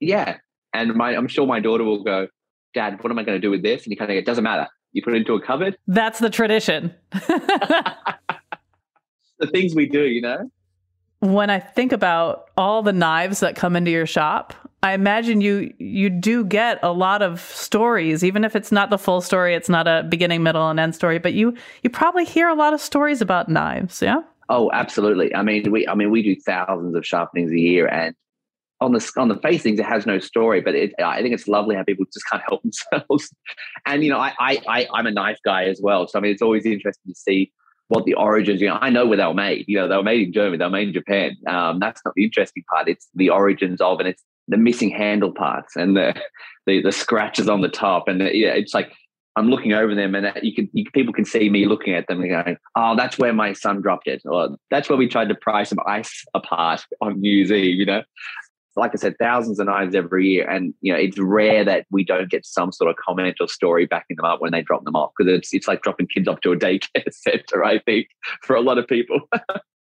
yeah. 0.01 0.37
And 0.75 0.95
my, 0.95 1.17
I'm 1.17 1.29
sure 1.29 1.47
my 1.47 1.61
daughter 1.61 1.85
will 1.85 2.05
go, 2.05 2.29
Dad, 2.75 3.03
what 3.03 3.11
am 3.11 3.19
I 3.19 3.23
going 3.23 3.41
to 3.41 3.41
do 3.41 3.51
with 3.51 3.63
this? 3.63 3.85
And 3.85 3.93
you 3.93 3.97
kind 3.97 4.11
of 4.11 4.19
it 4.19 4.27
doesn't 4.27 4.45
matter 4.45 4.69
you 4.95 5.03
put 5.03 5.13
it 5.13 5.19
into 5.19 5.35
a 5.35 5.43
cupboard. 5.43 5.77
That's 5.87 6.21
the 6.21 6.31
tradition. 6.31 6.95
the 7.13 8.07
things 9.53 9.75
we 9.75 9.87
do, 9.87 10.05
you 10.05 10.23
know? 10.23 10.51
When 11.21 11.51
I 11.51 11.59
think 11.59 11.93
about 11.93 12.49
all 12.57 12.83
the 12.83 12.93
knives 12.93 13.41
that 13.41 13.57
come 13.57 13.77
into 13.77 13.91
your 13.91 14.07
shop, 14.07 14.55
I 14.83 14.93
imagine 14.93 15.41
you 15.41 15.73
you 15.79 16.11
do 16.11 16.45
get 16.45 16.79
a 16.83 16.93
lot 16.93 17.23
of 17.23 17.41
stories, 17.41 18.23
even 18.23 18.45
if 18.45 18.55
it's 18.55 18.71
not 18.71 18.91
the 18.91 18.99
full 18.99 19.21
story, 19.21 19.55
it's 19.55 19.71
not 19.71 19.89
a 19.89 20.05
beginning, 20.09 20.43
middle, 20.43 20.69
and 20.69 20.79
end 20.79 20.95
story, 20.95 21.19
but 21.19 21.33
you 21.33 21.57
you 21.83 21.91
probably 21.91 22.25
hear 22.25 22.49
a 22.49 22.55
lot 22.55 22.75
of 22.75 22.81
stories 22.81 23.21
about 23.21 23.49
knives, 23.49 24.03
yeah? 24.03 24.21
Oh, 24.51 24.71
absolutely. 24.73 25.35
I 25.35 25.43
mean, 25.43 25.73
we 25.73 25.89
I 25.89 25.95
mean 25.95 26.11
we 26.11 26.23
do 26.23 26.37
thousands 26.37 26.95
of 26.95 27.05
sharpenings 27.05 27.51
a 27.51 27.59
year 27.59 27.89
and 27.89 28.15
on 28.81 28.93
the 28.93 29.12
on 29.16 29.29
the 29.29 29.37
face 29.37 29.62
things, 29.62 29.79
it 29.79 29.87
has 29.87 30.07
no 30.07 30.18
story, 30.18 30.61
but 30.61 30.75
it, 30.75 30.93
I 31.03 31.22
think 31.22 31.35
it's 31.35 31.49
lovely 31.49 31.77
how 31.77 31.85
people 31.85 32.05
just 32.12 32.27
can't 32.31 32.43
help 32.47 32.62
themselves. 32.93 33.35
and 33.87 34.05
you 34.05 34.11
know, 34.11 34.18
I, 34.18 34.35
I 34.39 34.62
I 34.68 34.89
I'm 34.93 35.07
a 35.07 35.11
knife 35.11 35.39
guy 35.45 35.64
as 35.64 35.81
well, 35.83 36.07
so 36.09 36.18
I 36.18 36.22
mean, 36.22 36.33
it's 36.33 36.43
always 36.43 36.66
interesting 36.66 37.12
to 37.12 37.18
see 37.18 37.53
what 37.89 38.05
the 38.05 38.14
origins. 38.14 38.61
You 38.61 38.68
know, 38.68 38.79
I 38.81 38.91
know 38.91 39.07
where 39.07 39.16
they 39.16 39.27
were 39.27 39.35
made. 39.35 39.64
You 39.68 39.79
know, 39.79 39.89
they 39.89 39.97
were 39.97 40.03
made 40.03 40.27
in 40.27 40.33
Germany, 40.33 40.59
they 40.59 40.64
were 40.64 40.70
made 40.70 40.89
in 40.89 40.95
Japan. 40.95 41.37
Um, 41.49 41.79
that's 41.79 42.01
not 42.05 42.14
the 42.14 42.25
interesting 42.25 42.64
part. 42.72 42.89
It's 42.89 43.09
the 43.14 43.31
origins 43.31 43.81
of, 43.81 44.01
and 44.01 44.09
it's 44.09 44.22
the 44.49 44.57
missing 44.57 44.91
handle 44.91 45.33
parts 45.33 45.75
and 45.77 45.97
the 45.97 46.14
the, 46.66 46.83
the 46.83 46.93
scratches 46.93 47.49
on 47.49 47.61
the 47.61 47.68
top, 47.68 48.09
and 48.09 48.20
the, 48.20 48.37
yeah, 48.37 48.55
it's 48.55 48.75
like 48.75 48.93
I'm 49.37 49.49
looking 49.49 49.72
over 49.72 49.95
them, 49.95 50.14
and 50.14 50.31
you 50.43 50.55
can 50.55 50.68
you, 50.72 50.85
people 50.93 51.12
can 51.12 51.25
see 51.25 51.49
me 51.49 51.66
looking 51.66 51.95
at 51.95 52.07
them 52.07 52.20
and 52.20 52.31
going, 52.31 52.57
"Oh, 52.77 52.95
that's 52.97 53.18
where 53.18 53.33
my 53.33 53.53
son 53.53 53.83
dropped 53.83 54.07
it," 54.07 54.22
or 54.25 54.57
"That's 54.70 54.89
where 54.89 54.99
we 54.99 55.09
tried 55.09 55.29
to 55.29 55.35
pry 55.35 55.64
some 55.64 55.79
ice 55.87 56.25
apart 56.35 56.85
on 57.01 57.20
New 57.20 57.31
Year's 57.31 57.51
Eve." 57.51 57.77
You 57.77 57.87
know, 57.87 58.03
like 58.77 58.93
I 58.95 58.97
said, 58.97 59.16
thousands 59.18 59.59
of 59.61 59.66
knives 59.66 59.95
every 59.95 60.29
year. 60.29 60.49
And, 60.49 60.75
you 60.81 60.93
know, 60.93 60.99
it's 60.99 61.18
rare 61.18 61.64
that 61.64 61.87
we 61.91 62.05
don't 62.05 62.31
get 62.31 62.45
some 62.47 62.72
sort 62.72 62.91
of 62.91 62.97
comment 62.97 63.37
or 63.41 63.49
story 63.49 63.87
backing 63.87 64.16
them 64.16 64.25
up 64.25 64.41
when 64.41 64.53
they 64.53 64.62
drop 64.62 64.85
them 64.85 64.97
off 64.97 65.12
because 65.16 65.33
it's, 65.33 65.53
it's 65.53 65.68
like 65.68 65.83
dropping 65.83 66.09
kids 66.09 66.29
off 66.29 66.41
to 66.41 66.53
a 66.53 66.57
daycare 66.57 67.05
center, 67.12 67.64
I 67.64 67.79
think, 67.79 68.09
for 68.43 68.57
a 68.57 68.61
lot 68.61 68.79
of 68.79 68.87
people. 68.87 69.20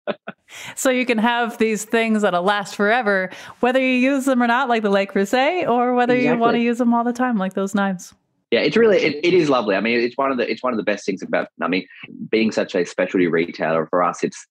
so 0.76 0.90
you 0.90 1.06
can 1.06 1.18
have 1.18 1.58
these 1.58 1.86
things 1.86 2.22
that'll 2.22 2.44
last 2.44 2.76
forever, 2.76 3.30
whether 3.60 3.80
you 3.80 3.96
use 3.96 4.26
them 4.26 4.42
or 4.42 4.48
not, 4.48 4.70
like 4.70 4.84
the 4.84 4.90
Le 4.90 5.06
Creuset, 5.06 5.68
or 5.68 5.94
whether 5.94 6.14
exactly. 6.14 6.34
you 6.34 6.40
want 6.40 6.56
to 6.56 6.62
use 6.62 6.78
them 6.78 6.94
all 6.94 7.04
the 7.04 7.14
time, 7.14 7.38
like 7.38 7.54
those 7.54 7.74
knives. 7.74 8.14
Yeah, 8.52 8.60
it's 8.60 8.78
really 8.78 8.98
it, 8.98 9.26
it 9.26 9.34
is 9.34 9.50
lovely. 9.50 9.76
I 9.76 9.82
mean, 9.82 10.00
it's 10.00 10.16
one 10.16 10.32
of 10.32 10.38
the 10.38 10.48
it's 10.48 10.62
one 10.62 10.74
of 10.74 10.78
the 10.78 10.84
best 10.84 11.08
things 11.08 11.24
about. 11.24 11.48
I 11.60 11.68
mean, 11.68 11.88
being 12.30 12.52
such 12.52 12.76
a 12.76 12.86
specialty 12.86 13.26
retailer 13.26 13.88
for 13.88 14.04
us, 14.04 14.24
it's 14.24 14.46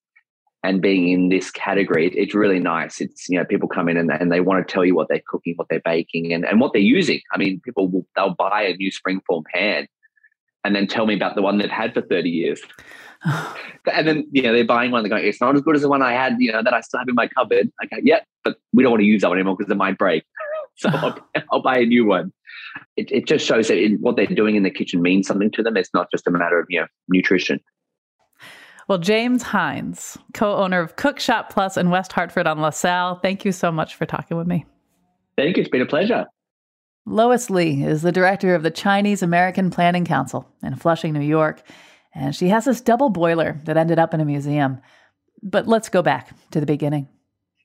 and 0.64 0.80
being 0.80 1.08
in 1.08 1.28
this 1.28 1.50
category, 1.50 2.06
it, 2.06 2.14
it's 2.14 2.34
really 2.34 2.60
nice. 2.60 3.00
It's 3.00 3.28
you 3.28 3.38
know 3.38 3.44
people 3.44 3.68
come 3.68 3.88
in 3.88 3.96
and, 3.96 4.10
and 4.10 4.30
they 4.30 4.40
want 4.40 4.66
to 4.66 4.72
tell 4.72 4.84
you 4.84 4.94
what 4.94 5.08
they're 5.08 5.22
cooking, 5.26 5.54
what 5.56 5.68
they're 5.68 5.82
baking, 5.84 6.32
and, 6.32 6.44
and 6.44 6.60
what 6.60 6.72
they're 6.72 6.82
using. 6.82 7.20
I 7.32 7.38
mean, 7.38 7.60
people 7.60 7.88
will 7.88 8.06
they'll 8.14 8.34
buy 8.34 8.62
a 8.62 8.76
new 8.76 8.90
springform 8.90 9.44
pan 9.52 9.88
and 10.64 10.76
then 10.76 10.86
tell 10.86 11.06
me 11.06 11.14
about 11.14 11.34
the 11.34 11.42
one 11.42 11.58
they've 11.58 11.70
had 11.70 11.94
for 11.94 12.02
thirty 12.02 12.30
years. 12.30 12.60
and 13.92 14.06
then 14.06 14.26
you 14.32 14.42
know 14.42 14.52
they're 14.52 14.64
buying 14.64 14.90
one. 14.90 15.02
They're 15.02 15.10
going, 15.10 15.24
it's 15.24 15.40
not 15.40 15.54
as 15.54 15.62
good 15.62 15.76
as 15.76 15.82
the 15.82 15.88
one 15.88 16.02
I 16.02 16.12
had. 16.12 16.36
You 16.38 16.52
know 16.52 16.62
that 16.62 16.74
I 16.74 16.80
still 16.80 16.98
have 17.00 17.08
in 17.08 17.14
my 17.14 17.28
cupboard. 17.28 17.70
I 17.80 17.86
go, 17.86 17.96
yeah, 18.02 18.20
but 18.44 18.58
we 18.72 18.82
don't 18.82 18.92
want 18.92 19.00
to 19.00 19.06
use 19.06 19.22
that 19.22 19.28
one 19.28 19.38
anymore 19.38 19.56
because 19.56 19.70
it 19.70 19.76
might 19.76 19.98
break. 19.98 20.24
so 20.76 20.88
I'll, 20.90 21.18
I'll, 21.52 21.62
buy 21.62 21.78
a 21.78 21.86
new 21.86 22.06
one. 22.06 22.32
It, 22.96 23.10
it 23.12 23.26
just 23.26 23.46
shows 23.46 23.68
that 23.68 23.78
in, 23.78 23.96
what 23.96 24.16
they're 24.16 24.26
doing 24.26 24.56
in 24.56 24.62
the 24.62 24.70
kitchen 24.70 25.02
means 25.02 25.26
something 25.26 25.50
to 25.52 25.62
them. 25.62 25.76
It's 25.76 25.92
not 25.92 26.08
just 26.10 26.26
a 26.26 26.30
matter 26.30 26.58
of 26.58 26.66
you 26.68 26.80
know 26.80 26.86
nutrition. 27.08 27.60
Well, 28.92 28.98
James 28.98 29.42
Hines, 29.42 30.18
co 30.34 30.54
owner 30.54 30.78
of 30.78 30.96
Cook 30.96 31.18
Shop 31.18 31.48
Plus 31.48 31.78
in 31.78 31.88
West 31.88 32.12
Hartford 32.12 32.46
on 32.46 32.60
LaSalle, 32.60 33.20
thank 33.20 33.42
you 33.42 33.50
so 33.50 33.72
much 33.72 33.94
for 33.94 34.04
talking 34.04 34.36
with 34.36 34.46
me. 34.46 34.66
Thank 35.34 35.56
you. 35.56 35.62
It's 35.62 35.70
been 35.70 35.80
a 35.80 35.86
pleasure. 35.86 36.26
Lois 37.06 37.48
Lee 37.48 37.82
is 37.82 38.02
the 38.02 38.12
director 38.12 38.54
of 38.54 38.62
the 38.62 38.70
Chinese 38.70 39.22
American 39.22 39.70
Planning 39.70 40.04
Council 40.04 40.46
in 40.62 40.76
Flushing, 40.76 41.14
New 41.14 41.20
York, 41.20 41.62
and 42.14 42.36
she 42.36 42.48
has 42.48 42.66
this 42.66 42.82
double 42.82 43.08
boiler 43.08 43.58
that 43.64 43.78
ended 43.78 43.98
up 43.98 44.12
in 44.12 44.20
a 44.20 44.26
museum. 44.26 44.78
But 45.42 45.66
let's 45.66 45.88
go 45.88 46.02
back 46.02 46.34
to 46.50 46.60
the 46.60 46.66
beginning. 46.66 47.08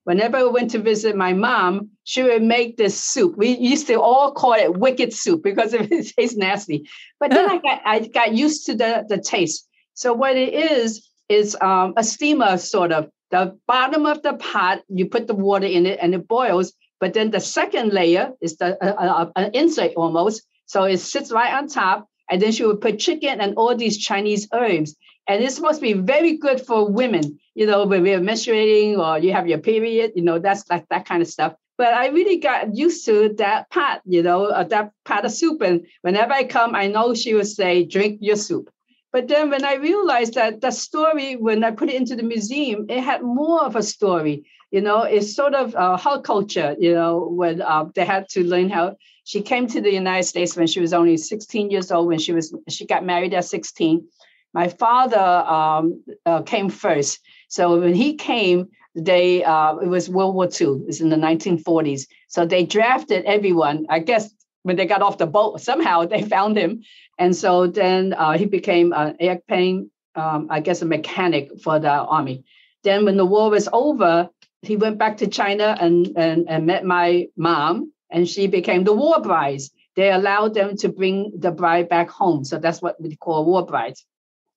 Whenever 0.06 0.38
I 0.38 0.44
went 0.44 0.72
to 0.72 0.80
visit 0.80 1.18
my 1.18 1.34
mom, 1.34 1.90
she 2.06 2.24
would 2.24 2.42
make 2.42 2.78
this 2.78 2.98
soup. 2.98 3.36
We 3.36 3.50
used 3.50 3.88
to 3.88 3.96
all 3.96 4.32
call 4.32 4.54
it 4.54 4.78
wicked 4.78 5.12
soup 5.12 5.44
because 5.44 5.74
it 5.74 5.90
tastes 5.90 6.38
nasty. 6.38 6.88
But 7.20 7.32
then 7.32 7.50
I 7.50 7.58
got 7.58 7.82
I 7.84 8.00
got 8.08 8.34
used 8.34 8.66
to 8.68 8.76
the, 8.76 9.06
the 9.10 9.18
taste. 9.18 9.68
So 9.94 10.14
what 10.14 10.38
it 10.38 10.54
is 10.54 11.04
is 11.30 11.56
um, 11.62 11.94
a 11.98 12.04
steamer 12.04 12.58
sort 12.58 12.92
of. 12.92 13.10
The 13.30 13.58
bottom 13.68 14.06
of 14.06 14.22
the 14.22 14.34
pot, 14.34 14.84
you 14.88 15.08
put 15.08 15.28
the 15.28 15.36
water 15.36 15.68
in 15.68 15.86
it 15.86 16.00
and 16.02 16.16
it 16.16 16.28
boils. 16.28 16.74
But 17.00 17.14
then 17.14 17.30
the 17.30 17.42
second 17.42 17.92
layer 17.92 18.32
is 18.42 18.58
the 18.58 18.82
uh, 18.84 18.96
uh, 18.96 19.32
an 19.36 19.52
insect 19.52 19.96
almost. 19.98 20.44
So 20.66 20.84
it 20.86 20.98
sits 20.98 21.32
right 21.32 21.54
on 21.54 21.68
top. 21.68 22.08
And 22.30 22.42
then 22.42 22.52
she 22.52 22.66
would 22.66 22.82
put 22.82 23.00
chicken 23.00 23.40
and 23.40 23.56
all 23.56 23.76
these 23.76 23.98
Chinese 23.98 24.48
herbs. 24.54 24.96
And 25.28 25.44
it's 25.44 25.56
supposed 25.56 25.80
to 25.80 25.82
be 25.82 25.94
very 25.94 26.38
good 26.38 26.62
for 26.62 26.90
women, 26.90 27.40
you 27.54 27.66
know, 27.66 27.86
when 27.86 28.02
we're 28.02 28.20
menstruating 28.20 28.98
or 28.98 29.18
you 29.20 29.34
have 29.34 29.48
your 29.48 29.60
period, 29.60 30.14
you 30.16 30.24
know, 30.24 30.40
that's 30.40 30.70
like 30.70 30.88
that 30.90 31.06
kind 31.06 31.22
of 31.22 31.28
stuff. 31.28 31.54
But 31.78 31.94
I 31.94 32.08
really 32.08 32.38
got 32.38 32.76
used 32.76 33.06
to 33.06 33.34
that 33.38 33.70
pot, 33.70 34.02
you 34.06 34.24
know, 34.24 34.46
uh, 34.46 34.64
that 34.66 34.92
pot 35.06 35.26
of 35.26 35.32
soup. 35.32 35.62
And 35.62 35.86
whenever 36.02 36.34
I 36.34 36.46
come, 36.46 36.76
I 36.76 36.88
know 36.88 37.14
she 37.14 37.34
would 37.34 37.48
say, 37.48 37.84
drink 37.84 38.20
your 38.22 38.36
soup. 38.38 38.70
But 39.12 39.28
then 39.28 39.50
when 39.50 39.64
I 39.64 39.76
realized 39.76 40.34
that 40.34 40.62
the 40.62 40.72
story, 40.72 41.36
when 41.36 41.64
I 41.64 41.72
put 41.72 41.90
it 41.90 41.96
into 41.96 42.16
the 42.16 42.24
museum, 42.24 42.86
it 42.90 43.02
had 43.02 43.22
more 43.24 43.64
of 43.64 43.76
a 43.76 43.84
story. 43.84 44.46
You 44.72 44.82
know, 44.82 45.04
it's 45.04 45.34
sort 45.34 45.56
of 45.56 45.74
uh, 45.76 45.98
her 45.98 46.22
culture, 46.22 46.76
you 46.78 46.94
know, 46.94 47.20
when 47.20 47.62
uh, 47.62 47.86
they 47.96 48.04
had 48.04 48.28
to 48.30 48.44
learn 48.44 48.70
how 48.70 48.98
she 49.24 49.42
came 49.42 49.68
to 49.68 49.82
the 49.82 49.92
United 49.92 50.24
States 50.24 50.56
when 50.56 50.68
she 50.68 50.82
was 50.82 50.94
only 50.94 51.18
16 51.18 51.72
years 51.72 51.92
old, 51.92 52.08
when 52.08 52.20
she 52.20 52.34
was 52.34 52.54
she 52.70 52.86
got 52.86 53.06
married 53.06 53.34
at 53.34 53.46
16. 53.46 54.06
My 54.54 54.68
father 54.68 55.20
um, 55.20 56.04
uh, 56.26 56.42
came 56.42 56.70
first. 56.70 57.20
So 57.48 57.80
when 57.80 57.94
he 57.94 58.16
came, 58.16 58.70
they 58.96 59.44
uh, 59.44 59.78
it 59.78 59.88
was 59.88 60.10
World 60.10 60.36
War 60.36 60.46
II. 60.46 60.82
It's 60.88 61.00
in 61.00 61.10
the 61.10 61.16
1940s. 61.16 62.08
So 62.28 62.46
they 62.46 62.66
drafted 62.66 63.26
everyone. 63.26 63.86
I 63.90 64.00
guess 64.00 64.34
when 64.68 64.76
they 64.76 64.86
got 64.86 65.02
off 65.02 65.18
the 65.18 65.26
boat, 65.26 65.62
somehow 65.62 66.06
they 66.06 66.22
found 66.36 66.58
him, 66.58 66.84
and 67.18 67.34
so 67.34 67.68
then 67.68 68.14
uh, 68.14 68.38
he 68.38 68.46
became 68.46 68.92
an 68.92 69.16
airplane, 69.20 69.90
um, 70.16 70.48
I 70.50 70.60
guess, 70.60 70.82
a 70.82 70.86
mechanic 70.86 71.62
for 71.64 71.80
the 71.80 71.90
army. 71.90 72.44
Then 72.84 73.06
when 73.06 73.16
the 73.16 73.26
war 73.26 73.50
was 73.50 73.70
over, 73.72 74.30
he 74.62 74.76
went 74.76 74.98
back 74.98 75.18
to 75.18 75.28
China 75.28 75.78
and 75.80 76.08
and, 76.18 76.50
and 76.50 76.66
met 76.66 76.84
my 76.84 77.28
mom, 77.38 77.94
and 78.12 78.28
she 78.28 78.48
became 78.48 78.84
the 78.84 78.94
war 78.94 79.22
bride. 79.22 79.62
They 79.96 80.12
allowed 80.12 80.54
them 80.54 80.76
to 80.78 80.90
bring 80.90 81.32
the 81.40 81.52
bride 81.52 81.88
back 81.88 82.10
home, 82.10 82.44
so 82.44 82.60
that's 82.60 82.82
what 82.82 83.02
we 83.02 83.16
call 83.16 83.38
a 83.38 83.44
war 83.44 83.66
bride. 83.66 83.96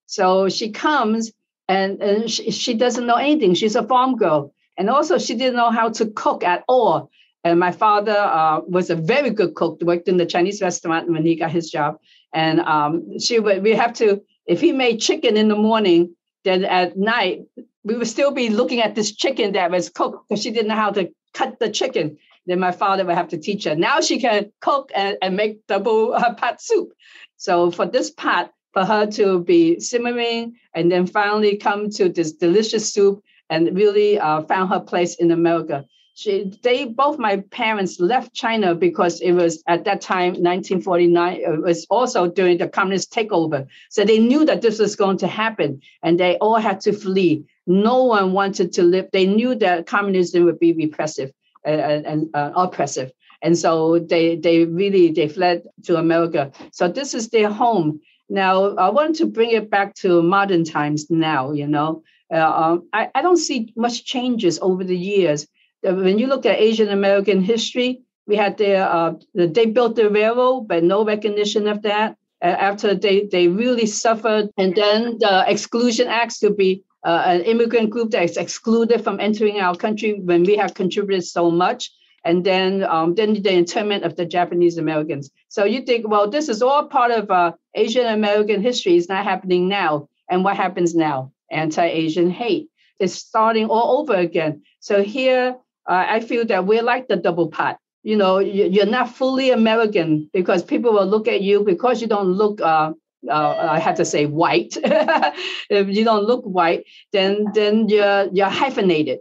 So 0.06 0.48
she 0.48 0.72
comes 0.72 1.30
and, 1.68 2.02
and 2.02 2.28
she, 2.28 2.50
she 2.50 2.74
doesn't 2.74 3.06
know 3.06 3.14
anything. 3.14 3.54
She's 3.54 3.76
a 3.76 3.86
farm 3.86 4.16
girl. 4.16 4.52
And 4.76 4.90
also, 4.90 5.18
she 5.18 5.36
didn't 5.36 5.54
know 5.54 5.70
how 5.70 5.90
to 5.90 6.06
cook 6.06 6.42
at 6.42 6.64
all. 6.66 7.10
And 7.44 7.58
my 7.58 7.72
father 7.72 8.16
uh, 8.16 8.60
was 8.66 8.90
a 8.90 8.96
very 8.96 9.30
good 9.30 9.54
cook, 9.54 9.80
worked 9.82 10.08
in 10.08 10.18
the 10.18 10.26
Chinese 10.26 10.60
restaurant 10.60 11.10
when 11.10 11.24
he 11.24 11.36
got 11.36 11.50
his 11.50 11.70
job. 11.70 11.98
And 12.34 12.60
um, 12.60 13.18
she 13.18 13.40
would, 13.40 13.62
we 13.62 13.74
have 13.74 13.94
to, 13.94 14.22
if 14.46 14.60
he 14.60 14.72
made 14.72 14.98
chicken 14.98 15.36
in 15.36 15.48
the 15.48 15.56
morning, 15.56 16.14
then 16.44 16.64
at 16.64 16.96
night, 16.96 17.42
we 17.82 17.96
would 17.96 18.08
still 18.08 18.30
be 18.30 18.50
looking 18.50 18.80
at 18.80 18.94
this 18.94 19.12
chicken 19.12 19.52
that 19.52 19.70
was 19.70 19.88
cooked 19.88 20.28
because 20.28 20.42
she 20.42 20.50
didn't 20.50 20.68
know 20.68 20.74
how 20.74 20.90
to 20.90 21.10
cut 21.32 21.58
the 21.58 21.70
chicken. 21.70 22.18
Then 22.46 22.60
my 22.60 22.72
father 22.72 23.04
would 23.04 23.14
have 23.14 23.28
to 23.28 23.38
teach 23.38 23.64
her. 23.64 23.74
Now 23.74 24.00
she 24.00 24.20
can 24.20 24.52
cook 24.60 24.90
and, 24.94 25.16
and 25.22 25.36
make 25.36 25.66
double 25.66 26.14
uh, 26.14 26.34
pot 26.34 26.60
soup. 26.60 26.92
So 27.36 27.70
for 27.70 27.86
this 27.86 28.10
pot, 28.10 28.52
for 28.72 28.84
her 28.84 29.06
to 29.06 29.42
be 29.42 29.80
simmering 29.80 30.56
and 30.74 30.90
then 30.90 31.06
finally 31.06 31.56
come 31.56 31.90
to 31.90 32.08
this 32.08 32.32
delicious 32.32 32.92
soup 32.92 33.22
and 33.48 33.76
really 33.76 34.18
uh, 34.18 34.42
found 34.42 34.70
her 34.70 34.80
place 34.80 35.16
in 35.16 35.30
America. 35.30 35.84
She, 36.20 36.52
they 36.62 36.84
both 36.84 37.18
my 37.18 37.38
parents 37.50 37.98
left 37.98 38.34
China 38.34 38.74
because 38.74 39.20
it 39.20 39.32
was 39.32 39.62
at 39.66 39.84
that 39.84 40.00
time 40.02 40.32
1949. 40.34 41.40
It 41.40 41.62
was 41.62 41.86
also 41.88 42.28
during 42.28 42.58
the 42.58 42.68
communist 42.68 43.12
takeover, 43.12 43.66
so 43.88 44.04
they 44.04 44.18
knew 44.18 44.44
that 44.44 44.60
this 44.60 44.78
was 44.78 44.96
going 44.96 45.16
to 45.18 45.26
happen, 45.26 45.80
and 46.02 46.20
they 46.20 46.36
all 46.36 46.56
had 46.56 46.80
to 46.82 46.92
flee. 46.92 47.44
No 47.66 48.04
one 48.04 48.32
wanted 48.32 48.72
to 48.74 48.82
live. 48.82 49.08
They 49.12 49.26
knew 49.26 49.54
that 49.56 49.86
communism 49.86 50.44
would 50.44 50.58
be 50.58 50.74
repressive 50.74 51.32
and, 51.64 52.04
and 52.04 52.30
uh, 52.34 52.52
oppressive, 52.54 53.12
and 53.40 53.56
so 53.56 53.98
they 53.98 54.36
they 54.36 54.66
really 54.66 55.12
they 55.12 55.28
fled 55.28 55.62
to 55.84 55.96
America. 55.96 56.52
So 56.72 56.88
this 56.88 57.14
is 57.14 57.30
their 57.30 57.48
home, 57.50 58.00
now, 58.30 58.76
I 58.76 58.90
want 58.90 59.16
to 59.16 59.26
bring 59.26 59.50
it 59.50 59.70
back 59.70 59.94
to 59.96 60.22
modern 60.22 60.64
times 60.64 61.10
now, 61.10 61.50
you 61.50 61.66
know. 61.66 62.04
Uh, 62.32 62.36
um, 62.38 62.88
I, 62.92 63.08
I 63.12 63.22
don't 63.22 63.36
see 63.36 63.72
much 63.74 64.04
changes 64.04 64.60
over 64.62 64.84
the 64.84 64.96
years. 64.96 65.48
Uh, 65.86 65.94
when 65.94 66.18
you 66.18 66.26
look 66.26 66.46
at 66.46 66.58
Asian 66.58 66.88
American 66.88 67.42
history, 67.42 68.02
we 68.26 68.36
had 68.36 68.58
their, 68.58 68.88
uh, 68.88 69.14
they 69.34 69.66
built 69.66 69.96
the 69.96 70.10
railroad, 70.10 70.68
but 70.68 70.84
no 70.84 71.04
recognition 71.04 71.66
of 71.66 71.82
that. 71.82 72.16
After 72.42 72.94
they, 72.94 73.26
they 73.26 73.48
really 73.48 73.84
suffered, 73.84 74.48
and 74.56 74.74
then 74.74 75.18
the 75.18 75.44
Exclusion 75.46 76.08
Acts 76.08 76.38
to 76.38 76.50
be 76.50 76.82
uh, 77.04 77.22
an 77.26 77.42
immigrant 77.42 77.90
group 77.90 78.10
that 78.12 78.24
is 78.24 78.38
excluded 78.38 79.04
from 79.04 79.20
entering 79.20 79.60
our 79.60 79.74
country 79.74 80.18
when 80.20 80.44
we 80.44 80.56
have 80.56 80.72
contributed 80.72 81.24
so 81.24 81.50
much 81.50 81.90
and 82.24 82.44
then 82.44 82.84
um, 82.84 83.14
then 83.14 83.42
the 83.42 83.52
internment 83.52 84.04
of 84.04 84.16
the 84.16 84.26
Japanese 84.26 84.76
Americans. 84.78 85.30
So 85.48 85.64
you 85.64 85.82
think, 85.82 86.08
well, 86.08 86.28
this 86.28 86.48
is 86.48 86.62
all 86.62 86.86
part 86.86 87.10
of 87.10 87.30
uh, 87.30 87.52
Asian 87.74 88.06
American 88.06 88.62
history. 88.62 88.96
It's 88.96 89.08
not 89.08 89.24
happening 89.24 89.68
now. 89.68 90.08
And 90.28 90.44
what 90.44 90.56
happens 90.56 90.94
now? 90.94 91.32
Anti-Asian 91.50 92.30
hate 92.30 92.68
is 92.98 93.14
starting 93.14 93.66
all 93.66 94.00
over 94.00 94.14
again. 94.14 94.62
So 94.80 95.02
here, 95.02 95.56
uh, 95.86 96.06
I 96.08 96.20
feel 96.20 96.44
that 96.46 96.66
we're 96.66 96.82
like 96.82 97.08
the 97.08 97.16
double 97.16 97.48
pot. 97.48 97.78
You 98.02 98.16
know, 98.16 98.38
you're 98.38 98.86
not 98.86 99.14
fully 99.14 99.50
American 99.50 100.30
because 100.32 100.62
people 100.62 100.92
will 100.92 101.06
look 101.06 101.28
at 101.28 101.42
you 101.42 101.62
because 101.64 102.00
you 102.00 102.06
don't 102.06 102.28
look. 102.28 102.60
Uh, 102.60 102.92
uh, 103.28 103.68
I 103.72 103.78
have 103.78 103.96
to 103.96 104.04
say 104.06 104.24
white. 104.24 104.78
if 104.82 105.88
you 105.88 106.04
don't 106.04 106.24
look 106.24 106.42
white, 106.44 106.84
then 107.12 107.46
then 107.54 107.88
you're 107.90 108.28
you're 108.32 108.48
hyphenated 108.48 109.18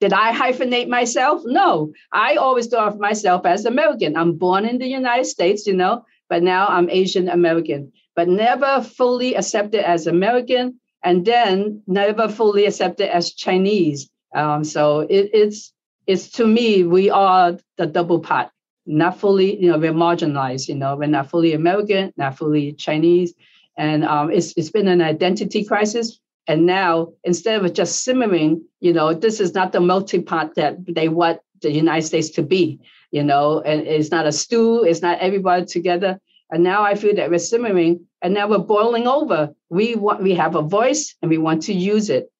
did 0.00 0.12
I 0.12 0.32
hyphenate 0.32 0.88
myself? 0.88 1.42
No, 1.44 1.92
I 2.12 2.36
always 2.36 2.66
thought 2.66 2.92
of 2.92 3.00
myself 3.00 3.46
as 3.46 3.64
American. 3.64 4.16
I'm 4.16 4.34
born 4.36 4.64
in 4.64 4.78
the 4.78 4.86
United 4.86 5.24
States, 5.24 5.66
you 5.66 5.74
know, 5.74 6.04
but 6.28 6.42
now 6.42 6.66
I'm 6.66 6.90
Asian 6.90 7.28
American, 7.28 7.92
but 8.16 8.28
never 8.28 8.82
fully 8.82 9.34
accepted 9.34 9.88
as 9.88 10.06
American, 10.06 10.80
and 11.02 11.24
then 11.24 11.82
never 11.86 12.28
fully 12.28 12.66
accepted 12.66 13.08
as 13.14 13.32
Chinese. 13.32 14.10
Um, 14.34 14.64
so 14.64 15.00
it, 15.00 15.30
it's 15.32 15.72
it's 16.06 16.30
to 16.32 16.46
me 16.46 16.84
we 16.84 17.10
are 17.10 17.58
the 17.76 17.86
double 17.86 18.20
pot, 18.20 18.50
not 18.86 19.18
fully, 19.18 19.60
you 19.60 19.70
know, 19.70 19.78
we're 19.78 19.92
marginalized. 19.92 20.68
You 20.68 20.74
know, 20.74 20.96
we're 20.96 21.06
not 21.06 21.30
fully 21.30 21.52
American, 21.52 22.12
not 22.16 22.36
fully 22.36 22.72
Chinese, 22.72 23.34
and 23.76 24.04
um, 24.04 24.30
it's 24.30 24.54
it's 24.56 24.70
been 24.70 24.88
an 24.88 25.02
identity 25.02 25.64
crisis 25.64 26.20
and 26.46 26.66
now, 26.66 27.12
instead 27.24 27.64
of 27.64 27.72
just 27.72 28.04
simmering, 28.04 28.64
you 28.80 28.92
know, 28.92 29.14
this 29.14 29.40
is 29.40 29.54
not 29.54 29.72
the 29.72 29.80
multi-pot 29.80 30.54
that 30.56 30.76
they 30.86 31.08
want 31.08 31.40
the 31.62 31.72
United 31.72 32.06
States 32.06 32.30
to 32.30 32.42
be, 32.42 32.80
you 33.10 33.22
know, 33.22 33.60
and 33.62 33.86
it's 33.86 34.10
not 34.10 34.26
a 34.26 34.32
stew, 34.32 34.84
it's 34.84 35.00
not 35.00 35.18
everybody 35.20 35.64
together. 35.64 36.20
And 36.50 36.62
now 36.62 36.82
I 36.82 36.94
feel 36.94 37.14
that 37.16 37.30
we're 37.30 37.38
simmering 37.38 38.06
and 38.20 38.34
now 38.34 38.48
we're 38.48 38.58
boiling 38.58 39.06
over. 39.06 39.54
We 39.70 39.94
want 39.94 40.22
we 40.22 40.34
have 40.34 40.54
a 40.54 40.62
voice 40.62 41.14
and 41.22 41.30
we 41.30 41.38
want 41.38 41.62
to 41.64 41.72
use 41.72 42.10
it. 42.10 42.30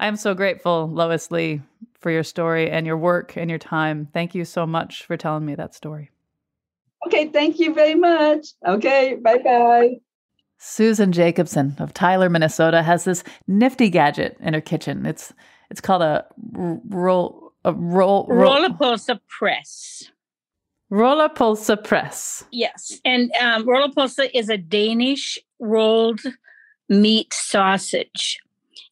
I'm 0.00 0.16
so 0.16 0.34
grateful, 0.34 0.88
Lois 0.88 1.30
Lee, 1.30 1.60
for 2.02 2.10
your 2.10 2.24
story 2.24 2.70
and 2.70 2.86
your 2.86 2.96
work 2.96 3.36
and 3.36 3.48
your 3.48 3.58
time. 3.58 4.08
Thank 4.12 4.34
you 4.34 4.44
so 4.44 4.66
much 4.66 5.04
for 5.04 5.16
telling 5.16 5.46
me 5.46 5.54
that 5.54 5.74
story. 5.74 6.10
Okay, 7.06 7.28
thank 7.28 7.58
you 7.58 7.72
very 7.72 7.94
much. 7.94 8.48
Okay, 8.66 9.16
bye 9.22 9.38
bye. 9.38 9.96
Susan 10.58 11.10
Jacobsen 11.10 11.74
of 11.78 11.92
Tyler, 11.92 12.28
Minnesota, 12.28 12.82
has 12.82 13.04
this 13.04 13.24
nifty 13.48 13.88
gadget 13.88 14.36
in 14.40 14.54
her 14.54 14.60
kitchen. 14.60 15.06
It's 15.06 15.32
it's 15.70 15.80
called 15.80 16.02
a 16.02 16.24
roll 16.52 17.52
a 17.64 17.72
roll, 17.72 18.26
roll 18.28 18.56
Rullepølse 18.56 19.18
press. 19.28 20.04
Rullepølse 20.92 21.82
press. 21.82 22.44
Yes, 22.52 23.00
and 23.04 23.32
um, 23.40 23.66
Rullepølse 23.66 24.30
is 24.34 24.48
a 24.48 24.58
Danish 24.58 25.38
rolled 25.58 26.20
meat 26.88 27.32
sausage, 27.32 28.38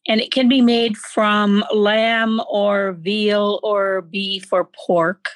and 0.07 0.19
it 0.19 0.31
can 0.31 0.49
be 0.49 0.61
made 0.61 0.97
from 0.97 1.63
lamb 1.73 2.41
or 2.49 2.93
veal 2.93 3.59
or 3.63 4.01
beef 4.01 4.51
or 4.51 4.69
pork. 4.85 5.29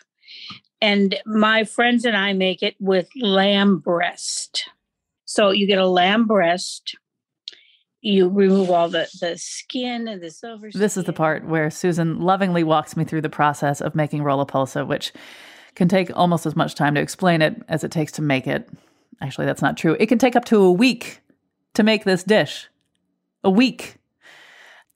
And 0.81 1.15
my 1.25 1.63
friends 1.63 2.05
and 2.05 2.17
I 2.17 2.33
make 2.33 2.61
it 2.61 2.75
with 2.79 3.07
lamb 3.15 3.79
breast. 3.79 4.69
So 5.25 5.51
you 5.51 5.67
get 5.67 5.79
a 5.79 5.87
lamb 5.87 6.25
breast. 6.25 6.95
You 8.01 8.29
remove 8.29 8.69
all 8.69 8.87
the, 8.87 9.07
the 9.19 9.37
skin 9.37 10.07
and 10.07 10.21
the 10.21 10.29
silver. 10.29 10.69
Skin. 10.69 10.79
This 10.79 10.97
is 10.97 11.05
the 11.05 11.13
part 11.13 11.45
where 11.45 11.71
Susan 11.71 12.19
lovingly 12.19 12.63
walks 12.63 12.95
me 12.95 13.03
through 13.03 13.21
the 13.21 13.29
process 13.29 13.81
of 13.81 13.95
making 13.95 14.21
rullepølse, 14.21 14.85
which 14.85 15.11
can 15.73 15.87
take 15.87 16.15
almost 16.15 16.45
as 16.45 16.55
much 16.55 16.75
time 16.75 16.93
to 16.95 17.01
explain 17.01 17.41
it 17.41 17.61
as 17.67 17.83
it 17.83 17.91
takes 17.91 18.11
to 18.13 18.21
make 18.21 18.45
it. 18.47 18.69
Actually, 19.21 19.45
that's 19.45 19.61
not 19.61 19.77
true. 19.77 19.95
It 19.99 20.05
can 20.07 20.19
take 20.19 20.35
up 20.35 20.45
to 20.45 20.61
a 20.61 20.71
week 20.71 21.21
to 21.73 21.83
make 21.83 22.03
this 22.03 22.23
dish. 22.23 22.69
A 23.43 23.49
week 23.49 23.97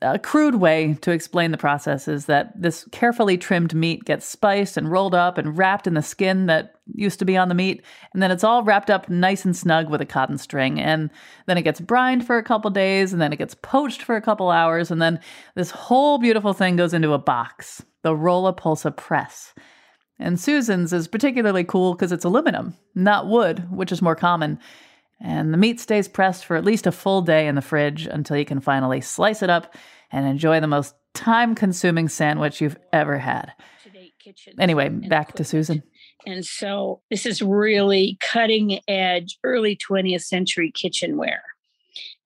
a 0.01 0.17
crude 0.17 0.55
way 0.55 0.93
to 1.01 1.11
explain 1.11 1.51
the 1.51 1.57
process 1.57 2.07
is 2.07 2.25
that 2.27 2.53
this 2.59 2.87
carefully 2.91 3.37
trimmed 3.37 3.73
meat 3.73 4.05
gets 4.05 4.25
spiced 4.25 4.77
and 4.77 4.89
rolled 4.89 5.13
up 5.13 5.37
and 5.37 5.57
wrapped 5.57 5.87
in 5.87 5.93
the 5.93 6.01
skin 6.01 6.45
that 6.45 6.75
used 6.93 7.19
to 7.19 7.25
be 7.25 7.35
on 7.35 7.49
the 7.49 7.55
meat, 7.55 7.83
and 8.13 8.23
then 8.23 8.31
it's 8.31 8.43
all 8.43 8.63
wrapped 8.63 8.89
up 8.89 9.09
nice 9.09 9.43
and 9.43 9.55
snug 9.55 9.89
with 9.89 10.01
a 10.01 10.05
cotton 10.05 10.37
string. 10.37 10.79
And 10.79 11.09
then 11.47 11.57
it 11.57 11.63
gets 11.63 11.81
brined 11.81 12.25
for 12.25 12.37
a 12.37 12.43
couple 12.43 12.71
days, 12.71 13.11
and 13.11 13.21
then 13.21 13.33
it 13.33 13.39
gets 13.39 13.55
poached 13.55 14.01
for 14.01 14.15
a 14.15 14.21
couple 14.21 14.49
hours, 14.49 14.89
and 14.89 15.01
then 15.01 15.19
this 15.55 15.71
whole 15.71 16.17
beautiful 16.17 16.53
thing 16.53 16.77
goes 16.77 16.93
into 16.93 17.13
a 17.13 17.19
box, 17.19 17.83
the 18.01 18.15
Rullepølse 18.15 18.95
press. 18.95 19.53
And 20.17 20.39
Susan's 20.39 20.91
is 20.93 21.07
particularly 21.07 21.63
cool 21.63 21.93
because 21.93 22.11
it's 22.11 22.25
aluminum, 22.25 22.75
not 22.95 23.27
wood, 23.27 23.67
which 23.71 23.91
is 23.91 24.01
more 24.01 24.15
common. 24.15 24.59
And 25.21 25.53
the 25.53 25.57
meat 25.57 25.79
stays 25.79 26.07
pressed 26.07 26.45
for 26.45 26.55
at 26.55 26.63
least 26.63 26.87
a 26.87 26.91
full 26.91 27.21
day 27.21 27.47
in 27.47 27.55
the 27.55 27.61
fridge 27.61 28.07
until 28.07 28.37
you 28.37 28.45
can 28.45 28.61
finally 28.61 29.01
slice 29.01 29.43
it 29.43 29.49
up 29.49 29.75
and 30.11 30.25
enjoy 30.25 30.59
the 30.59 30.67
most 30.67 30.95
time 31.13 31.55
consuming 31.55 32.07
sandwich 32.07 32.61
you've 32.61 32.77
ever 32.93 33.17
had. 33.17 33.53
Anyway, 34.59 34.89
back 34.89 35.33
to 35.33 35.43
Susan. 35.43 35.83
And 36.25 36.45
so 36.45 37.01
this 37.09 37.25
is 37.25 37.41
really 37.41 38.17
cutting 38.21 38.79
edge 38.87 39.37
early 39.43 39.77
20th 39.77 40.23
century 40.23 40.71
kitchenware. 40.71 41.43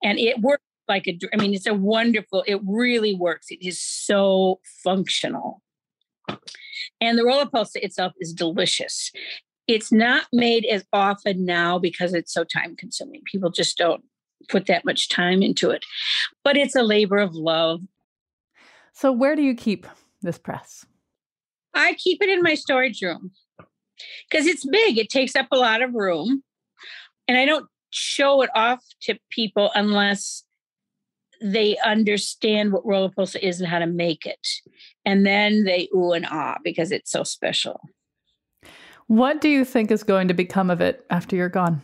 And 0.02 0.18
it 0.18 0.40
works 0.40 0.64
like 0.88 1.06
a, 1.06 1.18
I 1.32 1.40
mean, 1.40 1.54
it's 1.54 1.66
a 1.66 1.74
wonderful, 1.74 2.44
it 2.46 2.60
really 2.66 3.14
works. 3.14 3.46
It 3.50 3.66
is 3.66 3.80
so 3.80 4.60
functional. 4.82 5.62
And 7.00 7.18
the 7.18 7.22
Rullepølse 7.22 7.76
itself 7.76 8.12
is 8.20 8.32
delicious. 8.32 9.10
It's 9.66 9.90
not 9.90 10.26
made 10.32 10.66
as 10.66 10.84
often 10.92 11.44
now 11.44 11.78
because 11.78 12.12
it's 12.12 12.32
so 12.32 12.44
time 12.44 12.76
consuming. 12.76 13.22
People 13.24 13.50
just 13.50 13.78
don't 13.78 14.04
put 14.48 14.66
that 14.66 14.84
much 14.84 15.08
time 15.08 15.42
into 15.42 15.70
it. 15.70 15.84
But 16.42 16.56
it's 16.56 16.76
a 16.76 16.82
labor 16.82 17.18
of 17.18 17.34
love. 17.34 17.80
So, 18.92 19.10
where 19.10 19.34
do 19.34 19.42
you 19.42 19.54
keep 19.54 19.86
this 20.22 20.38
press? 20.38 20.86
I 21.74 21.94
keep 21.94 22.22
it 22.22 22.28
in 22.28 22.42
my 22.42 22.54
storage 22.54 23.02
room 23.02 23.32
because 24.30 24.46
it's 24.46 24.64
big. 24.64 24.98
It 24.98 25.08
takes 25.08 25.34
up 25.34 25.48
a 25.50 25.56
lot 25.56 25.82
of 25.82 25.94
room. 25.94 26.42
And 27.26 27.38
I 27.38 27.44
don't 27.44 27.66
show 27.90 28.42
it 28.42 28.50
off 28.54 28.80
to 29.02 29.18
people 29.30 29.70
unless 29.74 30.44
they 31.40 31.76
understand 31.84 32.72
what 32.72 32.86
roller 32.86 33.10
is 33.40 33.60
and 33.60 33.68
how 33.68 33.78
to 33.78 33.86
make 33.86 34.26
it. 34.26 34.46
And 35.04 35.26
then 35.26 35.64
they 35.64 35.88
ooh 35.94 36.12
and 36.12 36.26
ah 36.30 36.58
because 36.62 36.92
it's 36.92 37.10
so 37.10 37.24
special. 37.24 37.80
What 39.06 39.40
do 39.40 39.48
you 39.48 39.64
think 39.64 39.90
is 39.90 40.02
going 40.02 40.28
to 40.28 40.34
become 40.34 40.70
of 40.70 40.80
it 40.80 41.04
after 41.10 41.36
you're 41.36 41.48
gone? 41.48 41.82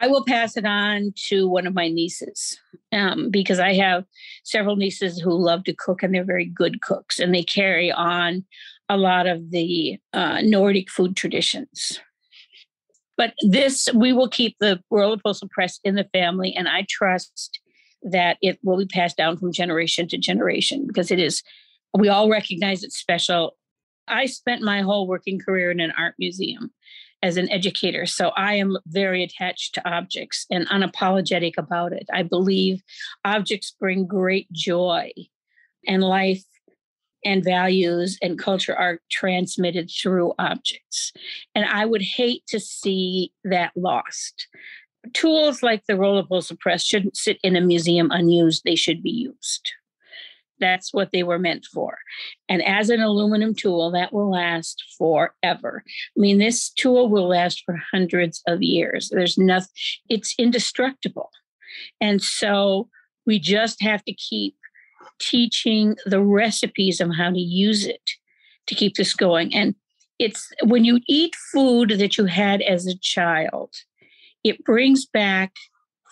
I 0.00 0.08
will 0.08 0.24
pass 0.24 0.56
it 0.56 0.64
on 0.64 1.12
to 1.28 1.46
one 1.46 1.66
of 1.66 1.74
my 1.74 1.88
nieces 1.88 2.58
um, 2.90 3.30
because 3.30 3.60
I 3.60 3.74
have 3.74 4.04
several 4.44 4.76
nieces 4.76 5.20
who 5.20 5.32
love 5.32 5.64
to 5.64 5.74
cook 5.74 6.02
and 6.02 6.14
they're 6.14 6.24
very 6.24 6.46
good 6.46 6.80
cooks 6.80 7.18
and 7.18 7.34
they 7.34 7.42
carry 7.42 7.92
on 7.92 8.44
a 8.88 8.96
lot 8.96 9.26
of 9.26 9.50
the 9.50 9.98
uh, 10.14 10.40
Nordic 10.42 10.90
food 10.90 11.16
traditions. 11.16 12.00
But 13.16 13.34
this, 13.42 13.88
we 13.94 14.14
will 14.14 14.28
keep 14.28 14.56
the 14.58 14.82
Rullepølse 14.90 15.48
Press 15.50 15.78
in 15.84 15.94
the 15.94 16.08
family, 16.12 16.54
and 16.56 16.66
I 16.66 16.86
trust 16.88 17.60
that 18.02 18.38
it 18.40 18.58
will 18.62 18.78
be 18.78 18.86
passed 18.86 19.18
down 19.18 19.36
from 19.36 19.52
generation 19.52 20.08
to 20.08 20.16
generation 20.16 20.86
because 20.86 21.10
it 21.10 21.18
is, 21.18 21.42
we 21.92 22.08
all 22.08 22.30
recognize 22.30 22.82
it's 22.82 22.96
special. 22.96 23.56
I 24.10 24.26
spent 24.26 24.62
my 24.62 24.82
whole 24.82 25.06
working 25.06 25.38
career 25.38 25.70
in 25.70 25.80
an 25.80 25.92
art 25.96 26.14
museum 26.18 26.72
as 27.22 27.36
an 27.36 27.50
educator. 27.50 28.06
So 28.06 28.30
I 28.30 28.54
am 28.54 28.78
very 28.86 29.22
attached 29.22 29.74
to 29.74 29.88
objects 29.88 30.46
and 30.50 30.68
unapologetic 30.68 31.54
about 31.58 31.92
it. 31.92 32.06
I 32.12 32.22
believe 32.22 32.82
objects 33.24 33.74
bring 33.78 34.06
great 34.06 34.50
joy 34.52 35.10
and 35.86 36.02
life 36.02 36.44
and 37.24 37.44
values 37.44 38.18
and 38.22 38.38
culture 38.38 38.74
are 38.74 39.00
transmitted 39.10 39.90
through 39.90 40.32
objects. 40.38 41.12
And 41.54 41.66
I 41.66 41.84
would 41.84 42.02
hate 42.02 42.46
to 42.48 42.58
see 42.58 43.32
that 43.44 43.72
lost. 43.76 44.48
Tools 45.12 45.62
like 45.62 45.84
the 45.86 45.94
rullepølse 45.94 46.58
press 46.58 46.84
shouldn't 46.84 47.16
sit 47.16 47.38
in 47.42 47.56
a 47.56 47.60
museum 47.60 48.10
unused, 48.10 48.62
they 48.64 48.76
should 48.76 49.02
be 49.02 49.10
used. 49.10 49.72
That's 50.60 50.92
what 50.92 51.10
they 51.12 51.22
were 51.22 51.38
meant 51.38 51.64
for. 51.64 51.98
And 52.48 52.62
as 52.64 52.90
an 52.90 53.00
aluminum 53.00 53.54
tool, 53.54 53.90
that 53.92 54.12
will 54.12 54.30
last 54.30 54.82
forever. 54.98 55.82
I 55.86 56.20
mean, 56.20 56.38
this 56.38 56.70
tool 56.70 57.08
will 57.08 57.28
last 57.28 57.62
for 57.64 57.80
hundreds 57.92 58.42
of 58.46 58.62
years. 58.62 59.08
There's 59.08 59.38
nothing, 59.38 59.70
it's 60.08 60.34
indestructible. 60.38 61.30
And 62.00 62.22
so 62.22 62.88
we 63.26 63.38
just 63.38 63.82
have 63.82 64.04
to 64.04 64.12
keep 64.12 64.54
teaching 65.18 65.96
the 66.06 66.22
recipes 66.22 67.00
of 67.00 67.10
how 67.16 67.30
to 67.30 67.38
use 67.38 67.86
it 67.86 68.02
to 68.66 68.74
keep 68.74 68.94
this 68.94 69.14
going. 69.14 69.54
And 69.54 69.74
it's 70.18 70.50
when 70.62 70.84
you 70.84 71.00
eat 71.08 71.34
food 71.52 71.90
that 71.98 72.18
you 72.18 72.26
had 72.26 72.60
as 72.62 72.86
a 72.86 72.98
child, 72.98 73.74
it 74.44 74.64
brings 74.64 75.06
back, 75.06 75.52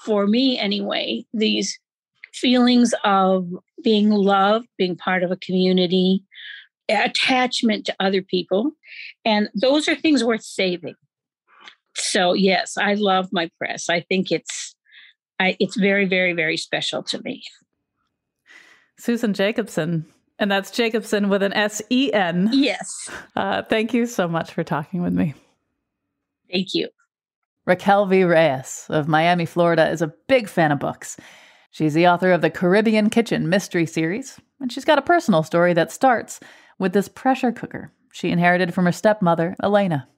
for 0.05 0.27
me 0.27 0.59
anyway, 0.59 1.25
these 1.33 1.79
feelings 2.33 2.95
of 3.05 3.49
being 3.83 4.11
loved, 4.11 4.69
being 4.77 4.97
part 4.97 5.23
of 5.23 5.31
a 5.31 5.37
community, 5.37 6.23
attachment 6.89 7.87
to 7.87 7.97
other 8.01 8.23
people. 8.23 8.73
And 9.25 9.49
those 9.55 9.89
are 9.89 9.95
things 9.95 10.25
worth 10.25 10.43
saving. 10.43 10.95
So 11.95 12.33
yes, 12.33 12.77
I 12.79 12.95
love 12.95 13.29
my 13.33 13.51
press. 13.59 13.89
I 13.89 14.01
think 14.01 14.31
it's 14.31 14.75
I, 15.41 15.57
it's 15.61 15.77
very, 15.77 16.05
very, 16.05 16.33
very 16.33 16.57
special 16.57 17.03
to 17.05 17.23
me. 17.23 17.43
Susan 18.99 19.33
Jacobsen, 19.33 20.05
and 20.41 20.51
that's 20.51 20.71
Jacobsen 20.73 21.29
with 21.29 21.43
an 21.43 21.53
S 21.53 21.81
E 21.91 22.13
N. 22.13 22.51
Yes. 22.53 23.09
Uh, 23.37 23.63
thank 23.63 23.95
you 23.95 24.07
so 24.07 24.27
much 24.27 24.53
for 24.53 24.65
talking 24.65 25.03
with 25.03 25.13
me. 25.13 25.35
Thank 26.51 26.75
you. 26.75 26.89
Raquel 27.67 28.07
V. 28.07 28.25
Reyes 28.25 28.87
of 28.89 29.07
Miami, 29.07 29.45
Florida, 29.45 29.91
is 29.91 30.03
a 30.03 30.13
big 30.27 30.49
fan 30.49 30.73
of 30.73 30.79
books. 30.79 31.17
She's 31.71 31.95
the 31.95 32.07
author 32.07 32.33
of 32.33 32.41
the 32.41 32.51
Caribbean 32.51 33.11
Kitchen 33.11 33.49
mystery 33.49 33.87
series, 33.87 34.41
and 34.61 34.73
she's 34.73 34.85
got 34.85 34.99
a 34.99 35.03
personal 35.03 35.43
story 35.43 35.75
that 35.75 35.93
starts 35.93 36.41
with 36.79 36.93
this 36.93 37.09
pressure 37.09 37.53
cooker 37.53 37.93
she 38.19 38.31
inherited 38.31 38.75
from 38.75 38.85
her 38.85 38.93
stepmother, 38.93 39.55
Elena. 39.63 40.09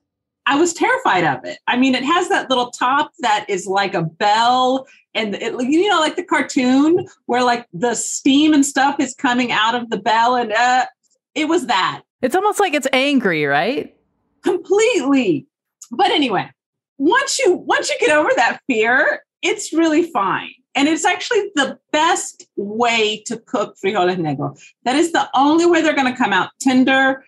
I 0.46 0.56
was 0.56 0.72
terrified 0.72 1.24
of 1.24 1.44
it. 1.44 1.58
I 1.66 1.76
mean, 1.76 1.94
it 1.94 2.02
has 2.02 2.28
that 2.30 2.48
little 2.48 2.70
top 2.70 3.12
that 3.20 3.44
is 3.48 3.66
like 3.66 3.94
a 3.94 4.02
bell, 4.02 4.86
and 5.14 5.34
it, 5.34 5.52
you 5.60 5.88
know, 5.88 6.00
like 6.00 6.16
the 6.16 6.24
cartoon 6.24 7.06
where 7.26 7.44
like 7.44 7.66
the 7.72 7.94
steam 7.94 8.54
and 8.54 8.64
stuff 8.64 8.96
is 8.98 9.14
coming 9.14 9.52
out 9.52 9.74
of 9.74 9.90
the 9.90 9.98
bell, 9.98 10.34
and 10.34 10.52
uh, 10.52 10.86
it 11.34 11.46
was 11.46 11.66
that. 11.66 12.02
It's 12.22 12.34
almost 12.34 12.58
like 12.58 12.74
it's 12.74 12.88
angry, 12.92 13.44
right? 13.44 13.94
Completely. 14.42 15.46
But 15.92 16.10
anyway, 16.10 16.50
once 16.98 17.38
you 17.38 17.52
once 17.52 17.90
you 17.90 17.96
get 18.00 18.16
over 18.16 18.30
that 18.36 18.60
fear, 18.66 19.22
it's 19.42 19.72
really 19.72 20.10
fine. 20.10 20.50
And 20.74 20.86
it's 20.88 21.04
actually 21.04 21.50
the 21.56 21.78
best 21.90 22.46
way 22.56 23.22
to 23.26 23.36
cook 23.38 23.76
frijoles 23.84 24.16
negro. 24.16 24.60
That 24.84 24.96
is 24.96 25.12
the 25.12 25.28
only 25.34 25.66
way 25.66 25.82
they're 25.82 25.96
going 25.96 26.12
to 26.12 26.16
come 26.16 26.32
out 26.32 26.50
tender, 26.60 27.24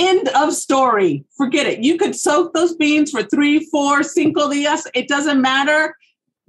End 0.00 0.30
of 0.34 0.54
story. 0.54 1.26
Forget 1.36 1.66
it. 1.66 1.80
You 1.80 1.98
could 1.98 2.16
soak 2.16 2.54
those 2.54 2.74
beans 2.74 3.10
for 3.10 3.22
three, 3.22 3.66
four, 3.66 4.02
cinco 4.02 4.50
dias. 4.50 4.86
It 4.94 5.08
doesn't 5.08 5.42
matter. 5.42 5.94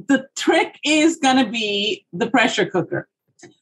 The 0.08 0.26
trick 0.38 0.80
is 0.86 1.18
going 1.18 1.44
to 1.44 1.52
be 1.52 2.06
the 2.14 2.30
pressure 2.30 2.66
cooker. 2.66 3.10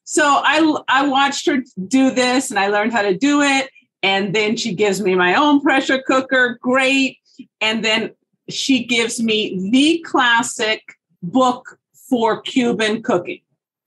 So 0.04 0.24
I 0.24 0.78
I 0.88 1.08
watched 1.08 1.48
her 1.48 1.64
do 1.88 2.12
this 2.12 2.52
and 2.52 2.60
I 2.60 2.68
learned 2.68 2.94
how 2.94 3.02
to 3.02 3.18
do 3.18 3.42
it. 3.42 3.72
And 4.04 4.36
then 4.36 4.56
she 4.58 4.76
gives 4.76 5.02
me 5.02 5.16
my 5.16 5.34
own 5.34 5.60
pressure 5.60 6.04
cooker. 6.06 6.60
Great. 6.62 7.18
And 7.60 7.84
then 7.84 8.12
she 8.48 8.86
gives 8.86 9.20
me 9.20 9.72
the 9.72 10.06
classic 10.06 10.84
book 11.24 11.80
for 12.10 12.42
Cuban 12.42 13.04
cooking. 13.04 13.42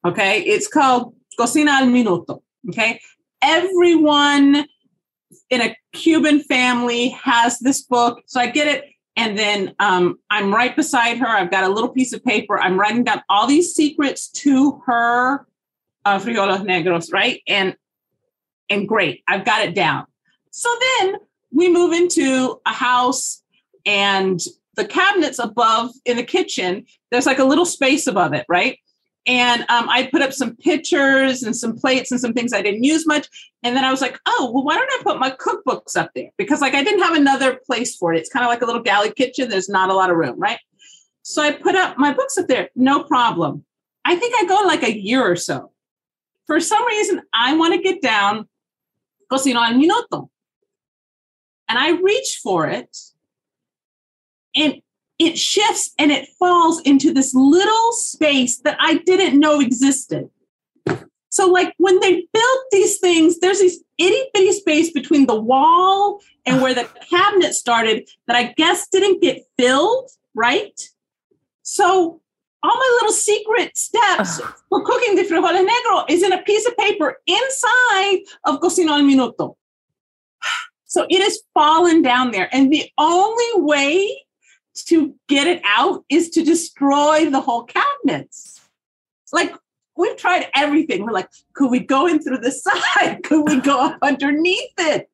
Okay. 0.05 0.43
It's 0.43 0.69
called 0.69 1.15
Cocina 1.39 1.73
al 1.73 1.87
Minuto. 1.87 2.43
Okay. 2.69 3.01
Everyone 3.43 4.67
in 5.51 5.61
a 5.61 5.77
Cuban 5.93 6.41
family 6.41 7.09
has 7.11 7.59
this 7.59 7.83
book. 7.83 8.23
So 8.27 8.41
I 8.41 8.47
get 8.47 8.69
it. 8.69 8.85
And 9.17 9.39
then 9.39 9.75
um, 9.79 10.19
I'm 10.31 10.55
right 10.55 10.75
beside 10.75 11.19
her. 11.19 11.27
I've 11.27 11.51
got 11.51 11.65
a 11.65 11.69
little 11.69 11.91
piece 11.91 12.15
of 12.15 12.25
paper. 12.25 12.59
I'm 12.59 12.81
writing 12.81 13.05
down 13.05 13.23
all 13.29 13.47
these 13.47 13.75
secrets 13.75 14.29
to 14.29 14.83
her 14.87 15.47
uh, 16.05 16.19
frijoles 16.19 16.65
negros, 16.65 17.13
right? 17.13 17.43
And 17.47 17.77
and 18.71 18.89
great, 18.89 19.23
I've 19.29 19.45
got 19.45 19.67
it 19.67 19.75
down. 19.75 20.07
So 20.51 20.69
then 20.81 21.17
we 21.51 21.71
move 21.71 21.93
into 21.93 22.61
a 22.65 22.73
house, 22.73 23.43
and 23.85 24.41
the 24.77 24.85
cabinets 24.85 25.39
above 25.39 25.91
in 26.05 26.17
the 26.17 26.23
kitchen. 26.23 26.87
There's 27.11 27.27
like 27.27 27.39
a 27.39 27.45
little 27.45 27.67
space 27.67 28.07
above 28.07 28.33
it, 28.33 28.47
right? 28.49 28.79
And 29.27 29.63
um, 29.63 29.89
I 29.89 30.09
put 30.11 30.23
up 30.23 30.33
some 30.33 30.57
pictures 30.57 31.45
and 31.45 31.55
some 31.55 31.77
plates 31.77 32.11
and 32.11 32.21
some 32.21 32.33
things 32.33 32.53
I 32.53 32.63
didn't 32.63 32.83
use 32.83 33.07
much. 33.07 33.29
And 33.63 33.77
then 33.77 33.85
I 33.85 33.91
was 33.91 34.01
like, 34.01 34.19
oh, 34.27 34.51
well, 34.53 34.65
why 34.65 34.75
don't 34.75 34.91
I 34.91 35.03
put 35.05 35.21
my 35.21 35.31
cookbooks 35.31 35.97
up 35.97 36.11
there? 36.15 36.31
Because 36.39 36.61
like 36.61 36.75
I 36.75 36.83
didn't 36.83 37.03
have 37.03 37.15
another 37.15 37.61
place 37.65 37.95
for 37.97 38.13
it. 38.13 38.19
It's 38.19 38.31
kind 38.31 38.45
of 38.45 38.51
like 38.51 38.63
a 38.63 38.67
little 38.67 38.83
galley 38.83 39.13
kitchen. 39.13 39.49
There's 39.49 39.69
not 39.69 39.91
a 39.91 39.95
lot 39.95 40.11
of 40.11 40.17
room, 40.17 40.41
right? 40.41 40.59
So 41.23 41.41
I 41.41 41.53
put 41.53 41.77
up 41.77 41.99
my 41.99 42.13
books 42.13 42.37
up 42.37 42.49
there, 42.49 42.71
no 42.75 43.05
problem. 43.05 43.65
I 44.05 44.17
think 44.17 44.35
I 44.37 44.47
go 44.47 44.67
like 44.67 44.83
a 44.83 44.99
year 44.99 45.23
or 45.23 45.37
so. 45.37 45.71
For 46.47 46.59
some 46.59 46.85
reason, 46.87 47.23
I 47.33 47.57
want 47.57 47.75
to 47.75 47.81
get 47.81 48.03
down 48.03 48.49
cocina 49.31 49.61
al 49.61 49.75
minuto. 49.75 50.29
And 51.69 51.79
I 51.79 51.91
reach 51.91 52.41
for 52.43 52.67
it. 52.67 52.95
And 54.55 54.83
it 55.19 55.39
shifts 55.39 55.93
and 55.99 56.11
it 56.11 56.29
falls 56.39 56.81
into 56.83 57.13
this 57.13 57.33
little 57.35 57.93
space 57.93 58.59
that 58.61 58.77
I 58.81 58.99
didn't 58.99 59.39
know 59.39 59.61
existed. 59.61 60.29
So, 61.29 61.49
like 61.49 61.73
when 61.79 61.99
they 62.01 62.27
built 62.33 62.65
these 62.73 62.99
things, 62.99 63.39
there's 63.39 63.61
this 63.61 63.83
itty 63.99 64.23
bitty 64.35 64.53
space 64.53 64.91
between 64.91 65.27
the 65.27 65.41
wall 65.41 66.21
and 66.45 66.61
where 66.61 66.75
the 66.75 66.89
cabinet 67.11 67.55
started 67.55 68.09
that 68.27 68.37
I 68.37 68.53
guess 68.57 68.89
didn't 68.89 69.23
get 69.23 69.43
filled, 69.59 70.11
right? 70.35 70.79
So, 71.63 72.21
all 72.63 72.75
my 72.77 72.99
little 73.01 73.15
secret 73.15 73.77
steps 73.77 74.41
for 74.69 74.85
cooking 74.85 75.17
the 75.17 75.23
frijoles 75.23 75.67
negro 75.67 76.05
is 76.11 76.23
in 76.23 76.33
a 76.33 76.43
piece 76.43 76.67
of 76.67 76.77
paper 76.77 77.21
inside 77.27 78.19
of 78.45 78.61
Cocina 78.61 78.93
al 78.93 79.03
Minuto. 79.03 79.57
So 80.85 81.07
it 81.09 81.23
has 81.23 81.39
fallen 81.55 82.03
down 82.03 82.33
there. 82.33 82.55
And 82.55 82.71
the 82.71 82.91
only 82.99 83.63
way 83.63 84.27
to 84.75 85.15
get 85.29 85.47
it 85.47 85.63
out 85.65 86.05
is 86.09 86.31
to 86.31 86.43
destroy 86.43 87.29
the 87.31 87.41
whole 87.41 87.65
cabinets. 87.65 88.61
Like 89.33 89.55
we've 89.97 90.17
tried 90.17 90.49
everything. 90.55 91.05
We're 91.05 91.13
like, 91.13 91.29
could 91.55 91.71
we 91.71 91.81
go 91.81 92.07
in 92.07 92.23
through 92.23 92.39
the 92.39 92.51
side? 92.97 93.23
Could 93.25 93.49
we 93.49 93.61
go 93.61 93.81
up 93.81 93.99
underneath 94.03 94.73
it? 94.79 95.09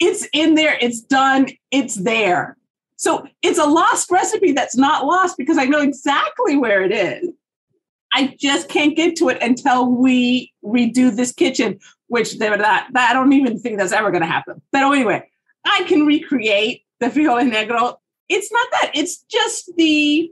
It's 0.00 0.26
in 0.32 0.54
there, 0.54 0.76
it's 0.80 1.00
done, 1.00 1.48
it's 1.70 1.94
there. 1.94 2.56
So 2.96 3.26
it's 3.42 3.58
a 3.58 3.66
lost 3.66 4.10
recipe 4.10 4.52
that's 4.52 4.76
not 4.76 5.04
lost 5.04 5.36
because 5.36 5.58
I 5.58 5.64
know 5.64 5.80
exactly 5.80 6.56
where 6.56 6.82
it 6.82 6.92
is. 6.92 7.28
I 8.12 8.36
just 8.38 8.68
can't 8.68 8.96
get 8.96 9.16
to 9.16 9.28
it 9.28 9.42
until 9.42 9.90
we 9.90 10.52
redo 10.64 11.14
this 11.14 11.32
kitchen, 11.32 11.80
which 12.06 12.38
they're 12.38 12.56
not, 12.56 12.86
I 12.94 13.12
don't 13.12 13.32
even 13.32 13.58
think 13.58 13.78
that's 13.78 13.92
ever 13.92 14.10
going 14.10 14.22
to 14.22 14.28
happen. 14.28 14.62
But 14.70 14.82
anyway, 14.82 15.28
I 15.64 15.82
can 15.88 16.06
recreate 16.06 16.82
the 17.00 17.06
frijoles 17.06 17.50
negro. 17.52 17.96
It's 18.28 18.50
not 18.52 18.68
that, 18.72 18.90
it's 18.94 19.22
just 19.22 19.72
the, 19.76 20.30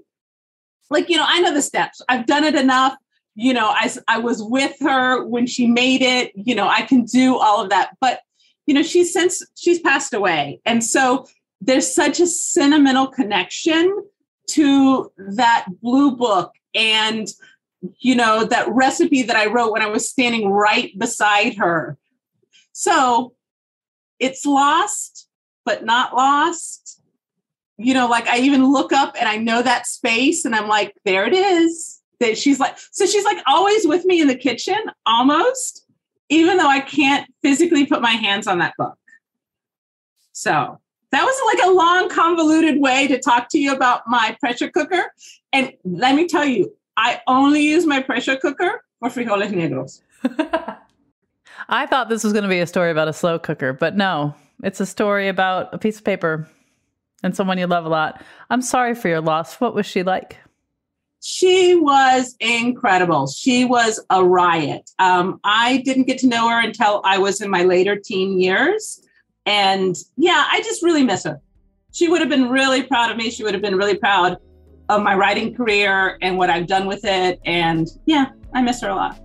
like, 0.91 1.09
you 1.09 1.17
know, 1.17 1.27
I 1.27 1.41
know 1.41 1.55
the 1.55 1.63
steps. 1.63 2.01
I've 2.09 2.27
done 2.27 2.45
it 2.45 2.55
enough. 2.55 2.97
You 3.35 3.55
know, 3.55 3.69
I, 3.69 3.91
I 4.09 4.19
was 4.19 4.43
with 4.43 4.75
her 4.81 5.25
when 5.25 5.47
she 5.47 5.67
made 5.67 6.03
it. 6.03 6.33
You 6.35 6.55
know, 6.55 6.69
I 6.69 6.83
can 6.83 7.05
do 7.05 7.37
all 7.37 7.63
of 7.63 7.71
that. 7.71 7.97
But, 8.01 8.21
you 8.67 8.75
know, 8.75 8.83
she's 8.83 9.13
since 9.13 9.43
she's 9.57 9.81
passed 9.81 10.13
away. 10.13 10.61
And 10.67 10.85
so 10.85 11.27
there's 11.61 11.95
such 11.95 12.21
a 12.21 12.27
sentimental 12.27 13.07
connection 13.07 14.05
to 14.49 15.13
that 15.17 15.67
blue 15.81 16.17
book 16.17 16.53
and 16.75 17.29
you 17.99 18.15
know 18.15 18.45
that 18.45 18.69
recipe 18.69 19.23
that 19.23 19.37
i 19.37 19.47
wrote 19.47 19.73
when 19.73 19.83
i 19.83 19.87
was 19.87 20.09
standing 20.09 20.51
right 20.51 20.97
beside 20.99 21.57
her 21.57 21.97
so 22.73 23.35
it's 24.19 24.45
lost 24.45 25.29
but 25.65 25.85
not 25.85 26.15
lost 26.15 27.02
you 27.85 27.95
know 27.95 28.09
like 28.09 28.27
i 28.29 28.39
even 28.39 28.73
look 28.73 28.93
up 28.93 29.15
and 29.19 29.29
i 29.29 29.37
know 29.37 29.63
that 29.63 29.87
space 29.87 30.45
and 30.45 30.55
i'm 30.55 30.69
like 30.69 30.95
there 31.05 31.27
it 31.27 31.35
is 31.35 32.01
that 32.21 32.39
she's 32.39 32.61
like 32.61 32.77
so 32.93 33.07
she's 33.07 33.25
like 33.25 33.39
always 33.47 33.87
with 33.87 34.05
me 34.05 34.21
in 34.21 34.29
the 34.29 34.37
kitchen 34.37 34.79
almost 35.07 35.87
even 36.29 36.57
though 36.57 36.69
i 36.69 36.81
can't 36.81 37.29
physically 37.43 37.87
put 37.87 38.01
my 38.01 38.13
hands 38.13 38.47
on 38.47 38.59
that 38.59 38.75
book 38.79 38.97
so 40.33 40.79
that 41.13 41.25
was 41.25 41.55
like 41.55 41.67
a 41.67 41.71
long, 41.71 42.09
convoluted 42.09 42.81
way 42.81 43.07
to 43.07 43.19
talk 43.19 43.49
to 43.51 43.59
you 43.59 43.75
about 43.75 44.03
my 44.07 44.35
pressure 44.41 44.71
cooker. 44.71 45.13
And 45.53 45.73
let 45.85 46.17
me 46.17 46.27
tell 46.27 46.45
you, 46.45 46.75
I 46.97 47.21
only 47.27 47.63
use 47.63 47.87
my 47.87 48.01
pressure 48.01 48.37
cooker 48.37 48.83
for 48.99 49.11
frijoles 49.11 49.53
negros. 49.53 50.01
I 51.69 51.87
thought 51.87 52.09
this 52.09 52.25
was 52.25 52.33
going 52.33 52.45
to 52.45 52.49
be 52.49 52.61
a 52.61 52.67
story 52.67 52.91
about 52.91 53.09
a 53.09 53.13
slow 53.13 53.39
cooker, 53.39 53.75
but 53.75 53.95
no, 53.95 54.35
it's 54.63 54.81
a 54.81 54.87
story 54.87 55.29
about 55.29 55.73
a 55.75 55.79
piece 55.79 55.99
of 55.99 56.05
paper 56.05 56.49
and 57.23 57.35
someone 57.37 57.59
you 57.59 57.67
love 57.67 57.85
a 57.85 57.89
lot. 57.89 58.23
I'm 58.51 58.63
sorry 58.63 58.95
for 58.95 59.09
your 59.09 59.21
loss. 59.21 59.61
What 59.61 59.75
was 59.75 59.87
she 59.87 60.03
like? 60.03 60.39
She 61.25 61.77
was 61.77 62.35
incredible. 62.41 63.29
She 63.29 63.65
was 63.65 64.05
a 64.11 64.25
riot. 64.25 64.91
Um, 64.99 65.39
I 65.45 65.79
didn't 65.85 66.05
get 66.05 66.19
to 66.19 66.27
know 66.27 66.49
her 66.49 66.61
until 66.61 67.01
I 67.05 67.19
was 67.19 67.41
in 67.41 67.49
my 67.49 67.63
later 67.63 67.97
teen 67.97 68.41
years. 68.41 69.07
And 69.47 69.97
yeah, 70.17 70.47
I 70.51 70.61
just 70.63 70.83
really 70.83 71.05
miss 71.05 71.23
her. 71.25 71.41
She 71.93 72.09
would 72.09 72.21
have 72.21 72.31
been 72.31 72.49
really 72.49 72.83
proud 72.83 73.11
of 73.11 73.17
me. 73.17 73.31
She 73.31 73.45
would 73.45 73.55
have 73.55 73.63
been 73.63 73.77
really 73.77 73.97
proud 73.97 74.37
of 74.89 75.03
my 75.03 75.15
writing 75.15 75.55
career 75.55 76.19
and 76.23 76.39
what 76.39 76.51
I've 76.51 76.67
done 76.67 76.87
with 76.87 77.05
it. 77.05 77.39
And 77.45 77.87
yeah, 78.07 78.31
I 78.53 78.63
miss 78.63 78.81
her 78.81 78.89
a 78.89 78.97
lot. 78.97 79.21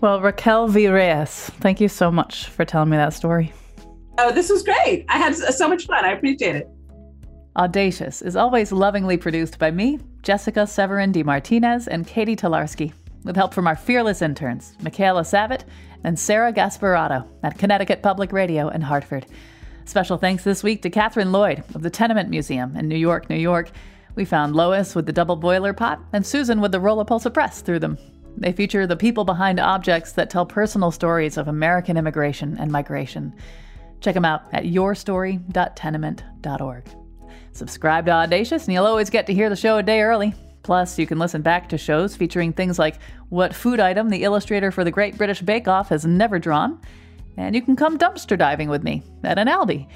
Well, 0.00 0.20
Raquel 0.20 0.66
V. 0.68 0.88
Reyes, 0.88 1.50
thank 1.60 1.80
you 1.80 1.88
so 1.88 2.10
much 2.10 2.46
for 2.48 2.64
telling 2.64 2.90
me 2.90 2.96
that 2.96 3.14
story. 3.14 3.52
Oh, 4.18 4.32
this 4.32 4.48
was 4.48 4.62
great. 4.62 5.04
I 5.08 5.18
had 5.18 5.34
so 5.34 5.68
much 5.68 5.86
fun. 5.86 6.04
I 6.04 6.12
appreciate 6.12 6.56
it. 6.56 6.68
Audacious 7.56 8.22
is 8.22 8.36
always 8.36 8.72
lovingly 8.72 9.16
produced 9.16 9.58
by 9.58 9.70
me, 9.70 9.98
Jessica 10.22 10.66
Severin 10.66 11.12
D. 11.12 11.22
Martinez, 11.22 11.86
and 11.86 12.06
Katie 12.06 12.36
Tolarski, 12.36 12.92
with 13.24 13.36
help 13.36 13.54
from 13.54 13.66
our 13.66 13.76
fearless 13.76 14.22
interns, 14.22 14.76
Michaela 14.82 15.22
Savitt 15.22 15.64
and 16.04 16.18
Sarah 16.18 16.52
Gasparotto 16.52 17.26
at 17.42 17.58
Connecticut 17.58 18.02
Public 18.02 18.32
Radio 18.32 18.68
in 18.68 18.80
Hartford. 18.80 19.26
Special 19.84 20.16
thanks 20.16 20.44
this 20.44 20.62
week 20.62 20.82
to 20.82 20.90
Catherine 20.90 21.32
Lloyd 21.32 21.62
of 21.74 21.82
the 21.82 21.90
Tenement 21.90 22.28
Museum 22.28 22.76
in 22.76 22.88
New 22.88 22.96
York, 22.96 23.28
New 23.28 23.36
York. 23.36 23.70
We 24.14 24.24
found 24.24 24.54
Lois 24.56 24.94
with 24.94 25.06
the 25.06 25.12
double 25.12 25.36
boiler 25.36 25.72
pot 25.72 26.00
and 26.12 26.24
Susan 26.24 26.60
with 26.60 26.72
the 26.72 26.80
Rullepølse 26.80 27.32
press 27.32 27.62
through 27.62 27.80
them. 27.80 27.98
They 28.36 28.52
feature 28.52 28.86
the 28.86 28.96
people 28.96 29.24
behind 29.24 29.60
objects 29.60 30.12
that 30.12 30.30
tell 30.30 30.46
personal 30.46 30.90
stories 30.90 31.36
of 31.36 31.48
American 31.48 31.96
immigration 31.96 32.56
and 32.58 32.70
migration. 32.70 33.34
Check 34.04 34.14
them 34.14 34.24
out 34.26 34.42
at 34.52 34.64
yourstory.tenement.org. 34.64 36.84
Subscribe 37.52 38.04
to 38.04 38.12
Audacious, 38.12 38.66
and 38.66 38.74
you'll 38.74 38.84
always 38.84 39.08
get 39.08 39.26
to 39.28 39.32
hear 39.32 39.48
the 39.48 39.56
show 39.56 39.78
a 39.78 39.82
day 39.82 40.02
early. 40.02 40.34
Plus, 40.62 40.98
you 40.98 41.06
can 41.06 41.18
listen 41.18 41.40
back 41.40 41.70
to 41.70 41.78
shows 41.78 42.14
featuring 42.14 42.52
things 42.52 42.78
like 42.78 42.98
what 43.30 43.54
food 43.54 43.80
item 43.80 44.10
the 44.10 44.24
illustrator 44.24 44.70
for 44.70 44.84
the 44.84 44.90
Great 44.90 45.16
British 45.16 45.40
Bake 45.40 45.68
Off 45.68 45.88
has 45.88 46.04
never 46.04 46.38
drawn, 46.38 46.82
and 47.38 47.54
you 47.54 47.62
can 47.62 47.76
come 47.76 47.96
dumpster 47.96 48.36
diving 48.36 48.68
with 48.68 48.84
me 48.84 49.02
at 49.22 49.38
an 49.38 49.48
Aldi. 49.48 49.88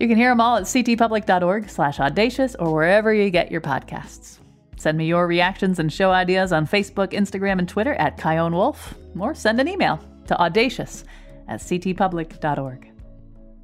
You 0.00 0.08
can 0.08 0.16
hear 0.16 0.30
them 0.30 0.40
all 0.40 0.56
at 0.56 0.64
ctpublic.org 0.64 1.70
slash 1.70 2.00
audacious 2.00 2.56
or 2.56 2.74
wherever 2.74 3.14
you 3.14 3.30
get 3.30 3.52
your 3.52 3.60
podcasts. 3.60 4.38
Send 4.76 4.98
me 4.98 5.06
your 5.06 5.28
reactions 5.28 5.78
and 5.78 5.92
show 5.92 6.10
ideas 6.10 6.52
on 6.52 6.66
Facebook, 6.66 7.12
Instagram, 7.12 7.60
and 7.60 7.68
Twitter 7.68 7.94
at 7.94 8.20
Chion 8.20 8.52
Wolf, 8.52 8.92
or 9.16 9.36
send 9.36 9.60
an 9.60 9.68
email 9.68 10.04
to 10.26 10.36
audacious 10.40 11.04
at 11.46 11.60
ctpublic.org. 11.60 12.89